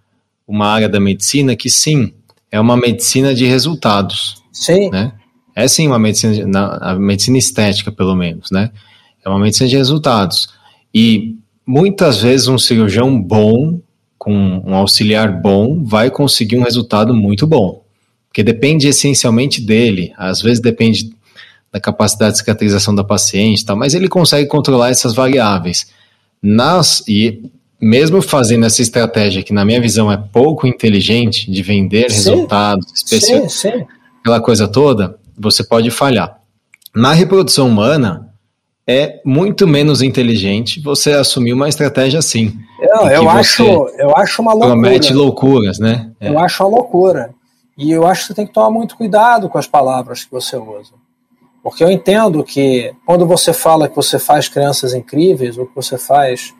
uma 0.47 0.68
área 0.68 0.88
da 0.88 0.99
medicina 0.99 1.55
que 1.55 1.72
sim, 1.72 2.13
é 2.51 2.59
uma 2.61 2.78
medicina 2.78 3.34
de 3.34 3.45
resultados. 3.45 4.43
Sim. 4.53 4.91
Né? 4.91 5.11
É 5.55 5.68
sim 5.68 5.88
uma 5.88 5.97
medicina, 5.97 6.45
na, 6.45 6.78
a 6.78 6.95
medicina 6.95 7.38
estética 7.38 7.91
pelo 7.91 8.15
menos, 8.15 8.51
né? 8.51 8.70
Uma 9.30 9.39
medicina 9.39 9.69
de 9.69 9.78
resultados. 9.78 10.49
E 10.93 11.36
muitas 11.65 12.21
vezes 12.21 12.47
um 12.47 12.57
cirurgião 12.57 13.21
bom, 13.21 13.80
com 14.17 14.34
um 14.65 14.75
auxiliar 14.75 15.41
bom, 15.41 15.84
vai 15.84 16.09
conseguir 16.09 16.57
um 16.57 16.63
resultado 16.63 17.13
muito 17.13 17.45
bom. 17.45 17.84
Porque 18.28 18.43
depende 18.43 18.88
essencialmente 18.88 19.61
dele, 19.61 20.13
às 20.17 20.41
vezes 20.41 20.59
depende 20.59 21.11
da 21.71 21.80
capacidade 21.80 22.34
de 22.34 22.39
cicatrização 22.39 22.95
da 22.95 23.03
paciente, 23.03 23.65
tal, 23.65 23.75
mas 23.75 23.93
ele 23.93 24.07
consegue 24.07 24.47
controlar 24.47 24.89
essas 24.89 25.13
variáveis. 25.13 25.88
Nas, 26.41 27.03
e 27.07 27.41
mesmo 27.80 28.21
fazendo 28.21 28.65
essa 28.65 28.82
estratégia 28.82 29.43
que, 29.43 29.53
na 29.53 29.63
minha 29.63 29.80
visão, 29.80 30.11
é 30.11 30.17
pouco 30.17 30.65
inteligente 30.65 31.49
de 31.49 31.61
vender 31.61 32.09
sim, 32.09 32.30
resultados, 32.32 32.86
sim, 32.95 33.49
sim. 33.49 33.86
aquela 34.21 34.39
coisa 34.39 34.67
toda, 34.67 35.17
você 35.38 35.63
pode 35.63 35.91
falhar. 35.91 36.39
Na 36.95 37.13
reprodução 37.13 37.67
humana, 37.67 38.26
é 38.88 39.20
muito 39.26 39.68
menos 39.68 40.02
inteligente 40.02 40.80
você 40.80 41.12
assumir 41.12 41.52
uma 41.52 41.68
estratégia 41.68 42.20
assim. 42.20 42.58
Eu, 42.80 43.10
eu 43.10 43.30
acho, 43.30 43.64
eu 43.98 44.16
acho 44.16 44.42
uma 44.42 44.54
loucura. 44.54 44.72
Promete 44.72 45.14
loucuras, 45.14 45.78
né? 45.78 46.12
É. 46.22 46.30
Eu 46.30 46.40
acho 46.40 46.64
uma 46.64 46.78
loucura. 46.78 47.36
E 47.78 47.92
eu 47.92 48.08
acho 48.08 48.22
que 48.22 48.28
você 48.28 48.34
tem 48.34 48.48
que 48.48 48.54
tomar 48.54 48.72
muito 48.72 48.96
cuidado 48.96 49.50
com 49.50 49.58
as 49.58 49.68
palavras 49.68 50.24
que 50.24 50.32
você 50.32 50.56
usa. 50.56 50.94
Porque 51.62 51.84
eu 51.84 51.92
entendo 51.92 52.44
que 52.46 52.94
quando 53.06 53.28
você 53.28 53.52
fala 53.52 53.90
que 53.90 53.96
você 53.96 54.18
faz 54.18 54.48
crianças 54.48 54.94
incríveis, 54.94 55.58
ou 55.58 55.66
que 55.66 55.76
você 55.76 55.98
faz 55.98 56.54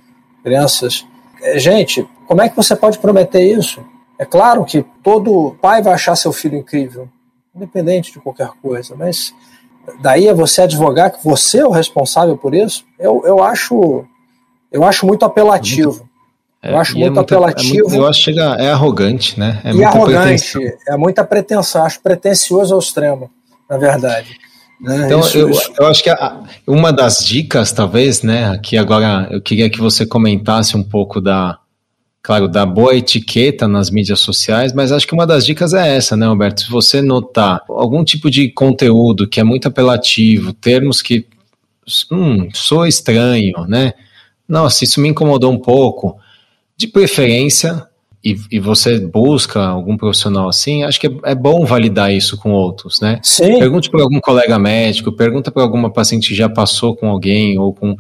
crianças. 0.44 1.06
É, 1.42 1.58
gente, 1.58 2.06
como 2.28 2.42
é 2.42 2.50
que 2.50 2.56
você 2.56 2.76
pode 2.76 3.00
prometer 3.00 3.42
isso? 3.42 3.82
É 4.20 4.26
claro 4.26 4.66
que 4.66 4.84
todo 5.02 5.56
pai 5.62 5.82
vai 5.82 5.94
achar 5.94 6.16
seu 6.16 6.34
filho 6.34 6.58
incrível, 6.58 7.08
independente 7.56 8.12
de 8.12 8.20
qualquer 8.20 8.50
coisa, 8.62 8.96
mas 8.96 9.34
daí 10.02 10.28
é 10.28 10.34
você 10.34 10.64
advogar 10.64 11.12
que 11.12 11.24
você 11.24 11.60
é 11.60 11.66
o 11.66 11.72
responsável 11.72 12.38
por 12.38 12.54
isso, 12.54 12.84
eu, 13.00 13.22
eu 13.26 13.42
acho 13.42 14.06
eu 14.72 14.84
acho 14.84 15.06
muito 15.06 15.24
apelativo. 15.24 16.08
É, 16.62 16.74
eu 16.74 16.78
acho 16.78 16.98
muito 16.98 17.18
é 17.18 17.22
apelativo. 17.22 17.88
É 17.88 17.90
muito, 17.90 17.96
eu 17.96 18.08
acho 18.08 18.20
que 18.20 18.26
chega, 18.26 18.56
é 18.60 18.72
arrogante, 18.72 19.40
né? 19.40 19.62
É 19.64 19.72
e 19.72 19.84
arrogante, 19.84 20.52
pretensão. 20.54 20.62
é 20.88 20.98
muita 20.98 21.24
pretensão, 21.24 21.86
acho 21.86 22.02
pretencioso 22.02 22.74
ao 22.74 22.80
extremo. 22.80 23.30
na 23.70 23.78
verdade. 23.78 24.38
Né? 24.80 25.06
Então, 25.06 25.22
isso, 25.22 25.38
eu, 25.38 25.50
isso... 25.50 25.74
eu 25.80 25.88
acho 25.88 26.04
que 26.04 26.10
a, 26.10 26.42
uma 26.68 26.94
das 26.94 27.20
dicas, 27.20 27.72
talvez, 27.72 28.22
né, 28.22 28.60
que 28.62 28.78
agora 28.78 29.28
eu 29.32 29.42
queria 29.42 29.70
que 29.70 29.80
você 29.80 30.06
comentasse 30.06 30.78
um 30.78 30.84
pouco 30.84 31.20
da, 31.20 31.58
claro, 32.28 32.50
da 32.50 32.66
boa 32.66 32.94
etiqueta 32.94 33.70
nas 33.70 33.90
mídias 33.90 34.20
sociais, 34.20 34.74
mas 34.74 34.92
acho 34.92 35.08
que 35.08 35.14
uma 35.14 35.26
das 35.26 35.46
dicas 35.46 35.74
é 35.74 35.96
essa, 35.96 36.18
né, 36.18 36.26
Alberto? 36.26 36.60
Se 36.60 36.70
você 36.70 37.02
notar 37.02 37.62
algum 37.70 38.04
tipo 38.04 38.30
de 38.30 38.50
conteúdo 38.50 39.26
que 39.26 39.40
é 39.40 39.46
muito 39.46 39.70
apelativo, 39.70 40.52
termos 40.52 41.02
que, 41.02 41.26
hum, 42.12 42.50
sou 42.54 42.86
estranho, 42.86 43.66
né? 43.66 43.94
Nossa, 44.46 44.84
isso 44.84 45.00
me 45.00 45.08
incomodou 45.08 45.54
um 45.54 45.58
pouco. 45.58 46.18
De 46.76 46.86
preferência, 46.86 47.88
e, 48.22 48.36
e, 48.52 48.60
você 48.60 49.00
busca 49.00 49.66
algum 49.66 49.96
profissional 49.96 50.50
assim, 50.50 50.84
acho 50.84 51.00
que 51.00 51.08
é, 51.08 51.12
é, 51.28 51.34
bom 51.34 51.64
validar 51.64 52.14
isso 52.14 52.36
com 52.36 52.52
outros, 52.52 53.00
né? 53.00 53.22
Sim. 53.24 53.58
Pergunte 53.58 53.90
para 53.90 54.02
algum 54.02 54.20
colega 54.20 54.60
médico, 54.60 55.14
pergunta 55.14 55.50
para 55.50 55.64
alguma 55.64 55.90
paciente 55.90 56.28
que 56.28 56.36
já 56.36 56.50
passou 56.50 56.94
com 56.94 57.08
alguém 57.08 57.58
ou 57.58 57.74
com. 57.74 57.96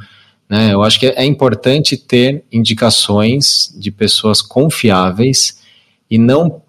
Né? 0.50 0.74
Eu 0.74 0.82
acho 0.84 1.00
que 1.00 1.08
é, 1.08 1.24
é 1.24 1.26
importante 1.26 1.98
ter 1.98 2.44
indicações 2.52 3.74
de 3.78 3.92
pessoas 3.92 4.42
confiáveis 4.42 5.60
e 6.10 6.18
não 6.18 6.62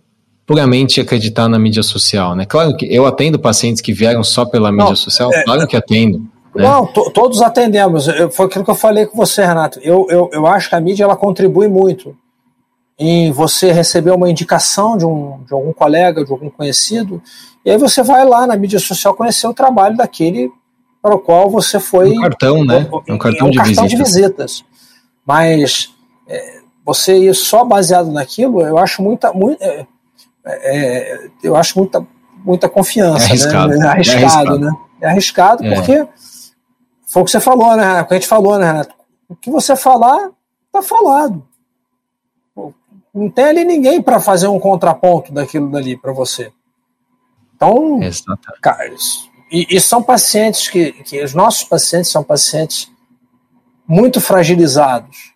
puramente 0.44 1.00
acreditar 1.00 1.48
na 1.48 1.58
mídia 1.58 1.82
social, 1.82 2.34
né? 2.34 2.46
Claro 2.46 2.74
que 2.74 2.86
eu 2.86 3.04
atendo 3.04 3.38
pacientes 3.38 3.82
que 3.82 3.92
vieram 3.92 4.24
só 4.24 4.46
pela 4.46 4.72
mídia 4.72 4.88
não, 4.88 4.96
social, 4.96 5.30
é, 5.30 5.44
claro 5.44 5.66
que 5.66 5.76
atendo. 5.76 6.20
Né? 6.54 6.64
Não, 6.64 6.86
todos 6.86 7.42
atendemos. 7.42 8.08
Eu, 8.08 8.30
foi 8.30 8.46
aquilo 8.46 8.64
que 8.64 8.70
eu 8.70 8.74
falei 8.74 9.04
com 9.04 9.14
você, 9.14 9.44
Renato. 9.44 9.78
Eu, 9.82 10.06
eu, 10.08 10.30
eu 10.32 10.46
acho 10.46 10.70
que 10.70 10.74
a 10.74 10.80
mídia 10.80 11.04
ela 11.04 11.14
contribui 11.14 11.68
muito 11.68 12.16
em 12.98 13.30
você 13.30 13.70
receber 13.70 14.10
uma 14.10 14.28
indicação 14.28 14.96
de, 14.96 15.04
um, 15.04 15.40
de 15.46 15.52
algum 15.52 15.72
colega, 15.72 16.24
de 16.24 16.32
algum 16.32 16.50
conhecido, 16.50 17.22
e 17.64 17.70
aí 17.70 17.78
você 17.78 18.02
vai 18.02 18.24
lá 18.24 18.46
na 18.46 18.56
mídia 18.56 18.80
social 18.80 19.14
conhecer 19.14 19.46
o 19.46 19.54
trabalho 19.54 19.96
daquele 19.96 20.50
para 21.00 21.14
o 21.14 21.18
qual 21.18 21.50
você 21.50 21.78
foi. 21.78 22.10
Um 22.10 22.22
cartão, 22.22 22.64
né? 22.64 22.88
Um, 22.92 23.14
um 23.14 23.18
cartão, 23.18 23.48
um 23.48 23.50
de, 23.50 23.56
cartão 23.56 23.84
visitas. 23.84 23.90
de 23.90 23.96
visitas. 23.96 24.64
Mas 25.24 25.94
é, 26.26 26.60
você 26.84 27.16
ir 27.16 27.34
só 27.34 27.64
baseado 27.64 28.10
naquilo, 28.10 28.62
eu 28.62 28.78
acho 28.78 29.02
muita. 29.02 29.32
muita 29.32 29.64
é, 29.64 29.86
é, 30.44 31.30
eu 31.42 31.56
acho 31.56 31.78
muita, 31.78 32.06
muita 32.44 32.68
confiança. 32.68 33.24
É 33.24 33.28
arriscado. 33.28 33.76
Né? 33.76 33.86
É 33.86 33.88
arriscado, 33.88 34.18
é 34.18 34.24
arriscado, 34.24 34.58
né? 34.58 34.72
É 35.00 35.06
arriscado 35.08 35.66
é. 35.66 35.74
porque 35.74 36.08
foi 37.06 37.22
o 37.22 37.24
que 37.24 37.30
você 37.30 37.40
falou, 37.40 37.76
né? 37.76 38.02
O 38.02 38.06
que 38.06 38.14
a 38.14 38.16
gente 38.16 38.28
falou, 38.28 38.58
né, 38.58 38.66
Renato? 38.66 38.94
O 39.28 39.36
que 39.36 39.50
você 39.50 39.76
falar, 39.76 40.30
tá 40.72 40.82
falado 40.82 41.48
não 43.18 43.28
tem 43.28 43.44
ali 43.44 43.64
ninguém 43.64 44.00
para 44.00 44.20
fazer 44.20 44.46
um 44.46 44.60
contraponto 44.60 45.32
daquilo 45.32 45.70
dali 45.70 45.96
para 45.96 46.12
você. 46.12 46.52
Então, 47.54 47.98
cara, 48.62 48.94
e, 49.50 49.66
e, 49.70 49.80
são 49.80 50.02
pacientes 50.02 50.68
que, 50.68 50.92
que 50.92 51.22
os 51.22 51.34
nossos 51.34 51.64
pacientes 51.64 52.10
são 52.10 52.22
pacientes 52.22 52.90
muito 53.86 54.20
fragilizados. 54.20 55.32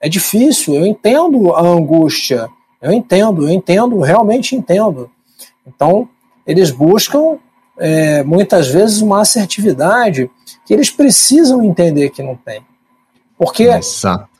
É 0.00 0.08
difícil, 0.08 0.74
eu 0.74 0.86
entendo 0.86 1.54
a 1.54 1.60
angústia, 1.60 2.48
eu 2.80 2.92
entendo, 2.92 3.48
eu 3.48 3.50
entendo, 3.50 4.00
realmente 4.00 4.54
entendo. 4.54 5.10
Então, 5.66 6.08
eles 6.46 6.70
buscam 6.70 7.38
é, 7.76 8.22
muitas 8.22 8.68
vezes 8.68 9.00
uma 9.00 9.20
assertividade 9.20 10.30
que 10.64 10.72
eles 10.72 10.90
precisam 10.90 11.62
entender 11.62 12.10
que 12.10 12.22
não 12.22 12.36
tem. 12.36 12.64
Porque 13.36 13.64
Exato 13.64 14.38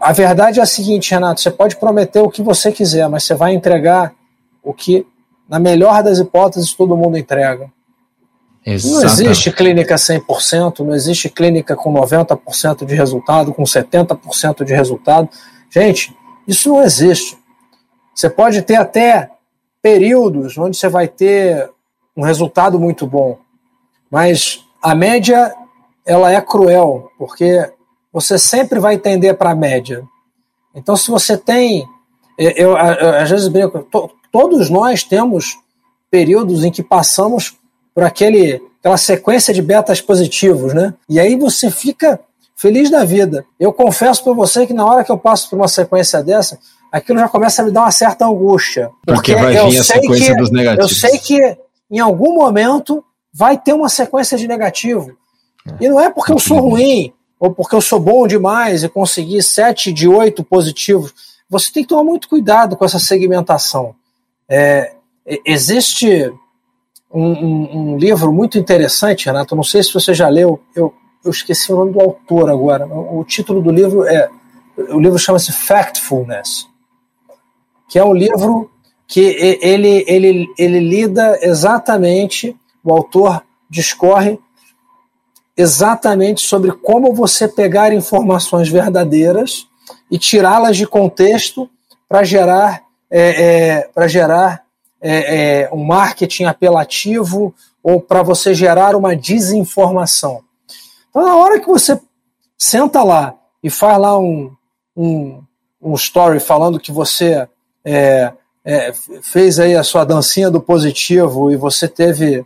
a 0.00 0.12
verdade 0.12 0.60
é 0.60 0.62
a 0.62 0.66
seguinte, 0.66 1.10
Renato: 1.10 1.40
você 1.40 1.50
pode 1.50 1.76
prometer 1.76 2.20
o 2.20 2.30
que 2.30 2.42
você 2.42 2.70
quiser, 2.70 3.08
mas 3.08 3.24
você 3.24 3.34
vai 3.34 3.52
entregar 3.52 4.14
o 4.62 4.72
que, 4.72 5.06
na 5.48 5.58
melhor 5.58 6.02
das 6.02 6.18
hipóteses, 6.18 6.72
todo 6.72 6.96
mundo 6.96 7.16
entrega. 7.16 7.70
Exato. 8.64 8.94
Não 8.94 9.04
existe 9.04 9.52
clínica 9.52 9.94
100%, 9.94 10.80
não 10.80 10.94
existe 10.94 11.28
clínica 11.28 11.76
com 11.76 11.92
90% 11.94 12.84
de 12.84 12.94
resultado, 12.94 13.54
com 13.54 13.62
70% 13.62 14.64
de 14.64 14.74
resultado. 14.74 15.28
Gente, 15.70 16.16
isso 16.48 16.70
não 16.70 16.82
existe. 16.82 17.38
Você 18.12 18.28
pode 18.28 18.62
ter 18.62 18.74
até 18.74 19.30
períodos 19.80 20.58
onde 20.58 20.76
você 20.76 20.88
vai 20.88 21.06
ter 21.06 21.70
um 22.16 22.22
resultado 22.22 22.80
muito 22.80 23.06
bom, 23.06 23.38
mas 24.10 24.64
a 24.82 24.94
média 24.94 25.54
ela 26.04 26.32
é 26.32 26.40
cruel, 26.40 27.10
porque 27.18 27.70
você 28.12 28.38
sempre 28.38 28.80
vai 28.80 28.96
tender 28.96 29.36
para 29.36 29.50
a 29.50 29.54
média. 29.54 30.02
Então, 30.74 30.96
se 30.96 31.10
você 31.10 31.36
tem. 31.36 31.86
Eu, 32.38 32.50
eu, 32.50 32.76
eu 32.76 33.16
às 33.16 33.30
vezes 33.30 33.48
brinco, 33.48 33.82
to, 33.84 34.10
todos 34.30 34.70
nós 34.70 35.02
temos 35.02 35.58
períodos 36.10 36.64
em 36.64 36.70
que 36.70 36.82
passamos 36.82 37.54
por 37.94 38.04
aquele, 38.04 38.60
aquela 38.80 38.96
sequência 38.96 39.52
de 39.52 39.62
betas 39.62 40.00
positivos, 40.00 40.74
né? 40.74 40.94
E 41.08 41.18
aí 41.18 41.36
você 41.36 41.70
fica 41.70 42.20
feliz 42.56 42.90
da 42.90 43.04
vida. 43.04 43.44
Eu 43.58 43.72
confesso 43.72 44.24
para 44.24 44.32
você 44.32 44.66
que 44.66 44.72
na 44.72 44.84
hora 44.84 45.04
que 45.04 45.10
eu 45.10 45.18
passo 45.18 45.48
por 45.50 45.56
uma 45.56 45.68
sequência 45.68 46.22
dessa, 46.22 46.58
aquilo 46.90 47.18
já 47.18 47.28
começa 47.28 47.62
a 47.62 47.64
me 47.64 47.70
dar 47.70 47.82
uma 47.82 47.90
certa 47.90 48.26
angústia. 48.26 48.90
Porque, 49.04 49.32
porque 49.32 49.34
vai 49.34 49.70
vir 49.70 49.78
a 49.78 49.84
sequência 49.84 50.34
que, 50.34 50.40
dos 50.40 50.50
negativos. 50.50 50.90
Eu 50.90 51.10
sei 51.10 51.18
que 51.18 51.58
em 51.90 51.98
algum 51.98 52.34
momento 52.34 53.04
vai 53.32 53.58
ter 53.58 53.72
uma 53.72 53.88
sequência 53.88 54.38
de 54.38 54.48
negativo. 54.48 55.16
E 55.80 55.88
não 55.88 56.00
é 56.00 56.10
porque 56.10 56.32
eu 56.32 56.38
sou 56.38 56.58
ruim, 56.58 57.12
ou 57.38 57.52
porque 57.52 57.74
eu 57.74 57.80
sou 57.80 58.00
bom 58.00 58.26
demais 58.26 58.82
e 58.82 58.88
consegui 58.88 59.42
sete 59.42 59.92
de 59.92 60.08
oito 60.08 60.42
positivos. 60.42 61.12
Você 61.48 61.72
tem 61.72 61.82
que 61.82 61.88
tomar 61.88 62.04
muito 62.04 62.28
cuidado 62.28 62.76
com 62.76 62.84
essa 62.84 62.98
segmentação. 62.98 63.94
É, 64.48 64.94
existe 65.44 66.32
um, 67.12 67.24
um, 67.24 67.78
um, 67.78 67.98
livro 67.98 68.32
muito 68.32 68.58
interessante, 68.58 69.26
Renato. 69.26 69.56
Não 69.56 69.62
sei 69.62 69.82
se 69.82 69.92
você 69.92 70.14
já 70.14 70.28
leu. 70.28 70.60
Eu, 70.74 70.94
eu 71.24 71.30
esqueci 71.30 71.72
o 71.72 71.76
nome 71.76 71.92
do 71.92 72.00
autor 72.00 72.48
agora. 72.48 72.86
O 72.86 73.24
título 73.24 73.60
do 73.60 73.70
livro 73.70 74.04
é 74.04 74.28
o 74.76 75.00
livro 75.00 75.18
chama-se 75.18 75.52
Factfulness, 75.52 76.68
que 77.88 77.98
é 77.98 78.04
um 78.04 78.12
livro 78.12 78.70
que 79.06 79.20
ele, 79.62 80.04
ele, 80.06 80.46
ele 80.58 80.80
lida 80.80 81.38
exatamente, 81.40 82.56
o 82.84 82.92
autor 82.92 83.42
discorre 83.70 84.38
exatamente 85.56 86.42
sobre 86.42 86.72
como 86.72 87.14
você 87.14 87.48
pegar 87.48 87.92
informações 87.92 88.68
verdadeiras 88.68 89.66
e 90.10 90.18
tirá-las 90.18 90.76
de 90.76 90.86
contexto 90.86 91.70
para 92.08 92.24
gerar, 92.24 92.82
é, 93.10 93.44
é, 93.44 93.90
para 93.94 94.08
gerar 94.08 94.64
é, 95.00 95.62
é, 95.62 95.70
um 95.72 95.84
marketing 95.84 96.44
apelativo 96.44 97.54
ou 97.82 98.00
para 98.00 98.22
você 98.22 98.54
gerar 98.54 98.96
uma 98.96 99.14
desinformação. 99.14 100.42
Então, 101.08 101.22
na 101.24 101.36
hora 101.36 101.60
que 101.60 101.66
você 101.66 102.00
senta 102.58 103.02
lá 103.02 103.34
e 103.62 103.70
faz 103.70 103.98
lá 103.98 104.18
um, 104.18 104.52
um, 104.96 105.42
um 105.80 105.94
story 105.94 106.40
falando 106.40 106.80
que 106.80 106.90
você 106.90 107.48
é, 107.84 108.32
é, 108.64 108.92
fez 109.22 109.60
aí 109.60 109.76
a 109.76 109.84
sua 109.84 110.04
dancinha 110.04 110.50
do 110.50 110.60
positivo 110.60 111.50
e 111.50 111.56
você 111.56 111.86
teve. 111.86 112.44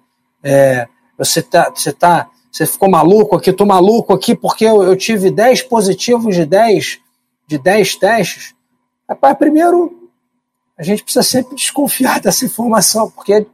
você 1.17 1.41
está 1.41 1.71
você 1.71 1.93
tá 1.93 2.29
você 2.51 2.67
ficou 2.67 2.91
maluco 2.91 3.37
aqui, 3.37 3.53
tô 3.53 3.65
maluco 3.65 4.13
aqui 4.13 4.35
porque 4.35 4.65
eu, 4.65 4.83
eu 4.83 4.97
tive 4.97 5.31
10 5.31 5.63
positivos 5.63 6.35
de 6.35 6.45
10, 6.45 6.99
de 7.47 7.59
10 7.59 7.95
testes. 7.95 8.55
Rapaz, 9.09 9.39
primeiro, 9.39 10.00
a 10.81 10.83
gente 10.83 11.05
precisa 11.05 11.23
sempre 11.23 11.55
desconfiar 11.55 12.19
dessa 12.23 12.45
informação, 12.45 13.11
porque 13.11 13.47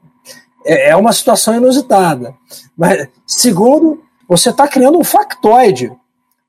é, 0.65 0.91
é 0.91 0.97
uma 0.97 1.13
situação 1.13 1.57
inusitada. 1.57 2.35
Mas, 2.77 3.09
segundo, 3.27 4.01
você 4.29 4.51
está 4.51 4.69
criando 4.69 4.99
um 4.99 5.05
factoide 5.05 5.93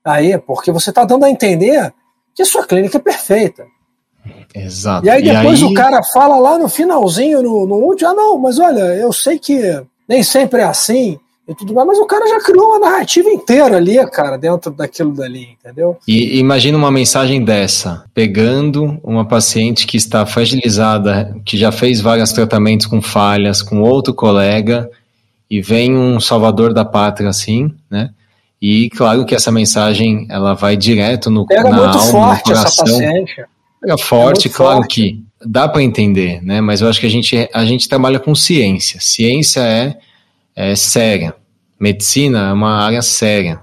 aí, 0.04 0.38
porque 0.38 0.70
você 0.70 0.90
está 0.90 1.04
dando 1.04 1.24
a 1.24 1.30
entender 1.30 1.92
que 2.32 2.42
a 2.42 2.46
sua 2.46 2.64
clínica 2.64 2.98
é 2.98 3.00
perfeita. 3.00 3.66
Exato. 4.54 5.04
E 5.04 5.10
aí 5.10 5.22
depois 5.22 5.60
e 5.60 5.64
aí... 5.64 5.70
o 5.70 5.74
cara 5.74 6.02
fala 6.02 6.38
lá 6.38 6.58
no 6.58 6.68
finalzinho, 6.68 7.42
no, 7.42 7.66
no 7.66 7.76
último, 7.76 8.10
ah, 8.10 8.14
não, 8.14 8.38
mas 8.38 8.58
olha, 8.58 8.80
eu 8.94 9.12
sei 9.12 9.38
que 9.38 9.60
nem 10.08 10.22
sempre 10.22 10.60
é 10.60 10.64
assim, 10.64 11.18
e 11.48 11.54
tudo 11.54 11.72
mais, 11.72 11.86
mas 11.88 11.98
o 11.98 12.04
cara 12.04 12.28
já 12.28 12.40
criou 12.40 12.66
uma 12.66 12.78
narrativa 12.78 13.30
inteira 13.30 13.78
ali, 13.78 13.96
cara, 14.10 14.36
dentro 14.36 14.70
daquilo 14.70 15.14
dali, 15.14 15.56
entendeu? 15.58 15.96
E 16.06 16.38
imagina 16.38 16.76
uma 16.76 16.90
mensagem 16.90 17.42
dessa, 17.42 18.04
pegando 18.12 19.00
uma 19.02 19.24
paciente 19.24 19.86
que 19.86 19.96
está 19.96 20.26
fragilizada, 20.26 21.34
que 21.46 21.56
já 21.56 21.72
fez 21.72 22.02
vários 22.02 22.32
tratamentos 22.32 22.86
com 22.86 23.00
falhas, 23.00 23.62
com 23.62 23.80
outro 23.80 24.12
colega, 24.12 24.90
e 25.50 25.62
vem 25.62 25.96
um 25.96 26.20
salvador 26.20 26.74
da 26.74 26.84
pátria 26.84 27.30
assim, 27.30 27.72
né? 27.90 28.10
E 28.60 28.90
claro 28.90 29.24
que 29.24 29.34
essa 29.34 29.50
mensagem 29.50 30.26
ela 30.28 30.52
vai 30.52 30.76
direto 30.76 31.30
no 31.30 31.46
Pega 31.46 31.62
na 31.62 31.76
muito 31.76 31.98
alma, 31.98 32.10
forte 32.10 32.48
no 32.50 32.54
coração. 32.56 32.84
essa 32.84 32.84
paciente. 32.84 33.44
Pega 33.80 33.96
forte, 33.96 34.48
é 34.48 34.50
claro 34.50 34.80
forte. 34.80 34.94
que 34.94 35.24
dá 35.46 35.66
para 35.66 35.82
entender, 35.82 36.42
né? 36.42 36.60
Mas 36.60 36.82
eu 36.82 36.88
acho 36.88 37.00
que 37.00 37.06
a 37.06 37.10
gente 37.10 37.48
a 37.54 37.64
gente 37.64 37.88
trabalha 37.88 38.18
com 38.18 38.34
ciência. 38.34 39.00
Ciência 39.00 39.60
é 39.60 39.96
é 40.58 40.74
séria. 40.74 41.36
Medicina 41.78 42.48
é 42.48 42.52
uma 42.52 42.84
área 42.84 43.00
séria, 43.00 43.60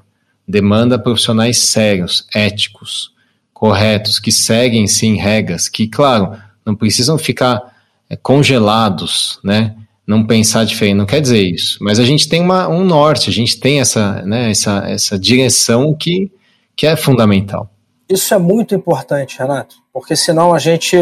demanda 0.48 0.98
profissionais 0.98 1.64
sérios, 1.64 2.26
éticos, 2.34 3.12
corretos, 3.54 4.18
que 4.18 4.32
seguem 4.32 4.88
sim 4.88 5.18
regras, 5.18 5.68
que, 5.68 5.89
claro, 5.89 6.38
não 6.66 6.74
precisam 6.74 7.18
ficar 7.18 7.62
é, 8.10 8.16
congelados, 8.16 9.39
né? 9.43 9.76
não 10.08 10.26
pensar 10.26 10.64
diferente, 10.64 10.96
não 10.96 11.06
quer 11.06 11.20
dizer 11.20 11.41
isso. 11.41 11.80
Mas 11.82 12.00
a 12.00 12.06
gente 12.06 12.30
tem 12.30 12.39
uma, 12.39 12.70
um 12.70 12.86
norte, 12.86 13.30
a 13.30 13.34
gente 13.34 13.60
tem 13.60 13.82
essa, 13.82 14.22
né, 14.22 14.52
essa, 14.52 14.84
essa 14.88 15.20
direção 15.20 15.93
que, 15.93 16.32
que 16.76 16.86
é 16.86 16.96
fundamental. 16.96 17.70
Isso 18.08 18.34
é 18.34 18.38
muito 18.38 18.76
importante, 18.76 19.39
Renato, 19.39 19.78
porque 19.91 20.16
senão 20.16 20.54
a 20.54 20.60
gente. 20.60 20.96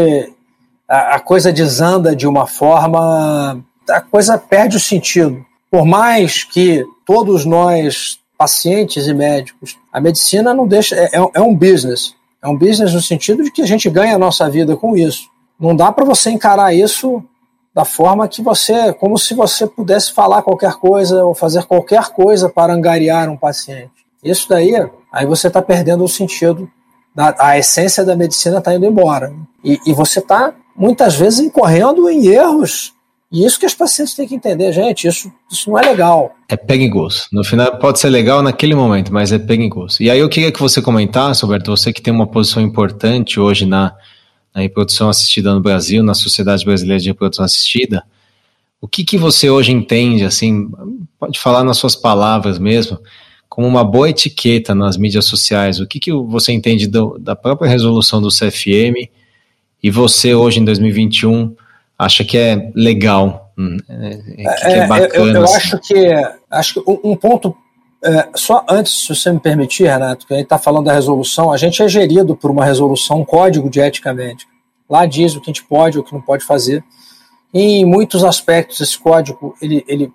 A, 0.88 1.16
a 1.16 1.20
coisa 1.20 1.52
desanda 1.52 2.16
de 2.16 2.26
uma 2.26 2.46
forma. 2.46 3.62
A 3.88 4.00
coisa 4.00 4.38
perde 4.38 4.78
o 4.78 4.80
sentido. 4.80 5.44
Por 5.74 5.84
mais 5.84 6.44
que 6.44 6.86
todos 7.04 7.44
nós, 7.44 8.20
pacientes 8.38 9.08
e 9.08 9.12
médicos, 9.12 9.76
a 9.92 10.00
medicina 10.00 10.54
não 10.54 10.68
deixa. 10.68 10.94
É, 10.94 11.10
é 11.34 11.40
um 11.40 11.52
business. 11.52 12.14
É 12.40 12.46
um 12.46 12.56
business 12.56 12.94
no 12.94 13.00
sentido 13.00 13.42
de 13.42 13.50
que 13.50 13.60
a 13.60 13.66
gente 13.66 13.90
ganha 13.90 14.14
a 14.14 14.18
nossa 14.18 14.48
vida 14.48 14.76
com 14.76 14.96
isso. 14.96 15.28
Não 15.58 15.74
dá 15.74 15.90
para 15.90 16.04
você 16.04 16.30
encarar 16.30 16.72
isso 16.72 17.24
da 17.74 17.84
forma 17.84 18.28
que 18.28 18.40
você, 18.40 18.92
como 18.92 19.18
se 19.18 19.34
você 19.34 19.66
pudesse 19.66 20.12
falar 20.12 20.42
qualquer 20.42 20.74
coisa 20.74 21.24
ou 21.24 21.34
fazer 21.34 21.64
qualquer 21.64 22.10
coisa 22.10 22.48
para 22.48 22.72
angariar 22.72 23.28
um 23.28 23.36
paciente. 23.36 23.90
Isso 24.22 24.48
daí, 24.48 24.74
aí 25.10 25.26
você 25.26 25.48
está 25.48 25.60
perdendo 25.60 26.04
o 26.04 26.08
sentido, 26.08 26.70
da, 27.12 27.34
a 27.36 27.58
essência 27.58 28.04
da 28.04 28.14
medicina 28.14 28.58
está 28.58 28.72
indo 28.72 28.86
embora. 28.86 29.34
E, 29.64 29.80
e 29.84 29.92
você 29.92 30.20
está, 30.20 30.54
muitas 30.76 31.16
vezes, 31.16 31.40
incorrendo 31.40 32.08
em 32.08 32.28
erros. 32.28 32.94
E 33.32 33.44
isso 33.44 33.58
que 33.58 33.66
os 33.66 33.74
pacientes 33.74 34.14
têm 34.14 34.28
que 34.28 34.34
entender, 34.34 34.72
gente, 34.72 35.08
isso, 35.08 35.32
isso 35.50 35.68
não 35.68 35.78
é 35.78 35.82
legal. 35.82 36.34
É 36.48 36.56
perigoso. 36.56 37.24
No 37.32 37.42
final, 37.42 37.78
pode 37.78 37.98
ser 37.98 38.10
legal 38.10 38.42
naquele 38.42 38.74
momento, 38.74 39.12
mas 39.12 39.32
é 39.32 39.38
perigoso. 39.38 40.02
E 40.02 40.10
aí 40.10 40.20
eu 40.20 40.28
queria 40.28 40.52
que 40.52 40.60
você 40.60 40.80
comentasse, 40.80 41.42
Roberto, 41.42 41.70
você 41.70 41.92
que 41.92 42.00
tem 42.00 42.12
uma 42.12 42.26
posição 42.26 42.62
importante 42.62 43.40
hoje 43.40 43.66
na 43.66 43.94
na 44.54 44.62
reprodução 44.62 45.08
assistida 45.08 45.52
no 45.52 45.60
Brasil, 45.60 46.02
na 46.02 46.14
Sociedade 46.14 46.64
Brasileira 46.64 47.00
de 47.00 47.08
Reprodução 47.08 47.44
Assistida. 47.44 48.04
O 48.80 48.86
que, 48.86 49.02
que 49.02 49.18
você 49.18 49.50
hoje 49.50 49.72
entende, 49.72 50.24
assim, 50.24 50.70
pode 51.18 51.40
falar 51.40 51.64
nas 51.64 51.76
suas 51.76 51.96
palavras 51.96 52.58
mesmo, 52.58 52.98
como 53.48 53.66
uma 53.66 53.82
boa 53.82 54.08
etiqueta 54.08 54.74
nas 54.74 54.96
mídias 54.96 55.24
sociais? 55.24 55.80
O 55.80 55.86
que, 55.86 55.98
que 55.98 56.12
você 56.12 56.52
entende 56.52 56.86
do, 56.86 57.18
da 57.18 57.34
própria 57.34 57.68
resolução 57.68 58.22
do 58.22 58.28
CFM 58.28 59.10
e 59.82 59.90
você 59.90 60.34
hoje 60.34 60.60
em 60.60 60.64
2021 60.64 61.56
acha 62.04 62.24
que 62.24 62.38
é 62.38 62.70
legal, 62.74 63.52
hum, 63.58 63.76
é, 63.88 64.16
que, 64.16 64.66
é, 64.66 64.78
é 64.78 64.86
bacana? 64.86 65.14
Eu, 65.14 65.26
eu 65.26 65.44
assim? 65.44 65.56
acho 65.56 65.78
que 65.80 66.12
acho 66.50 66.74
que 66.74 66.82
um 67.04 67.16
ponto 67.16 67.56
é, 68.04 68.28
só 68.34 68.64
antes, 68.68 69.04
se 69.04 69.08
você 69.14 69.32
me 69.32 69.40
permitir, 69.40 69.84
Renato, 69.84 70.26
que 70.26 70.34
a 70.34 70.36
gente 70.36 70.44
está 70.44 70.58
falando 70.58 70.84
da 70.84 70.92
resolução, 70.92 71.50
a 71.50 71.56
gente 71.56 71.82
é 71.82 71.88
gerido 71.88 72.36
por 72.36 72.50
uma 72.50 72.64
resolução, 72.64 73.20
um 73.20 73.24
código 73.24 73.70
de 73.70 73.80
ética 73.80 74.12
médica. 74.12 74.52
Lá 74.88 75.06
diz 75.06 75.34
o 75.34 75.40
que 75.40 75.50
a 75.50 75.52
gente 75.52 75.64
pode 75.64 75.96
ou 75.96 76.04
o 76.04 76.06
que 76.06 76.12
não 76.12 76.20
pode 76.20 76.44
fazer. 76.44 76.84
E 77.52 77.80
em 77.80 77.84
muitos 77.86 78.22
aspectos, 78.22 78.78
esse 78.80 78.98
código 78.98 79.56
ele, 79.62 79.82
ele 79.88 80.12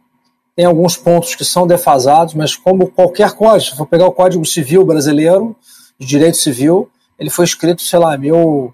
tem 0.56 0.66
alguns 0.66 0.96
pontos 0.96 1.34
que 1.34 1.44
são 1.44 1.66
defasados, 1.66 2.36
mas 2.36 2.56
como 2.56 2.92
qualquer 2.92 3.32
código, 3.32 3.72
se 3.72 3.78
for 3.78 3.88
pegar 3.88 4.06
o 4.06 4.12
Código 4.12 4.46
Civil 4.46 4.86
brasileiro, 4.86 5.56
de 5.98 6.06
direito 6.06 6.38
civil, 6.38 6.90
ele 7.18 7.30
foi 7.30 7.46
escrito, 7.46 7.82
sei 7.82 7.98
lá, 7.98 8.18
mil, 8.18 8.74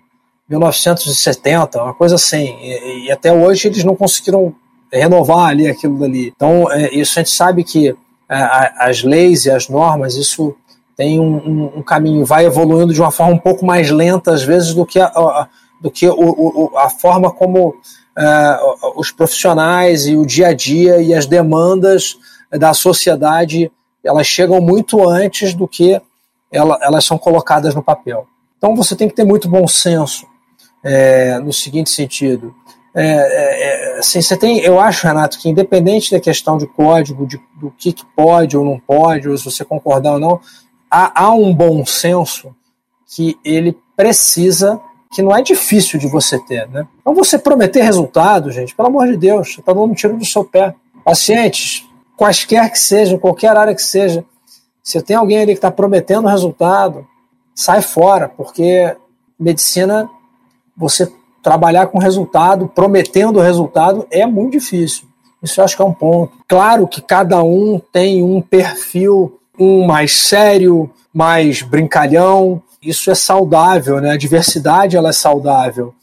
1970, 0.49 1.81
uma 1.81 1.93
coisa 1.93 2.15
assim. 2.15 2.55
E, 2.61 3.05
e 3.05 3.11
até 3.11 3.33
hoje 3.33 3.67
eles 3.67 3.83
não 3.83 3.95
conseguiram 3.95 4.53
renovar 4.91 5.49
ali 5.49 5.67
aquilo 5.67 5.99
dali. 5.99 6.31
Então, 6.35 6.71
é, 6.71 6.93
isso 6.93 7.19
a 7.19 7.23
gente 7.23 7.33
sabe 7.33 7.63
que 7.63 7.95
as 8.27 9.03
leis 9.03 9.45
e 9.45 9.51
as 9.51 9.69
normas, 9.69 10.15
isso 10.15 10.55
tem 10.97 11.19
um, 11.19 11.35
um, 11.35 11.71
um, 11.77 11.83
caminho, 11.83 12.25
vai 12.25 12.45
evoluindo 12.45 12.93
de 12.93 12.99
uma 12.99 13.11
forma 13.11 13.33
um 13.33 13.37
pouco 13.37 13.63
mais 13.65 13.91
lenta, 13.91 14.31
às 14.31 14.41
vezes, 14.43 14.73
do 14.73 14.85
que 14.85 14.99
a, 14.99 15.47
do 15.81 15.91
que 15.91 16.07
o, 16.07 16.13
o, 16.15 16.77
a 16.77 16.89
forma 16.89 17.29
como 17.31 17.69
uh, 17.69 18.99
os 18.99 19.11
profissionais 19.11 20.07
e 20.07 20.15
o 20.15 20.25
dia 20.25 20.47
a 20.47 20.53
dia 20.53 21.01
e 21.01 21.13
as 21.13 21.25
demandas 21.25 22.17
da 22.49 22.73
sociedade 22.73 23.71
elas 24.03 24.27
chegam 24.27 24.61
muito 24.61 25.07
antes 25.07 25.53
do 25.53 25.67
que 25.67 25.99
ela, 26.51 26.77
elas 26.81 27.03
são 27.03 27.17
colocadas 27.17 27.75
no 27.75 27.83
papel. 27.83 28.27
Então 28.57 28.75
você 28.75 28.95
tem 28.95 29.09
que 29.09 29.15
ter 29.15 29.25
muito 29.25 29.49
bom 29.49 29.67
senso 29.67 30.25
é, 30.85 31.39
no 31.39 31.51
seguinte 31.51 31.89
sentido. 31.89 32.53
É, 32.93 33.01
é, 33.03 33.95
é, 33.95 33.99
assim, 33.99 34.21
você 34.21 34.37
tem, 34.37 34.59
eu 34.59 34.79
acho, 34.79 35.05
Renato, 35.05 35.39
que 35.39 35.49
independente 35.49 36.11
da 36.11 36.19
questão 36.19 36.57
de 36.57 36.67
código, 36.67 37.25
de, 37.25 37.41
do 37.59 37.71
que, 37.71 37.91
que 37.91 38.05
pode 38.15 38.55
ou 38.55 38.63
não 38.63 38.79
pode, 38.79 39.27
ou 39.27 39.37
se 39.37 39.43
você 39.43 39.65
concordar 39.65 40.13
ou 40.13 40.19
não, 40.19 40.39
há, 40.89 41.23
há 41.23 41.31
um 41.31 41.53
bom 41.53 41.83
senso 41.85 42.55
que 43.07 43.37
ele 43.43 43.75
precisa, 43.97 44.79
que 45.11 45.21
não 45.21 45.35
é 45.35 45.41
difícil 45.41 45.99
de 45.99 46.07
você 46.07 46.37
ter. 46.45 46.69
Né? 46.69 46.87
Então, 47.01 47.15
você 47.15 47.37
prometer 47.37 47.81
resultado, 47.81 48.51
gente, 48.51 48.75
pelo 48.75 48.87
amor 48.89 49.07
de 49.07 49.17
Deus, 49.17 49.53
você 49.53 49.59
está 49.59 49.73
dando 49.73 49.91
um 49.91 49.93
tiro 49.93 50.15
do 50.17 50.25
seu 50.25 50.45
pé. 50.45 50.75
Pacientes, 51.03 51.85
quaisquer 52.15 52.71
que 52.71 52.79
sejam, 52.79 53.17
qualquer 53.17 53.57
área 53.57 53.75
que 53.75 53.81
seja, 53.81 54.23
se 54.83 55.01
tem 55.01 55.15
alguém 55.15 55.39
ali 55.39 55.47
que 55.47 55.57
está 55.57 55.71
prometendo 55.71 56.27
resultado, 56.27 57.05
sai 57.53 57.81
fora, 57.81 58.29
porque 58.29 58.95
medicina 59.37 60.09
você 60.75 61.11
trabalhar 61.41 61.87
com 61.87 61.99
resultado, 61.99 62.67
prometendo 62.67 63.39
resultado, 63.39 64.07
é 64.09 64.25
muito 64.25 64.53
difícil. 64.53 65.07
Isso 65.41 65.59
eu 65.59 65.65
acho 65.65 65.75
que 65.75 65.81
é 65.81 65.85
um 65.85 65.93
ponto. 65.93 66.33
Claro 66.47 66.87
que 66.87 67.01
cada 67.01 67.43
um 67.43 67.79
tem 67.91 68.23
um 68.23 68.41
perfil, 68.41 69.39
um 69.59 69.85
mais 69.85 70.13
sério, 70.27 70.89
mais 71.13 71.61
brincalhão. 71.61 72.61
Isso 72.81 73.11
é 73.11 73.15
saudável, 73.15 74.01
né? 74.01 74.11
A 74.11 74.17
diversidade 74.17 74.97
ela 74.97 75.09
é 75.09 75.13
saudável. 75.13 75.93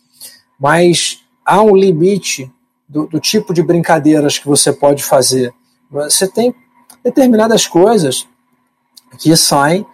Mas 0.59 1.21
há 1.45 1.61
um 1.61 1.75
limite 1.75 2.49
do, 2.89 3.07
do 3.07 3.19
tipo 3.19 3.53
de 3.53 3.63
brincadeiras 3.63 4.39
que 4.39 4.47
você 4.47 4.73
pode 4.73 5.03
fazer. 5.03 5.53
Você 5.91 6.29
tem 6.29 6.55
determinadas 7.03 7.67
coisas 7.67 8.29
que 9.19 9.37
saem 9.37 9.85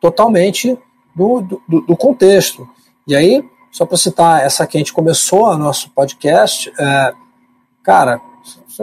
totalmente 0.00 0.76
do, 1.14 1.40
do, 1.68 1.80
do 1.82 1.96
contexto. 1.96 2.68
E 3.06 3.14
aí 3.14 3.44
só 3.70 3.86
para 3.86 3.96
citar 3.96 4.42
essa 4.42 4.66
que 4.66 4.76
a 4.76 4.80
gente 4.80 4.92
começou 4.92 5.46
o 5.46 5.56
nosso 5.56 5.90
podcast, 5.90 6.72
é, 6.78 7.12
cara, 7.82 8.20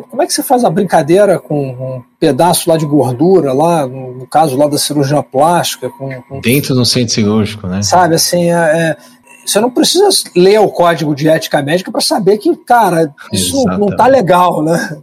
como 0.09 0.21
é 0.21 0.27
que 0.27 0.33
você 0.33 0.43
faz 0.43 0.63
a 0.65 0.69
brincadeira 0.69 1.39
com 1.39 1.69
um 1.69 2.03
pedaço 2.19 2.69
lá 2.69 2.75
de 2.75 2.86
gordura, 2.86 3.53
lá, 3.53 3.88
no, 3.88 4.27
caso 4.27 4.57
lá 4.57 4.67
da 4.67 4.77
cirurgia 4.77 5.23
plástica? 5.23 5.89
Com, 5.89 6.09
com, 6.23 6.41
Dentro 6.41 6.75
do 6.75 6.86
centro 6.86 7.13
cirúrgico, 7.13 7.67
né? 7.67 7.81
Sabe, 7.81 8.15
assim, 8.15 8.51
é, 8.51 8.55
é, 8.55 8.97
você 9.45 9.59
não 9.59 9.71
precisa 9.71 10.09
ler 10.36 10.59
o 10.59 10.69
código 10.69 11.15
de 11.15 11.29
ética 11.29 11.61
médica 11.61 11.91
para 11.91 12.01
saber 12.01 12.38
que, 12.39 12.55
cara, 12.57 13.13
isso 13.31 13.57
Exatamente. 13.57 13.79
não 13.79 13.95
tá 13.95 14.07
legal, 14.07 14.61
né? 14.61 14.97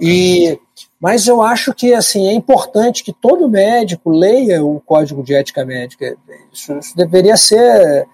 E, 0.00 0.58
mas 0.98 1.26
eu 1.26 1.42
acho 1.42 1.74
que, 1.74 1.92
assim, 1.92 2.26
é 2.28 2.32
importante 2.32 3.04
que 3.04 3.12
todo 3.12 3.48
médico 3.48 4.10
leia 4.10 4.64
o 4.64 4.80
código 4.80 5.22
de 5.22 5.34
ética 5.34 5.64
médica. 5.66 6.16
Isso, 6.52 6.78
isso 6.78 6.96
deveria 6.96 7.36
ser 7.36 8.06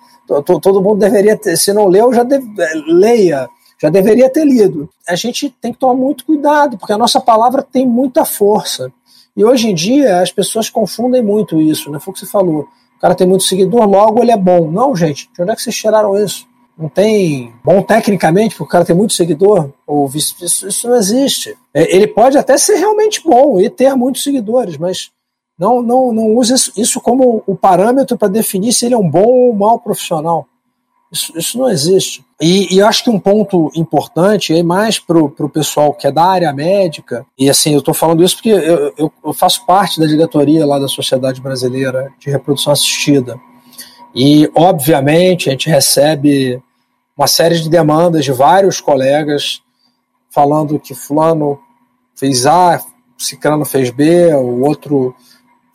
todo 0.43 0.83
mundo 0.83 0.99
deveria 0.99 1.37
ter, 1.37 1.57
se 1.57 1.73
não 1.73 1.87
leu, 1.87 2.13
já 2.13 2.23
deve, 2.23 2.47
leia, 2.87 3.49
já 3.81 3.89
deveria 3.89 4.31
ter 4.31 4.45
lido. 4.45 4.89
A 5.09 5.15
gente 5.15 5.51
tem 5.61 5.73
que 5.73 5.79
tomar 5.79 5.95
muito 5.95 6.25
cuidado, 6.25 6.79
porque 6.79 6.93
a 6.93 6.99
nossa 6.99 7.21
palavra 7.21 7.63
tem 7.63 7.87
muita 7.87 8.25
força. 8.25 8.93
E 9.37 9.45
hoje 9.45 9.71
em 9.71 9.75
dia 9.75 10.21
as 10.21 10.31
pessoas 10.31 10.69
confundem 10.69 11.23
muito 11.23 11.61
isso, 11.61 11.91
né? 11.91 11.99
Foi 11.99 12.13
o 12.13 12.15
que 12.15 12.21
você 12.21 12.27
falou. 12.27 12.69
O 12.97 13.01
cara 13.01 13.15
tem 13.15 13.27
muito 13.27 13.45
seguidor, 13.45 13.89
logo 13.89 14.23
ele 14.23 14.31
é 14.33 14.37
bom. 14.37 14.71
Não, 14.71 14.95
gente, 14.95 15.31
de 15.35 15.43
onde 15.43 15.53
é 15.53 15.57
que 15.57 15.63
vocês 15.63 15.75
tiraram 15.75 16.17
isso? 16.17 16.47
Não 16.77 16.89
tem 16.89 17.53
bom 17.65 17.83
tecnicamente, 17.83 18.55
porque 18.55 18.69
o 18.69 18.73
cara 18.73 18.85
tem 18.85 18.97
muito 18.97 19.13
seguidor, 19.13 19.71
ou 19.87 20.11
isso, 20.15 20.35
isso 20.45 20.89
não 20.89 20.97
existe. 20.97 21.57
É, 21.75 21.95
ele 21.95 22.07
pode 22.07 22.39
até 22.39 22.57
ser 22.57 22.77
realmente 22.77 23.23
bom 23.23 23.61
e 23.61 23.69
ter 23.69 23.95
muitos 23.95 24.23
seguidores, 24.23 24.77
mas 24.79 25.11
não, 25.61 25.83
não, 25.83 26.11
não 26.11 26.37
use 26.37 26.55
isso, 26.75 27.03
como 27.03 27.43
o 27.47 27.55
parâmetro 27.55 28.17
para 28.17 28.29
definir 28.29 28.73
se 28.73 28.87
ele 28.87 28.95
é 28.95 28.99
um 28.99 29.09
bom 29.09 29.27
ou 29.27 29.55
mau 29.55 29.79
profissional. 29.79 30.49
Isso, 31.13 31.37
isso 31.37 31.59
não 31.59 31.69
existe. 31.69 32.25
E, 32.41 32.75
e 32.75 32.81
acho 32.81 33.05
que 33.05 33.11
um 33.11 33.21
ponto 33.21 33.71
importante 33.77 34.57
é 34.57 34.63
mais 34.63 34.99
para 34.99 35.19
o 35.19 35.51
pessoal 35.51 35.93
que 35.93 36.07
é 36.07 36.13
da 36.13 36.25
área 36.25 36.51
médica, 36.51 37.27
e 37.39 37.51
assim, 37.51 37.75
eu 37.75 37.81
estou 37.81 37.93
falando 37.93 38.25
isso 38.25 38.37
porque 38.37 38.49
eu, 38.49 38.95
eu, 38.97 39.13
eu, 39.23 39.33
faço 39.35 39.67
parte 39.67 40.01
da 40.01 40.07
diretoria 40.07 40.65
lá 40.65 40.79
da 40.79 40.89
Sociedade 40.89 41.43
Brasileira 41.43 42.11
de 42.19 42.31
Reprodução 42.31 42.73
Assistida. 42.73 43.39
E, 44.15 44.51
obviamente, 44.55 45.51
a 45.51 45.53
gente 45.53 45.69
recebe 45.69 46.63
uma 47.15 47.27
série 47.27 47.61
de 47.61 47.69
demandas 47.69 48.25
de 48.25 48.33
vários 48.33 48.81
colegas 48.81 49.61
falando 50.31 50.81
que 50.81 50.95
fulano 50.95 51.61
fez 52.15 52.47
A, 52.47 52.83
ciclano 53.19 53.67
fez 53.67 53.91
B, 53.91 54.33
o 54.35 54.63
outro 54.63 55.15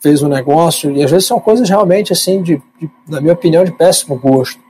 fez 0.00 0.22
um 0.22 0.28
negócio, 0.28 0.90
e 0.90 1.02
às 1.02 1.10
vezes 1.10 1.26
são 1.26 1.40
coisas 1.40 1.68
realmente, 1.68 2.12
assim, 2.12 2.42
de, 2.42 2.62
de 2.80 2.90
na 3.08 3.20
minha 3.20 3.32
opinião, 3.32 3.64
de 3.64 3.72
péssimo 3.72 4.16
gosto. 4.18 4.60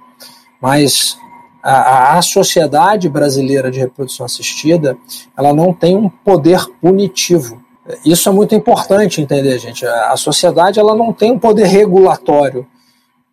Mas 0.60 1.18
a, 1.62 2.16
a, 2.16 2.22
sociedade 2.22 3.08
brasileira 3.08 3.70
de 3.70 3.80
reprodução 3.80 4.24
assistida, 4.24 4.96
ela 5.36 5.52
não 5.52 5.72
tem 5.72 5.96
um 5.96 6.08
poder 6.08 6.64
punitivo. 6.80 7.62
Isso 8.04 8.28
é 8.28 8.32
muito 8.32 8.54
importante 8.54 9.20
entender, 9.20 9.58
gente. 9.58 9.84
A, 9.84 10.12
a 10.12 10.16
sociedade 10.16 10.78
ela 10.78 10.94
não 10.94 11.12
tem 11.12 11.32
um 11.32 11.38
poder 11.38 11.66
regulatório. 11.66 12.66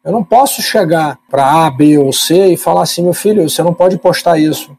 Eu 0.03 0.11
não 0.11 0.23
posso 0.23 0.61
chegar 0.61 1.17
para 1.29 1.65
A, 1.65 1.69
B 1.71 1.97
ou 1.97 2.11
C 2.11 2.47
e 2.47 2.57
falar 2.57 2.83
assim, 2.83 3.03
meu 3.03 3.13
filho, 3.13 3.47
você 3.49 3.63
não 3.63 3.73
pode 3.73 3.97
postar 3.97 4.37
isso. 4.37 4.75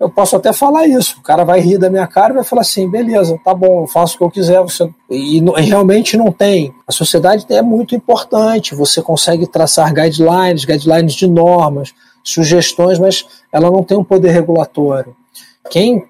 Eu 0.00 0.08
posso 0.08 0.36
até 0.36 0.52
falar 0.52 0.86
isso. 0.86 1.16
O 1.18 1.22
cara 1.22 1.44
vai 1.44 1.60
rir 1.60 1.76
da 1.76 1.90
minha 1.90 2.06
cara 2.06 2.32
e 2.32 2.36
vai 2.36 2.44
falar 2.44 2.62
assim: 2.62 2.88
beleza, 2.88 3.38
tá 3.44 3.52
bom, 3.52 3.82
eu 3.82 3.86
faço 3.86 4.14
o 4.14 4.18
que 4.18 4.24
eu 4.24 4.30
quiser. 4.30 4.60
Você... 4.62 4.88
E, 5.10 5.38
e 5.38 5.60
realmente 5.62 6.16
não 6.16 6.30
tem. 6.30 6.72
A 6.86 6.92
sociedade 6.92 7.44
é 7.48 7.62
muito 7.62 7.94
importante. 7.94 8.74
Você 8.74 9.02
consegue 9.02 9.46
traçar 9.46 9.92
guidelines, 9.92 10.64
guidelines 10.64 11.14
de 11.14 11.26
normas, 11.26 11.92
sugestões, 12.22 12.98
mas 12.98 13.26
ela 13.52 13.70
não 13.70 13.82
tem 13.82 13.96
um 13.96 14.04
poder 14.04 14.30
regulatório. 14.30 15.16
Quem 15.68 16.04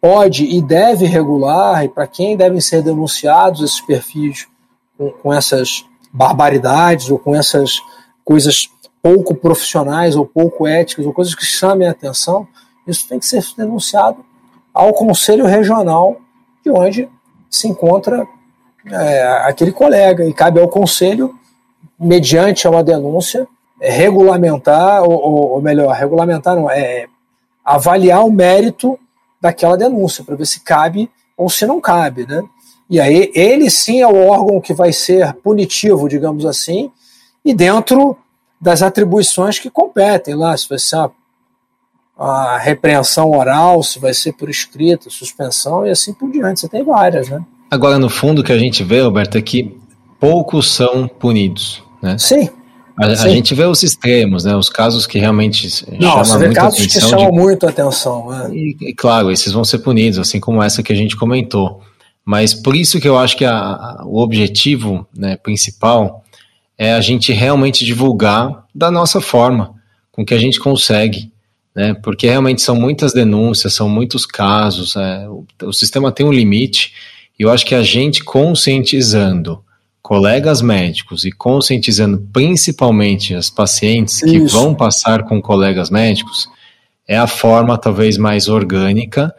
pode 0.00 0.44
e 0.44 0.60
deve 0.60 1.06
regular, 1.06 1.84
e 1.84 1.88
para 1.88 2.06
quem 2.06 2.36
devem 2.36 2.60
ser 2.60 2.82
denunciados 2.82 3.62
esses 3.62 3.80
perfis 3.80 4.46
com, 4.96 5.10
com 5.10 5.32
essas 5.32 5.84
barbaridades 6.12 7.10
ou 7.10 7.18
com 7.18 7.34
essas 7.34 7.80
coisas 8.24 8.68
pouco 9.02 9.34
profissionais 9.34 10.16
ou 10.16 10.24
pouco 10.24 10.66
éticas 10.66 11.04
ou 11.04 11.12
coisas 11.12 11.34
que 11.34 11.44
chamem 11.44 11.86
a 11.86 11.90
atenção, 11.90 12.46
isso 12.86 13.08
tem 13.08 13.18
que 13.18 13.26
ser 13.26 13.42
denunciado 13.56 14.24
ao 14.72 14.92
Conselho 14.92 15.46
Regional 15.46 16.16
de 16.64 16.70
onde 16.70 17.08
se 17.50 17.68
encontra 17.68 18.26
é, 18.90 19.22
aquele 19.46 19.72
colega 19.72 20.24
e 20.24 20.32
cabe 20.32 20.60
ao 20.60 20.68
Conselho, 20.68 21.34
mediante 21.98 22.66
uma 22.66 22.82
denúncia, 22.82 23.46
é, 23.80 23.90
regulamentar, 23.90 25.02
ou, 25.02 25.12
ou, 25.12 25.50
ou, 25.52 25.62
melhor, 25.62 25.94
regulamentar 25.94 26.56
não, 26.56 26.70
é 26.70 27.06
avaliar 27.64 28.24
o 28.24 28.32
mérito 28.32 28.98
daquela 29.40 29.76
denúncia, 29.76 30.24
para 30.24 30.36
ver 30.36 30.46
se 30.46 30.60
cabe 30.60 31.10
ou 31.36 31.48
se 31.48 31.66
não 31.66 31.80
cabe, 31.80 32.26
né? 32.26 32.42
E 32.88 33.00
aí 33.00 33.30
ele 33.34 33.70
sim 33.70 34.00
é 34.00 34.06
o 34.06 34.28
órgão 34.28 34.60
que 34.60 34.74
vai 34.74 34.92
ser 34.92 35.32
punitivo, 35.34 36.08
digamos 36.08 36.44
assim, 36.44 36.90
e 37.44 37.54
dentro 37.54 38.16
das 38.60 38.82
atribuições 38.82 39.58
que 39.58 39.70
competem 39.70 40.34
lá, 40.34 40.56
se 40.56 40.68
vai 40.68 40.78
ser 40.78 40.96
uma 40.96 41.12
a 42.16 42.58
repreensão 42.58 43.30
oral, 43.30 43.82
se 43.82 43.98
vai 43.98 44.14
ser 44.14 44.32
por 44.32 44.48
escrito, 44.48 45.10
suspensão 45.10 45.86
e 45.86 45.90
assim 45.90 46.12
por 46.12 46.30
diante. 46.30 46.60
Você 46.60 46.68
tem 46.68 46.84
várias, 46.84 47.28
né? 47.28 47.44
Agora, 47.70 47.98
no 47.98 48.08
fundo, 48.08 48.40
o 48.40 48.44
que 48.44 48.52
a 48.52 48.58
gente 48.58 48.84
vê, 48.84 49.00
Roberto, 49.00 49.36
é 49.36 49.42
que 49.42 49.76
poucos 50.20 50.70
são 50.70 51.08
punidos, 51.08 51.82
né? 52.00 52.16
Sim. 52.18 52.48
A, 52.96 53.06
a 53.06 53.28
gente 53.28 53.52
vê 53.54 53.64
os 53.64 53.82
extremos, 53.82 54.44
né? 54.44 54.54
Os 54.54 54.70
casos 54.70 55.06
que 55.06 55.18
realmente 55.18 55.84
Não, 55.98 56.24
chamam 56.24 56.38
muito 56.38 56.54
casos 56.54 56.78
atenção. 56.80 57.00
Que 57.00 57.08
chamam 57.08 57.30
de... 57.30 57.36
muito 57.36 57.66
atenção. 57.66 58.28
Né? 58.30 58.50
E, 58.52 58.76
e, 58.80 58.94
claro, 58.94 59.32
esses 59.32 59.52
vão 59.52 59.64
ser 59.64 59.78
punidos, 59.78 60.18
assim 60.18 60.38
como 60.38 60.62
essa 60.62 60.82
que 60.82 60.92
a 60.92 60.96
gente 60.96 61.16
comentou. 61.16 61.80
Mas 62.24 62.54
por 62.54 62.76
isso 62.76 63.00
que 63.00 63.08
eu 63.08 63.18
acho 63.18 63.36
que 63.36 63.44
a, 63.44 63.56
a, 63.56 64.04
o 64.06 64.18
objetivo 64.18 65.04
né, 65.14 65.36
principal 65.36 66.24
é 66.78 66.94
a 66.94 67.00
gente 67.00 67.32
realmente 67.32 67.84
divulgar 67.84 68.64
da 68.72 68.90
nossa 68.90 69.20
forma, 69.20 69.74
com 70.12 70.24
que 70.24 70.32
a 70.32 70.38
gente 70.38 70.60
consegue 70.60 71.33
né? 71.74 71.94
Porque 71.94 72.26
realmente 72.26 72.62
são 72.62 72.76
muitas 72.76 73.12
denúncias, 73.12 73.74
são 73.74 73.88
muitos 73.88 74.24
casos, 74.24 74.94
é, 74.96 75.28
o, 75.28 75.44
o, 75.62 75.72
sistema 75.72 76.12
tem 76.12 76.24
um 76.24 76.32
limite, 76.32 76.92
e 77.38 77.42
eu 77.42 77.50
acho 77.50 77.66
que 77.66 77.74
a 77.74 77.82
gente 77.82 78.22
conscientizando 78.22 79.62
colegas 80.00 80.60
médicos 80.60 81.24
e 81.24 81.32
conscientizando 81.32 82.28
principalmente 82.32 83.34
as 83.34 83.50
pacientes 83.50 84.22
Isso. 84.22 84.26
que 84.26 84.38
vão 84.40 84.74
passar 84.74 85.24
com 85.24 85.40
colegas 85.40 85.90
médicos 85.90 86.46
é 87.08 87.16
a 87.16 87.26
forma 87.26 87.76
talvez 87.78 88.16
mais 88.18 88.48
orgânica 88.48 89.34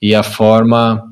e 0.00 0.14
a 0.14 0.22
forma 0.22 1.02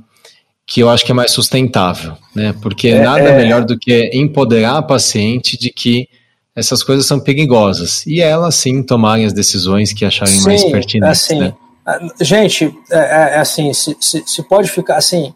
que 0.67 0.81
eu 0.81 0.89
acho 0.89 1.05
que 1.05 1.13
é 1.13 1.15
mais 1.15 1.33
sustentável, 1.33 2.17
né? 2.35 2.55
Porque 2.63 2.89
é, 2.89 3.03
nada 3.03 3.23
é... 3.23 3.37
melhor 3.37 3.65
do 3.65 3.79
que 3.79 4.11
empoderar 4.13 4.77
a 4.77 4.83
paciente 4.83 5.59
de 5.59 5.71
que 5.71 6.09
essas 6.55 6.83
coisas 6.83 7.07
são 7.07 7.21
perigosas. 7.21 8.05
E 8.07 8.21
elas 8.21 8.55
sim 8.55 8.83
tomarem 8.83 9.25
as 9.25 9.33
decisões 9.33 9.93
que 9.93 10.05
acharem 10.05 10.35
sim, 10.35 10.45
mais 10.45 10.65
pertinentes. 10.65 11.23
Assim, 11.23 11.39
né? 11.39 11.55
Gente, 12.21 12.77
é, 12.91 12.99
é, 12.99 13.35
é 13.35 13.39
assim, 13.39 13.73
se, 13.73 13.97
se, 14.01 14.23
se, 14.27 14.43
pode 14.43 14.71
ficar 14.71 14.97
assim, 14.97 15.35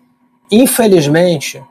infelizmente, 0.50 1.62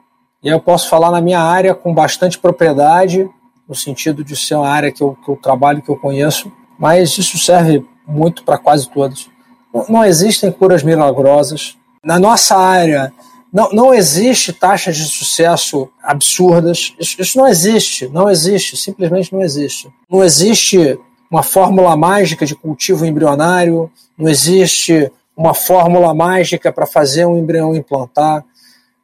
e 0.43 0.49
eu 0.49 0.59
posso 0.59 0.89
falar 0.89 1.11
na 1.11 1.21
minha 1.21 1.39
área 1.39 1.73
com 1.73 1.93
bastante 1.93 2.37
propriedade, 2.37 3.29
no 3.67 3.75
sentido 3.75 4.23
de 4.23 4.35
ser 4.35 4.55
uma 4.55 4.67
área 4.67 4.91
que 4.91 5.01
eu, 5.01 5.17
que 5.23 5.29
eu 5.29 5.37
trabalho, 5.37 5.81
que 5.81 5.89
eu 5.89 5.95
conheço, 5.95 6.51
mas 6.77 7.17
isso 7.17 7.37
serve 7.37 7.85
muito 8.05 8.43
para 8.43 8.57
quase 8.57 8.89
todos. 8.89 9.29
Não, 9.73 9.85
não 9.87 10.05
existem 10.05 10.51
curas 10.51 10.83
milagrosas. 10.83 11.77
Na 12.03 12.19
nossa 12.19 12.57
área, 12.57 13.13
não, 13.53 13.69
não 13.71 13.93
existe 13.93 14.51
taxas 14.51 14.97
de 14.97 15.05
sucesso 15.05 15.87
absurdas. 16.01 16.95
Isso, 16.99 17.21
isso 17.21 17.37
não 17.37 17.47
existe. 17.47 18.07
Não 18.07 18.27
existe. 18.27 18.75
Simplesmente 18.75 19.31
não 19.31 19.43
existe. 19.43 19.93
Não 20.09 20.23
existe 20.23 20.99
uma 21.29 21.43
fórmula 21.43 21.95
mágica 21.95 22.47
de 22.47 22.55
cultivo 22.55 23.05
embrionário. 23.05 23.91
Não 24.17 24.27
existe 24.27 25.11
uma 25.37 25.53
fórmula 25.53 26.15
mágica 26.15 26.73
para 26.73 26.87
fazer 26.87 27.27
um 27.27 27.37
embrião 27.37 27.75
implantar. 27.75 28.43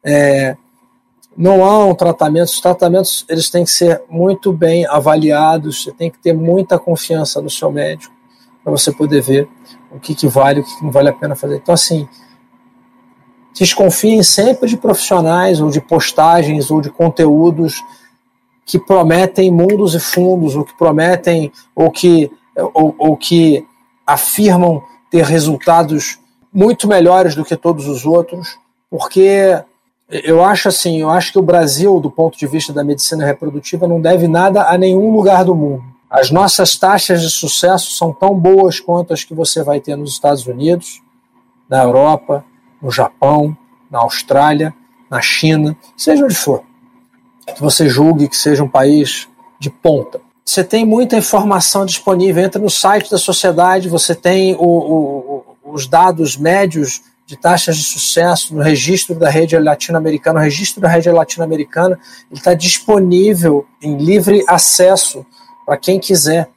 É, 0.02 0.56
não 1.36 1.64
há 1.64 1.86
um 1.86 1.94
tratamento. 1.94 2.48
Os 2.48 2.60
tratamentos 2.60 3.24
eles 3.28 3.48
têm 3.50 3.62
que 3.62 3.70
ser 3.70 4.02
muito 4.10 4.52
bem 4.52 4.84
avaliados. 4.84 5.84
Você 5.84 5.92
tem 5.92 6.10
que 6.10 6.18
ter 6.18 6.32
muita 6.32 6.76
confiança 6.76 7.40
no 7.40 7.48
seu 7.48 7.70
médico 7.70 8.12
para 8.64 8.72
você 8.72 8.90
poder 8.90 9.22
ver 9.22 9.48
o 9.92 10.00
que, 10.00 10.12
que 10.12 10.26
vale, 10.26 10.58
o 10.58 10.64
que, 10.64 10.76
que 10.76 10.84
não 10.84 10.90
vale 10.90 11.08
a 11.08 11.12
pena 11.12 11.36
fazer. 11.36 11.56
Então, 11.56 11.72
assim, 11.72 12.08
desconfiem 13.54 14.22
sempre 14.22 14.68
de 14.68 14.76
profissionais 14.76 15.60
ou 15.60 15.70
de 15.70 15.80
postagens 15.80 16.70
ou 16.70 16.80
de 16.80 16.90
conteúdos 16.90 17.82
que 18.64 18.78
prometem 18.78 19.50
mundos 19.50 19.94
e 19.94 20.00
fundos, 20.00 20.54
ou 20.54 20.64
que 20.64 20.76
prometem 20.76 21.50
ou 21.74 21.90
que, 21.90 22.30
ou, 22.56 22.94
ou 22.98 23.16
que 23.16 23.66
afirmam 24.06 24.82
ter 25.10 25.24
resultados 25.24 26.18
muito 26.52 26.86
melhores 26.86 27.34
do 27.34 27.44
que 27.44 27.56
todos 27.56 27.86
os 27.88 28.06
outros, 28.06 28.58
porque 28.88 29.60
eu 30.08 30.44
acho 30.44 30.68
assim, 30.68 31.00
eu 31.00 31.10
acho 31.10 31.32
que 31.32 31.38
o 31.38 31.42
Brasil, 31.42 32.00
do 32.00 32.10
ponto 32.10 32.36
de 32.36 32.46
vista 32.46 32.72
da 32.72 32.82
medicina 32.82 33.24
reprodutiva, 33.24 33.86
não 33.86 34.00
deve 34.00 34.26
nada 34.26 34.68
a 34.68 34.76
nenhum 34.76 35.12
lugar 35.12 35.44
do 35.44 35.54
mundo. 35.54 35.84
As 36.08 36.30
nossas 36.30 36.76
taxas 36.76 37.22
de 37.22 37.30
sucesso 37.30 37.92
são 37.92 38.12
tão 38.12 38.34
boas 38.34 38.80
quanto 38.80 39.12
as 39.12 39.22
que 39.22 39.32
você 39.32 39.62
vai 39.62 39.80
ter 39.80 39.96
nos 39.96 40.10
Estados 40.10 40.44
Unidos, 40.46 41.00
na 41.68 41.84
Europa, 41.84 42.44
no 42.80 42.90
Japão, 42.90 43.56
na 43.90 43.98
Austrália, 44.00 44.74
na 45.10 45.20
China, 45.20 45.76
seja 45.96 46.24
onde 46.24 46.34
for, 46.34 46.62
que 47.54 47.60
você 47.60 47.88
julgue 47.88 48.28
que 48.28 48.36
seja 48.36 48.62
um 48.62 48.68
país 48.68 49.28
de 49.58 49.68
ponta. 49.68 50.20
Você 50.44 50.64
tem 50.64 50.84
muita 50.84 51.16
informação 51.16 51.84
disponível, 51.84 52.42
entra 52.42 52.60
no 52.60 52.70
site 52.70 53.10
da 53.10 53.18
sociedade, 53.18 53.88
você 53.88 54.14
tem 54.14 54.54
o, 54.54 54.64
o, 54.64 55.44
os 55.64 55.86
dados 55.86 56.36
médios 56.36 57.02
de 57.26 57.36
taxas 57.36 57.76
de 57.76 57.84
sucesso 57.84 58.54
no 58.54 58.60
registro 58.60 59.14
da 59.14 59.30
rede 59.30 59.56
latino-americana. 59.56 60.40
O 60.40 60.42
registro 60.42 60.80
da 60.80 60.88
rede 60.88 61.08
latino-americana 61.08 61.98
está 62.32 62.54
disponível 62.54 63.64
em 63.80 63.96
livre 63.96 64.42
acesso 64.48 65.24
para 65.64 65.76
quem 65.76 66.00
quiser 66.00 66.48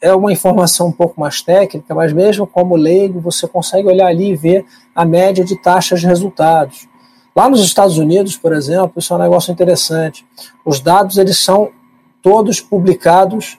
é 0.00 0.14
uma 0.14 0.32
informação 0.32 0.88
um 0.88 0.92
pouco 0.92 1.20
mais 1.20 1.42
técnica, 1.42 1.94
mas 1.94 2.12
mesmo 2.12 2.46
como 2.46 2.76
leigo, 2.76 3.20
você 3.20 3.48
consegue 3.48 3.88
olhar 3.88 4.06
ali 4.06 4.30
e 4.30 4.36
ver 4.36 4.64
a 4.94 5.04
média 5.04 5.44
de 5.44 5.60
taxas 5.60 6.00
de 6.00 6.06
resultados. 6.06 6.88
Lá 7.34 7.48
nos 7.48 7.60
Estados 7.60 7.98
Unidos, 7.98 8.36
por 8.36 8.52
exemplo, 8.52 8.92
isso 8.96 9.12
é 9.12 9.16
um 9.16 9.20
negócio 9.20 9.52
interessante. 9.52 10.24
Os 10.64 10.80
dados 10.80 11.18
eles 11.18 11.38
são 11.38 11.70
todos 12.22 12.60
publicados 12.60 13.58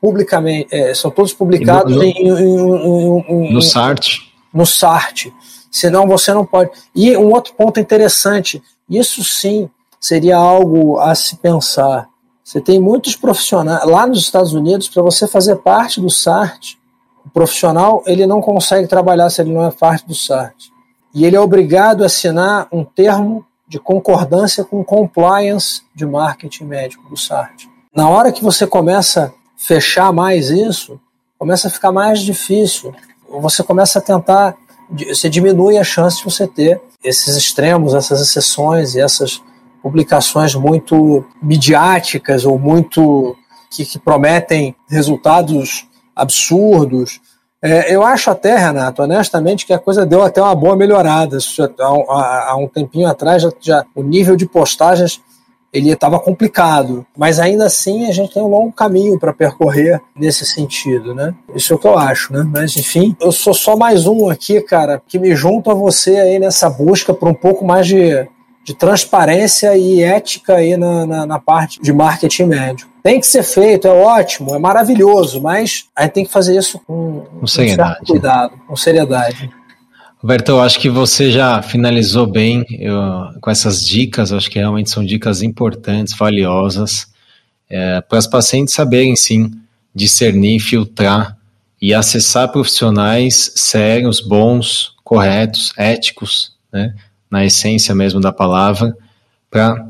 publicamente, 0.00 0.68
é, 0.72 0.92
são 0.94 1.10
todos 1.10 1.32
publicados 1.32 1.94
no, 1.94 2.02
em, 2.02 2.10
em, 2.10 3.24
em, 3.28 3.52
no 3.52 3.62
SART. 3.62 4.18
No 4.52 4.66
SART. 4.66 5.26
Senão 5.70 6.06
você 6.06 6.34
não 6.34 6.44
pode. 6.44 6.70
E 6.94 7.16
um 7.16 7.30
outro 7.30 7.54
ponto 7.54 7.78
interessante, 7.78 8.62
isso 8.90 9.22
sim 9.24 9.70
seria 10.00 10.36
algo 10.36 10.98
a 10.98 11.14
se 11.14 11.36
pensar 11.36 12.08
você 12.52 12.60
tem 12.60 12.78
muitos 12.78 13.16
profissionais 13.16 13.82
lá 13.86 14.06
nos 14.06 14.18
Estados 14.18 14.52
Unidos 14.52 14.86
para 14.86 15.02
você 15.02 15.26
fazer 15.26 15.56
parte 15.56 15.98
do 15.98 16.10
SART. 16.10 16.74
O 17.24 17.30
profissional 17.30 18.02
ele 18.06 18.26
não 18.26 18.42
consegue 18.42 18.86
trabalhar 18.86 19.30
se 19.30 19.40
ele 19.40 19.54
não 19.54 19.64
é 19.64 19.70
parte 19.70 20.06
do 20.06 20.14
SART 20.14 20.66
e 21.14 21.24
ele 21.24 21.34
é 21.34 21.40
obrigado 21.40 22.02
a 22.02 22.06
assinar 22.06 22.68
um 22.70 22.84
termo 22.84 23.46
de 23.66 23.78
concordância 23.78 24.64
com 24.64 24.84
compliance 24.84 25.80
de 25.94 26.04
marketing 26.04 26.64
médico 26.64 27.08
do 27.08 27.16
SART. 27.16 27.64
Na 27.96 28.10
hora 28.10 28.30
que 28.30 28.44
você 28.44 28.66
começa 28.66 29.28
a 29.28 29.32
fechar 29.56 30.12
mais 30.12 30.50
isso, 30.50 31.00
começa 31.38 31.68
a 31.68 31.70
ficar 31.70 31.90
mais 31.90 32.20
difícil. 32.20 32.94
Você 33.30 33.62
começa 33.62 33.98
a 33.98 34.02
tentar, 34.02 34.54
você 35.08 35.30
diminui 35.30 35.78
a 35.78 35.84
chance 35.84 36.18
de 36.18 36.24
você 36.24 36.46
ter 36.46 36.82
esses 37.02 37.34
extremos, 37.34 37.94
essas 37.94 38.20
exceções 38.20 38.94
e 38.94 39.00
essas 39.00 39.40
publicações 39.82 40.54
muito 40.54 41.24
midiáticas 41.42 42.44
ou 42.44 42.58
muito 42.58 43.36
que, 43.70 43.84
que 43.84 43.98
prometem 43.98 44.74
resultados 44.88 45.86
absurdos. 46.14 47.20
É, 47.60 47.94
eu 47.94 48.02
acho 48.02 48.30
até, 48.30 48.56
Renato, 48.56 49.02
honestamente, 49.02 49.66
que 49.66 49.72
a 49.72 49.78
coisa 49.78 50.04
deu 50.04 50.22
até 50.22 50.42
uma 50.42 50.54
boa 50.54 50.76
melhorada. 50.76 51.38
Já, 51.40 51.68
há, 52.08 52.50
há, 52.50 52.56
um 52.56 52.68
tempinho 52.68 53.08
atrás, 53.08 53.42
já, 53.42 53.52
já, 53.60 53.84
o 53.94 54.02
nível 54.02 54.36
de 54.36 54.46
postagens 54.46 55.20
ele 55.72 55.90
estava 55.90 56.20
complicado, 56.20 57.06
mas 57.16 57.40
ainda 57.40 57.64
assim 57.64 58.06
a 58.06 58.12
gente 58.12 58.34
tem 58.34 58.42
um 58.42 58.48
longo 58.48 58.72
caminho 58.72 59.18
para 59.18 59.32
percorrer 59.32 59.98
nesse 60.14 60.44
sentido, 60.44 61.14
né? 61.14 61.34
Isso 61.54 61.72
é 61.72 61.76
o 61.76 61.78
que 61.78 61.86
eu 61.86 61.98
acho, 61.98 62.30
né? 62.30 62.46
Mas 62.46 62.76
enfim, 62.76 63.16
eu 63.18 63.32
sou 63.32 63.54
só 63.54 63.74
mais 63.74 64.06
um 64.06 64.28
aqui, 64.28 64.60
cara, 64.60 65.00
que 65.08 65.18
me 65.18 65.34
junto 65.34 65.70
a 65.70 65.74
você 65.74 66.18
aí 66.18 66.38
nessa 66.38 66.68
busca 66.68 67.14
por 67.14 67.26
um 67.26 67.32
pouco 67.32 67.64
mais 67.64 67.86
de, 67.86 68.28
de 68.64 68.74
transparência 68.74 69.76
e 69.76 70.02
ética 70.02 70.54
aí 70.54 70.76
na, 70.76 71.06
na, 71.06 71.26
na 71.26 71.38
parte 71.38 71.80
de 71.82 71.92
marketing 71.92 72.44
médio. 72.44 72.86
Tem 73.02 73.18
que 73.18 73.26
ser 73.26 73.42
feito, 73.42 73.88
é 73.88 73.90
ótimo, 73.90 74.54
é 74.54 74.58
maravilhoso, 74.58 75.40
mas 75.40 75.86
a 75.96 76.02
gente 76.02 76.12
tem 76.12 76.24
que 76.24 76.32
fazer 76.32 76.56
isso 76.56 76.80
com, 76.86 77.24
com 77.40 77.46
seriedade. 77.46 77.98
Um 78.02 78.06
cuidado, 78.06 78.52
com 78.68 78.76
seriedade. 78.76 79.50
Roberto, 80.18 80.50
eu 80.50 80.60
acho 80.60 80.78
que 80.78 80.88
você 80.88 81.32
já 81.32 81.60
finalizou 81.62 82.28
bem 82.28 82.64
eu, 82.70 82.94
com 83.40 83.50
essas 83.50 83.84
dicas, 83.84 84.30
eu 84.30 84.36
acho 84.36 84.48
que 84.48 84.58
realmente 84.58 84.88
são 84.88 85.04
dicas 85.04 85.42
importantes, 85.42 86.14
valiosas, 86.14 87.08
é, 87.68 88.00
para 88.02 88.18
as 88.18 88.28
pacientes 88.28 88.72
saberem, 88.72 89.16
sim, 89.16 89.50
discernir, 89.92 90.60
filtrar 90.60 91.36
e 91.80 91.92
acessar 91.92 92.52
profissionais 92.52 93.50
sérios, 93.56 94.20
bons, 94.20 94.94
corretos, 95.02 95.72
éticos, 95.76 96.52
né, 96.72 96.94
na 97.32 97.46
essência 97.46 97.94
mesmo 97.94 98.20
da 98.20 98.30
palavra, 98.30 98.94
para 99.50 99.86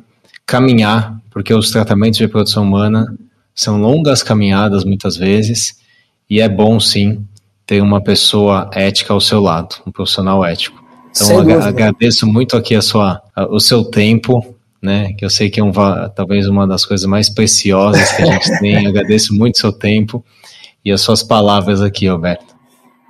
caminhar, 0.46 1.20
porque 1.28 1.52
os 1.52 1.72
tratamentos 1.72 2.18
de 2.18 2.24
reprodução 2.24 2.62
humana 2.62 3.04
são 3.52 3.80
longas 3.80 4.22
caminhadas 4.22 4.84
muitas 4.84 5.16
vezes, 5.16 5.76
e 6.30 6.40
é 6.40 6.48
bom, 6.48 6.78
sim, 6.78 7.26
ter 7.66 7.82
uma 7.82 8.00
pessoa 8.00 8.70
ética 8.72 9.12
ao 9.12 9.20
seu 9.20 9.40
lado, 9.40 9.74
um 9.84 9.90
profissional 9.90 10.44
ético. 10.44 10.80
Então, 11.10 11.40
ag 11.40 11.52
agradeço 11.52 12.26
muito 12.28 12.56
aqui 12.56 12.76
a 12.76 12.80
sua, 12.80 13.20
a, 13.34 13.44
o 13.46 13.58
seu 13.58 13.84
tempo, 13.84 14.54
né? 14.80 15.12
Que 15.12 15.24
eu 15.24 15.30
sei 15.30 15.50
que 15.50 15.58
é 15.60 15.64
um, 15.64 15.72
talvez 16.14 16.46
uma 16.46 16.66
das 16.66 16.86
coisas 16.86 17.06
mais 17.06 17.28
preciosas 17.28 18.12
que 18.12 18.22
a 18.22 18.26
gente 18.26 18.50
tem. 18.60 18.86
agradeço 18.86 19.34
muito 19.34 19.56
o 19.56 19.58
seu 19.58 19.72
tempo 19.72 20.24
e 20.84 20.92
as 20.92 21.00
suas 21.00 21.22
palavras 21.22 21.82
aqui, 21.82 22.08
Roberto. 22.08 22.54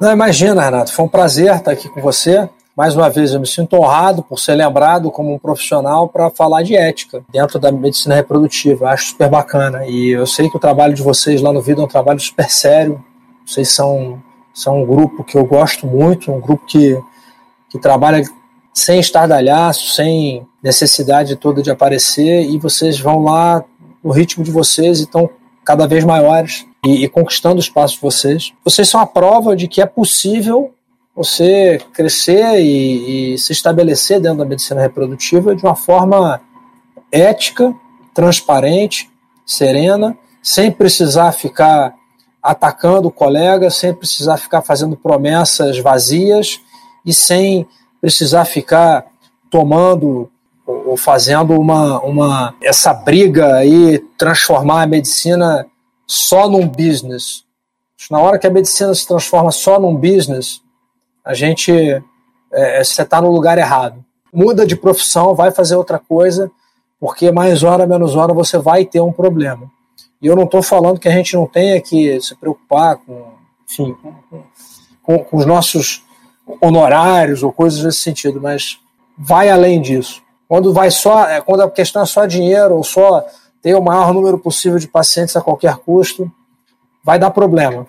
Não, 0.00 0.10
imagina, 0.10 0.64
Renato. 0.64 0.92
Foi 0.92 1.04
um 1.04 1.08
prazer 1.08 1.54
estar 1.54 1.70
aqui 1.70 1.88
com 1.88 2.00
você. 2.00 2.48
Mais 2.76 2.96
uma 2.96 3.10
vez, 3.10 3.34
eu 3.34 3.40
me 3.40 3.46
sinto 3.46 3.76
honrado 3.76 4.22
por 4.22 4.38
ser 4.38 4.54
lembrado 4.54 5.10
como 5.10 5.34
um 5.34 5.38
profissional 5.38 6.08
para 6.08 6.30
falar 6.30 6.62
de 6.62 6.74
ética 6.74 7.22
dentro 7.30 7.58
da 7.58 7.70
medicina 7.70 8.14
reprodutiva. 8.14 8.88
Acho 8.88 9.08
super 9.08 9.28
bacana. 9.28 9.86
E 9.86 10.10
eu 10.10 10.26
sei 10.26 10.48
que 10.48 10.56
o 10.56 10.60
trabalho 10.60 10.94
de 10.94 11.02
vocês 11.02 11.42
lá 11.42 11.52
no 11.52 11.60
Vida 11.60 11.82
é 11.82 11.84
um 11.84 11.88
trabalho 11.88 12.18
super 12.18 12.48
sério. 12.50 13.04
Vocês 13.46 13.68
são 13.68 14.22
são 14.54 14.82
um 14.82 14.86
grupo 14.86 15.24
que 15.24 15.36
eu 15.36 15.44
gosto 15.44 15.86
muito, 15.86 16.30
um 16.30 16.40
grupo 16.40 16.64
que, 16.66 16.98
que 17.70 17.78
trabalha 17.78 18.22
sem 18.72 19.00
estardalhaço, 19.00 19.94
sem 19.94 20.46
necessidade 20.62 21.36
toda 21.36 21.62
de 21.62 21.70
aparecer, 21.70 22.42
e 22.50 22.58
vocês 22.58 22.98
vão 22.98 23.22
lá 23.22 23.64
no 24.02 24.10
ritmo 24.10 24.44
de 24.44 24.50
vocês 24.50 25.00
e 25.00 25.04
estão 25.04 25.28
cada 25.64 25.86
vez 25.86 26.04
maiores 26.04 26.66
e, 26.84 27.04
e 27.04 27.08
conquistando 27.08 27.56
o 27.56 27.60
espaço 27.60 27.94
de 27.94 28.00
vocês. 28.00 28.52
Vocês 28.64 28.88
são 28.88 29.00
a 29.00 29.06
prova 29.06 29.56
de 29.56 29.68
que 29.68 29.80
é 29.80 29.86
possível 29.86 30.74
você 31.14 31.78
crescer 31.92 32.60
e, 32.60 33.34
e, 33.34 33.38
se 33.38 33.52
estabelecer 33.52 34.20
dentro 34.20 34.38
da 34.38 34.44
medicina 34.44 34.80
reprodutiva 34.80 35.54
de 35.54 35.62
uma 35.62 35.76
forma 35.76 36.40
ética, 37.10 37.74
transparente, 38.14 39.10
serena, 39.44 40.16
sem 40.42 40.70
precisar 40.70 41.32
ficar 41.32 41.94
atacando 42.42 43.08
o 43.08 43.12
colega 43.12 43.70
sem 43.70 43.94
precisar 43.94 44.36
ficar 44.36 44.62
fazendo 44.62 44.96
promessas 44.96 45.78
vazias 45.78 46.60
e 47.06 47.14
sem 47.14 47.66
precisar 48.00 48.44
ficar 48.44 49.06
tomando 49.48 50.28
ou 50.66 50.96
fazendo 50.96 51.58
uma, 51.58 52.00
uma 52.00 52.54
essa 52.62 52.92
briga 52.92 53.56
aí 53.56 54.00
transformar 54.18 54.82
a 54.82 54.86
medicina 54.86 55.66
só 56.06 56.48
num 56.48 56.66
business. 56.66 57.44
Na 58.10 58.18
hora 58.18 58.38
que 58.38 58.46
a 58.46 58.50
medicina 58.50 58.92
se 58.94 59.06
transforma 59.06 59.52
só 59.52 59.78
num 59.78 59.94
business, 59.94 60.60
a 61.24 61.34
gente 61.34 61.72
é, 62.52 62.84
você 62.84 63.02
está 63.02 63.20
no 63.20 63.30
lugar 63.30 63.58
errado. 63.58 64.04
Muda 64.32 64.66
de 64.66 64.76
profissão, 64.76 65.34
vai 65.34 65.50
fazer 65.50 65.76
outra 65.76 65.98
coisa, 65.98 66.50
porque 67.00 67.32
mais 67.32 67.62
hora 67.62 67.86
menos 67.86 68.14
hora 68.14 68.32
você 68.32 68.58
vai 68.58 68.84
ter 68.84 69.00
um 69.00 69.12
problema. 69.12 69.70
E 70.20 70.26
eu 70.26 70.36
não 70.36 70.44
estou 70.44 70.62
falando 70.62 71.00
que 71.00 71.08
a 71.08 71.12
gente 71.12 71.34
não 71.34 71.46
tenha 71.46 71.80
que 71.80 72.20
se 72.20 72.34
preocupar 72.36 72.96
com, 72.96 73.32
enfim, 73.68 73.94
com, 73.94 74.42
com, 75.02 75.18
com 75.24 75.36
os 75.36 75.44
nossos 75.44 76.04
honorários 76.60 77.42
ou 77.42 77.52
coisas 77.52 77.82
nesse 77.82 77.98
sentido, 77.98 78.40
mas 78.40 78.78
vai 79.18 79.50
além 79.50 79.80
disso. 79.80 80.22
Quando 80.48 80.72
vai 80.72 80.90
só, 80.90 81.26
é, 81.26 81.40
quando 81.40 81.62
a 81.62 81.70
questão 81.70 82.02
é 82.02 82.06
só 82.06 82.26
dinheiro 82.26 82.76
ou 82.76 82.84
só 82.84 83.24
ter 83.60 83.74
o 83.74 83.82
maior 83.82 84.12
número 84.12 84.38
possível 84.38 84.78
de 84.78 84.88
pacientes 84.88 85.36
a 85.36 85.40
qualquer 85.40 85.76
custo, 85.78 86.30
vai 87.02 87.18
dar 87.18 87.30
problema. 87.30 87.86